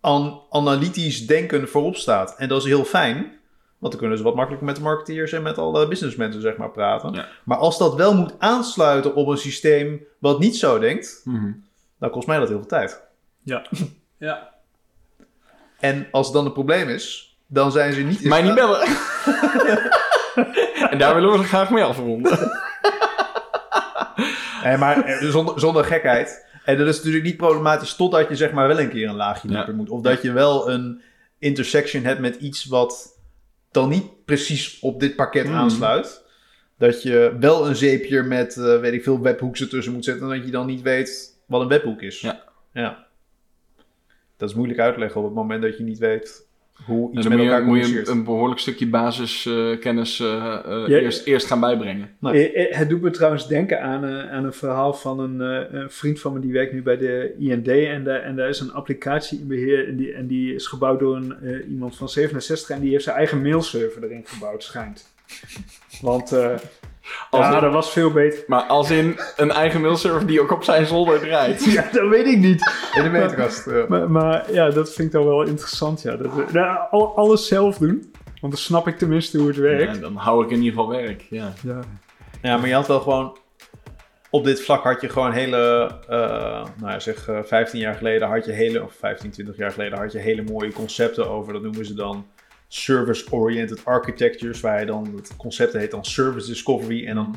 an- 0.00 0.40
analytisch 0.50 1.26
denken 1.26 1.68
voorop 1.68 1.96
staat. 1.96 2.34
En 2.38 2.48
dat 2.48 2.58
is 2.60 2.66
heel 2.68 2.84
fijn, 2.84 3.32
Want 3.82 3.94
dan 3.94 4.02
kunnen 4.02 4.18
ze 4.18 4.24
wat 4.24 4.34
makkelijker 4.34 4.66
met 4.68 4.76
de 4.76 4.82
marketeers 4.82 5.32
en 5.32 5.42
met 5.42 5.58
alle 5.58 5.88
businessmensen 5.88 6.40
zeg 6.40 6.56
maar 6.56 6.70
praten. 6.70 7.12
Ja. 7.12 7.26
Maar 7.44 7.58
als 7.58 7.78
dat 7.78 7.94
wel 7.94 8.14
moet 8.14 8.32
aansluiten 8.38 9.14
op 9.14 9.26
een 9.28 9.36
systeem 9.38 10.02
wat 10.18 10.38
niet 10.38 10.56
zo 10.56 10.78
denkt, 10.78 11.20
Mhm. 11.24 11.52
dan 11.98 12.10
kost 12.10 12.26
mij 12.26 12.38
dat 12.38 12.48
heel 12.48 12.58
veel 12.58 12.66
tijd. 12.66 13.02
Ja. 13.42 13.66
ja. 14.18 14.50
En 15.80 16.06
als 16.10 16.26
het 16.26 16.34
dan 16.34 16.46
een 16.46 16.52
probleem 16.52 16.88
is, 16.88 17.36
dan 17.46 17.72
zijn 17.72 17.92
ze 17.92 18.00
niet... 18.00 18.24
Mij 18.24 18.42
niet 18.42 18.54
bellen. 18.54 18.80
en 20.90 20.98
daar 20.98 21.14
willen 21.14 21.38
we 21.38 21.44
graag 21.44 21.70
mee 21.70 21.84
afronden. 21.84 22.38
Nee, 24.64 24.76
maar 24.76 25.04
eh, 25.04 25.30
zonder, 25.30 25.60
zonder 25.60 25.84
gekheid. 25.84 26.46
En 26.64 26.78
dat 26.78 26.86
is 26.86 26.96
natuurlijk 26.96 27.24
niet 27.24 27.36
problematisch 27.36 27.96
totdat 27.96 28.28
je 28.28 28.36
zeg 28.36 28.52
maar 28.52 28.68
wel 28.68 28.80
een 28.80 28.90
keer 28.90 29.08
een 29.08 29.14
laagje 29.14 29.50
Ja. 29.50 29.68
moet. 29.72 29.90
Of 29.90 30.00
dat 30.00 30.22
je 30.22 30.32
wel 30.32 30.70
een 30.70 31.02
intersection 31.38 32.04
hebt 32.04 32.20
met 32.20 32.36
iets 32.36 32.64
wat 32.64 33.20
dan 33.72 33.88
niet 33.88 34.24
precies 34.24 34.78
op 34.80 35.00
dit 35.00 35.16
pakket 35.16 35.46
Hmm. 35.46 35.54
aansluit. 35.54 36.24
Dat 36.78 37.02
je 37.02 37.36
wel 37.40 37.68
een 37.68 37.76
zeepje 37.76 38.22
met, 38.22 38.56
eh, 38.56 38.80
weet 38.80 38.92
ik 38.92 39.02
veel, 39.02 39.20
webhooks 39.20 39.60
ertussen 39.60 39.92
moet 39.92 40.04
zetten. 40.04 40.30
En 40.30 40.36
dat 40.36 40.44
je 40.46 40.52
dan 40.52 40.66
niet 40.66 40.82
weet 40.82 41.38
wat 41.46 41.60
een 41.60 41.68
webhook 41.68 42.02
is. 42.02 42.20
Ja. 42.20 42.42
ja. 42.72 43.06
Dat 44.36 44.48
is 44.48 44.54
moeilijk 44.54 44.80
uitleggen 44.80 45.20
op 45.20 45.26
het 45.26 45.34
moment 45.34 45.62
dat 45.62 45.76
je 45.76 45.82
niet 45.82 45.98
weet 45.98 46.46
hoe 46.86 47.12
iets 47.12 47.22
dan 47.22 47.28
met 47.28 47.38
moet 47.38 47.46
je, 47.46 47.52
elkaar 47.52 47.66
moet 47.66 47.76
je 47.76 47.82
communiceert. 47.82 48.08
een, 48.08 48.16
een 48.16 48.24
behoorlijk 48.24 48.60
stukje 48.60 48.86
basiskennis 48.86 50.20
eh 50.20 50.26
eh, 50.64 50.88
Ja. 50.88 50.98
eerst, 50.98 51.26
eerst 51.26 51.46
gaan 51.46 51.60
bijbrengen. 51.60 52.10
Nee. 52.18 52.52
Eh, 52.52 52.70
eh, 52.70 52.76
Het 52.78 52.88
doet 52.88 53.00
me 53.02 53.10
trouwens 53.10 53.48
denken 53.48 53.82
aan, 53.82 54.04
eh, 54.04 54.30
aan 54.30 54.44
een 54.44 54.52
verhaal 54.52 54.92
van 54.94 55.20
een, 55.20 55.40
eh, 55.40 55.80
een 55.80 55.90
vriend 55.90 56.20
van 56.20 56.32
me 56.32 56.40
die 56.40 56.52
werkt 56.52 56.72
nu 56.72 56.82
bij 56.82 56.96
de 56.96 57.34
IND. 57.38 57.68
En, 57.68 58.04
daar 58.04 58.20
en 58.20 58.36
daar 58.36 58.48
is 58.48 58.60
een 58.60 58.72
applicatie 58.72 59.38
in 59.40 59.46
beheer. 59.46 59.88
En 59.88 59.96
die, 59.96 60.12
en 60.12 60.26
die 60.26 60.54
is 60.54 60.66
gebouwd 60.66 61.00
door 61.00 61.16
een, 61.16 61.34
eh, 61.42 61.70
iemand 61.70 61.96
van 61.96 62.08
67 62.08 62.70
en 62.70 62.80
die 62.80 62.90
heeft 62.90 63.04
zijn 63.04 63.16
eigen 63.16 63.42
mailserver 63.42 64.04
erin 64.04 64.22
gebouwd, 64.24 64.62
schijnt. 64.64 65.12
Want 66.00 66.32
eh, 66.32 66.54
Als 67.30 67.46
ja, 67.46 67.54
in- 67.54 67.60
dat 67.60 67.72
was 67.72 67.90
veel 67.90 68.10
beter. 68.10 68.44
Maar 68.46 68.62
als 68.62 68.90
in 68.90 69.18
een 69.36 69.50
eigen 69.50 69.80
mailserver 69.80 70.26
die 70.26 70.40
ook 70.40 70.50
op 70.52 70.64
zijn 70.64 70.86
zolder 70.86 71.20
draait. 71.20 71.64
Ja, 71.72 71.84
dat 71.92 72.08
weet 72.08 72.26
ik 72.26 72.38
niet. 72.38 72.72
In 72.94 73.02
de 73.02 73.08
meterkast. 73.10 73.66
ja. 73.70 73.84
Maar, 73.88 74.10
maar 74.10 74.52
ja, 74.52 74.70
dat 74.70 74.92
vind 74.92 75.06
ik 75.08 75.12
dan 75.14 75.24
wel 75.26 75.42
interessant. 75.42 76.02
Ja. 76.02 76.16
Dat, 76.16 76.34
we- 76.34 76.44
nou, 76.52 76.78
al- 76.90 77.16
alles 77.16 77.48
zelf 77.48 77.78
doen. 77.78 78.12
Want 78.40 78.52
dan 78.54 78.62
snap 78.62 78.88
ik 78.88 78.98
tenminste 78.98 79.38
hoe 79.38 79.46
het 79.48 79.56
werkt. 79.56 79.94
Ja, 79.94 80.00
dan 80.00 80.16
hou 80.16 80.44
ik 80.44 80.50
in 80.50 80.56
ieder 80.62 80.70
geval 80.70 80.88
werk. 80.88 81.26
Ja. 81.30 81.52
Ja. 81.62 81.80
Ja, 82.42 82.56
maar 82.56 82.68
je 82.68 82.74
had 82.74 82.86
wel 82.86 83.00
gewoon... 83.00 83.36
Op 84.30 84.44
dit 84.44 84.62
vlak 84.62 84.82
had 84.82 85.00
je 85.00 85.08
gewoon 85.08 85.32
hele... 85.32 85.90
eh, 86.08 86.18
nou 86.76 86.92
ja, 86.92 86.98
zeg 87.00 87.28
eh, 87.28 87.38
15 87.44 87.80
jaar 87.80 87.94
geleden 87.94 88.28
had 88.28 88.44
je 88.44 88.52
hele... 88.52 88.82
Of 88.82 88.92
15, 88.98 89.30
20 89.30 89.56
jaar 89.56 89.70
geleden 89.70 89.98
had 89.98 90.12
je 90.12 90.18
hele 90.18 90.42
mooie 90.42 90.72
concepten 90.72 91.30
over. 91.30 91.52
Dat 91.52 91.62
noemen 91.62 91.86
ze 91.86 91.94
dan 91.94 92.26
service-oriented 92.74 93.84
architectures. 93.84 94.60
Waar 94.60 94.80
je 94.80 94.86
dan... 94.86 95.12
Het 95.16 95.36
concept 95.36 95.72
heet 95.72 95.90
dan 95.90 96.04
service 96.04 96.46
discovery. 96.46 97.06
En 97.06 97.14
dan 97.14 97.36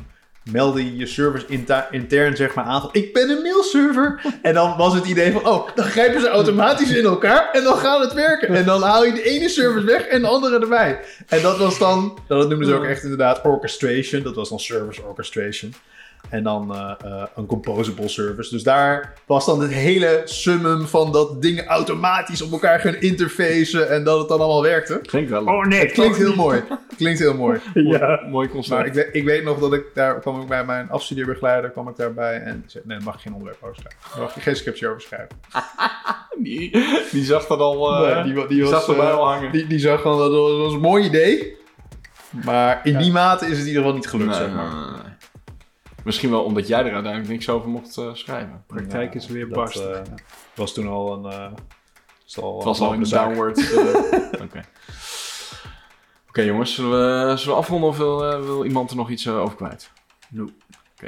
meldde 0.52 0.86
je 0.86 0.96
je 0.98 1.06
service 1.06 1.46
intern 1.92 2.36
zeg 2.36 2.54
maar 2.54 2.66
aan 2.66 2.82
van... 2.82 2.90
Ik 2.92 3.14
ben 3.14 3.30
een 3.30 3.42
mailserver. 3.42 4.22
En 4.42 4.54
dan 4.54 4.78
was 4.78 4.94
het 4.94 5.06
idee 5.06 5.32
van... 5.32 5.48
Oh, 5.48 5.76
dan 5.76 5.86
grijpen 5.86 6.22
ze 6.22 6.28
automatisch 6.28 6.92
in 6.92 7.06
elkaar. 7.06 7.52
En 7.52 7.64
dan 7.64 7.78
gaat 7.78 8.04
het 8.04 8.14
werken. 8.14 8.48
En 8.48 8.66
dan 8.66 8.82
haal 8.82 9.06
je 9.06 9.14
de 9.14 9.24
ene 9.24 9.50
service 9.50 9.86
weg 9.86 10.06
en 10.08 10.22
de 10.22 10.28
andere 10.28 10.60
erbij. 10.60 11.00
En 11.28 11.42
dat 11.42 11.58
was 11.58 11.80
dan... 11.80 12.18
Dat 12.28 12.50
noemden 12.50 12.68
ze 12.68 12.76
ook 12.76 12.86
echt 12.86 13.04
inderdaad 13.04 13.44
orchestration. 13.44 14.24
Dat 14.24 14.36
was 14.36 14.50
dan 14.50 14.60
service 14.60 15.04
orchestration. 15.04 15.74
En 16.30 16.44
dan 16.44 16.74
eh, 16.76 16.92
eh, 17.04 17.24
een 17.36 17.46
composable 17.46 18.08
service. 18.08 18.50
Dus 18.50 18.64
daar 18.64 19.14
was 19.26 19.46
dan 19.46 19.62
het 19.62 19.72
hele 19.72 20.22
summum 20.26 20.86
van 20.88 21.12
dat 21.12 21.42
dingen 21.42 21.66
automatisch 21.66 22.42
op 22.42 22.52
elkaar 22.52 22.80
gaan 22.80 22.96
interfacen. 22.96 23.90
En 23.90 24.04
dat 24.04 24.20
het 24.20 24.28
dan 24.28 24.40
allemaal 24.40 24.62
werkte. 24.62 25.00
Klinkt 25.06 25.30
wel 25.30 25.46
Oh 25.46 25.66
nee, 25.66 25.80
Het 25.80 25.92
klinkt 25.92 26.18
heel 26.18 26.36
mooi. 26.36 26.64
Het 26.70 26.98
klinkt 26.98 27.20
heel 27.20 27.34
mooi. 27.36 27.60
Ja. 27.74 28.20
mooi 28.30 28.50
concept. 28.50 28.76
Maar 28.78 28.86
ik, 28.86 28.94
weet- 28.94 29.10
ik 29.12 29.24
weet 29.24 29.44
nog 29.44 29.60
dat 29.60 29.74
ik 29.74 29.84
daar 29.94 30.20
kwam 30.20 30.42
ik 30.42 30.48
bij 30.48 30.66
mijn 30.66 30.90
afstudeerbegeleider 30.90 31.70
kwam 31.70 31.88
ik 31.90 31.96
daarbij 31.96 32.40
en 32.42 32.62
ik 32.66 32.70
zei, 32.72 32.84
nee, 32.88 33.00
mag 33.00 33.14
je 33.16 33.20
geen 33.22 33.34
onderwerp 33.34 33.64
over 33.64 33.76
schrijven. 33.76 34.00
Daar 34.12 34.22
mag 34.22 34.36
je 34.36 34.42
geen 34.42 34.56
scriptje 34.56 34.88
over 34.88 35.02
schrijven. 35.02 35.38
die, 36.44 36.72
die 37.12 37.24
zag 37.24 37.48
dat 37.48 37.60
al. 37.60 37.96
eh, 38.06 38.14
Nee, 38.16 38.24
die, 38.24 38.34
die, 38.34 38.48
die 38.48 38.62
was, 38.62 38.70
zag 38.72 38.88
erbij 38.88 39.12
al 39.12 39.28
hangen. 39.28 39.52
die, 39.52 39.68
die 39.68 39.80
zag 39.80 40.02
gewoon 40.02 40.18
dat 40.20 40.32
dat 40.32 40.58
was 40.58 40.74
een 40.74 40.80
mooi 40.80 41.04
idee. 41.06 41.58
Maar 42.46 42.80
in 42.84 42.92
Ja. 42.94 43.00
die 43.00 43.12
mate 43.12 43.46
is 43.46 43.52
het 43.52 43.60
in 43.60 43.68
ieder 43.68 43.82
geval 43.82 43.96
niet 43.98 44.08
gelukt, 44.08 44.30
Nee, 44.30 44.40
zeg 44.40 44.48
nee, 44.48 44.56
maar. 44.56 44.74
nee, 44.74 44.92
nee. 45.04 45.14
Misschien 46.06 46.30
wel 46.30 46.44
omdat 46.44 46.68
jij 46.68 46.80
er 46.86 46.94
uiteindelijk 46.94 47.32
niks 47.32 47.50
over 47.50 47.70
mocht 47.70 47.98
eh, 47.98 48.10
schrijven. 48.14 48.64
Praktijk 48.68 49.16
is 49.16 49.28
weer 49.28 49.46
dat, 49.46 49.54
barst. 49.54 49.80
eh, 49.80 50.02
was 50.56 50.74
toen 50.74 50.88
al 50.88 51.14
een... 51.26 51.32
eh, 51.32 51.52
was 52.24 52.38
al 52.44 52.56
Het 52.56 52.64
was 52.66 52.80
al 52.80 52.94
in 52.94 53.00
de 53.00 53.06
zaak. 53.06 53.26
downward. 53.26 53.58
eh, 53.72 54.42
Oké. 54.46 54.62
Oké 56.30 56.42
jongens, 56.42 56.74
zullen 56.76 56.92
we, 56.92 57.38
zullen 57.38 57.54
we 57.56 57.62
afronden 57.62 57.90
of 57.90 57.98
wil, 57.98 58.32
eh, 58.32 58.40
wil 58.44 58.66
iemand 58.66 58.90
er 58.90 58.96
nog 58.96 59.10
iets 59.10 59.28
over 59.28 59.56
kwijt? 59.56 59.92
No. 60.30 60.44
Oké. 60.98 61.08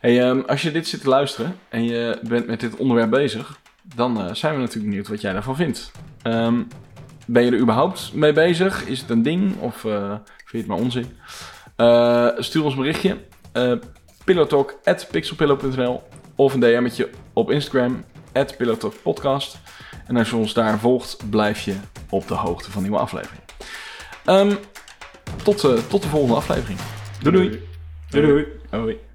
Hey, 0.00 0.20
ehm, 0.28 0.40
als 0.46 0.62
je 0.62 0.70
dit 0.70 0.88
zit 0.88 1.00
te 1.00 1.08
luisteren 1.08 1.58
en 1.68 1.84
je 1.84 2.18
bent 2.22 2.46
met 2.46 2.60
dit 2.60 2.76
onderwerp 2.76 3.10
bezig, 3.10 3.58
dan 3.94 4.20
eh, 4.20 4.34
zijn 4.34 4.54
we 4.54 4.60
natuurlijk 4.60 4.86
benieuwd 4.88 5.08
wat 5.08 5.20
jij 5.20 5.32
daarvan 5.32 5.56
vindt. 5.56 5.90
Ehm, 6.22 6.62
ben 7.26 7.44
je 7.44 7.50
er 7.50 7.58
überhaupt 7.58 8.12
mee 8.14 8.32
bezig? 8.32 8.86
Is 8.86 9.00
het 9.00 9.10
een 9.10 9.22
ding 9.22 9.56
of 9.60 9.84
eh, 9.84 10.08
vind 10.10 10.50
je 10.50 10.56
het 10.58 10.66
maar 10.66 10.76
onzin? 10.78 11.16
Eh, 11.76 12.28
stuur 12.38 12.64
ons 12.64 12.72
een 12.74 12.80
berichtje. 12.80 13.18
Pillowtalk.pixelpillow.nl 14.24 16.02
of 16.34 16.54
een 16.54 16.60
DM'tje 16.60 17.08
op 17.32 17.50
Instagram, 17.50 18.04
at 18.32 18.56
pillowtalkpodcast. 18.56 19.58
En 20.06 20.16
als 20.16 20.30
je 20.30 20.36
ons 20.36 20.54
daar 20.54 20.78
volgt, 20.78 21.30
blijf 21.30 21.60
je 21.60 21.74
op 22.10 22.28
de 22.28 22.34
hoogte 22.34 22.70
van 22.70 22.82
nieuwe 22.82 22.98
afleveringen. 22.98 23.44
Ehm, 24.24 24.54
tot, 25.42 25.64
eh, 25.64 25.72
tot 25.88 26.02
de 26.02 26.08
volgende 26.08 26.36
aflevering. 26.36 26.78
Doei 27.22 27.36
doei. 27.36 27.62
Doei 28.10 28.26
doei. 28.26 28.46
Hoi. 28.70 29.09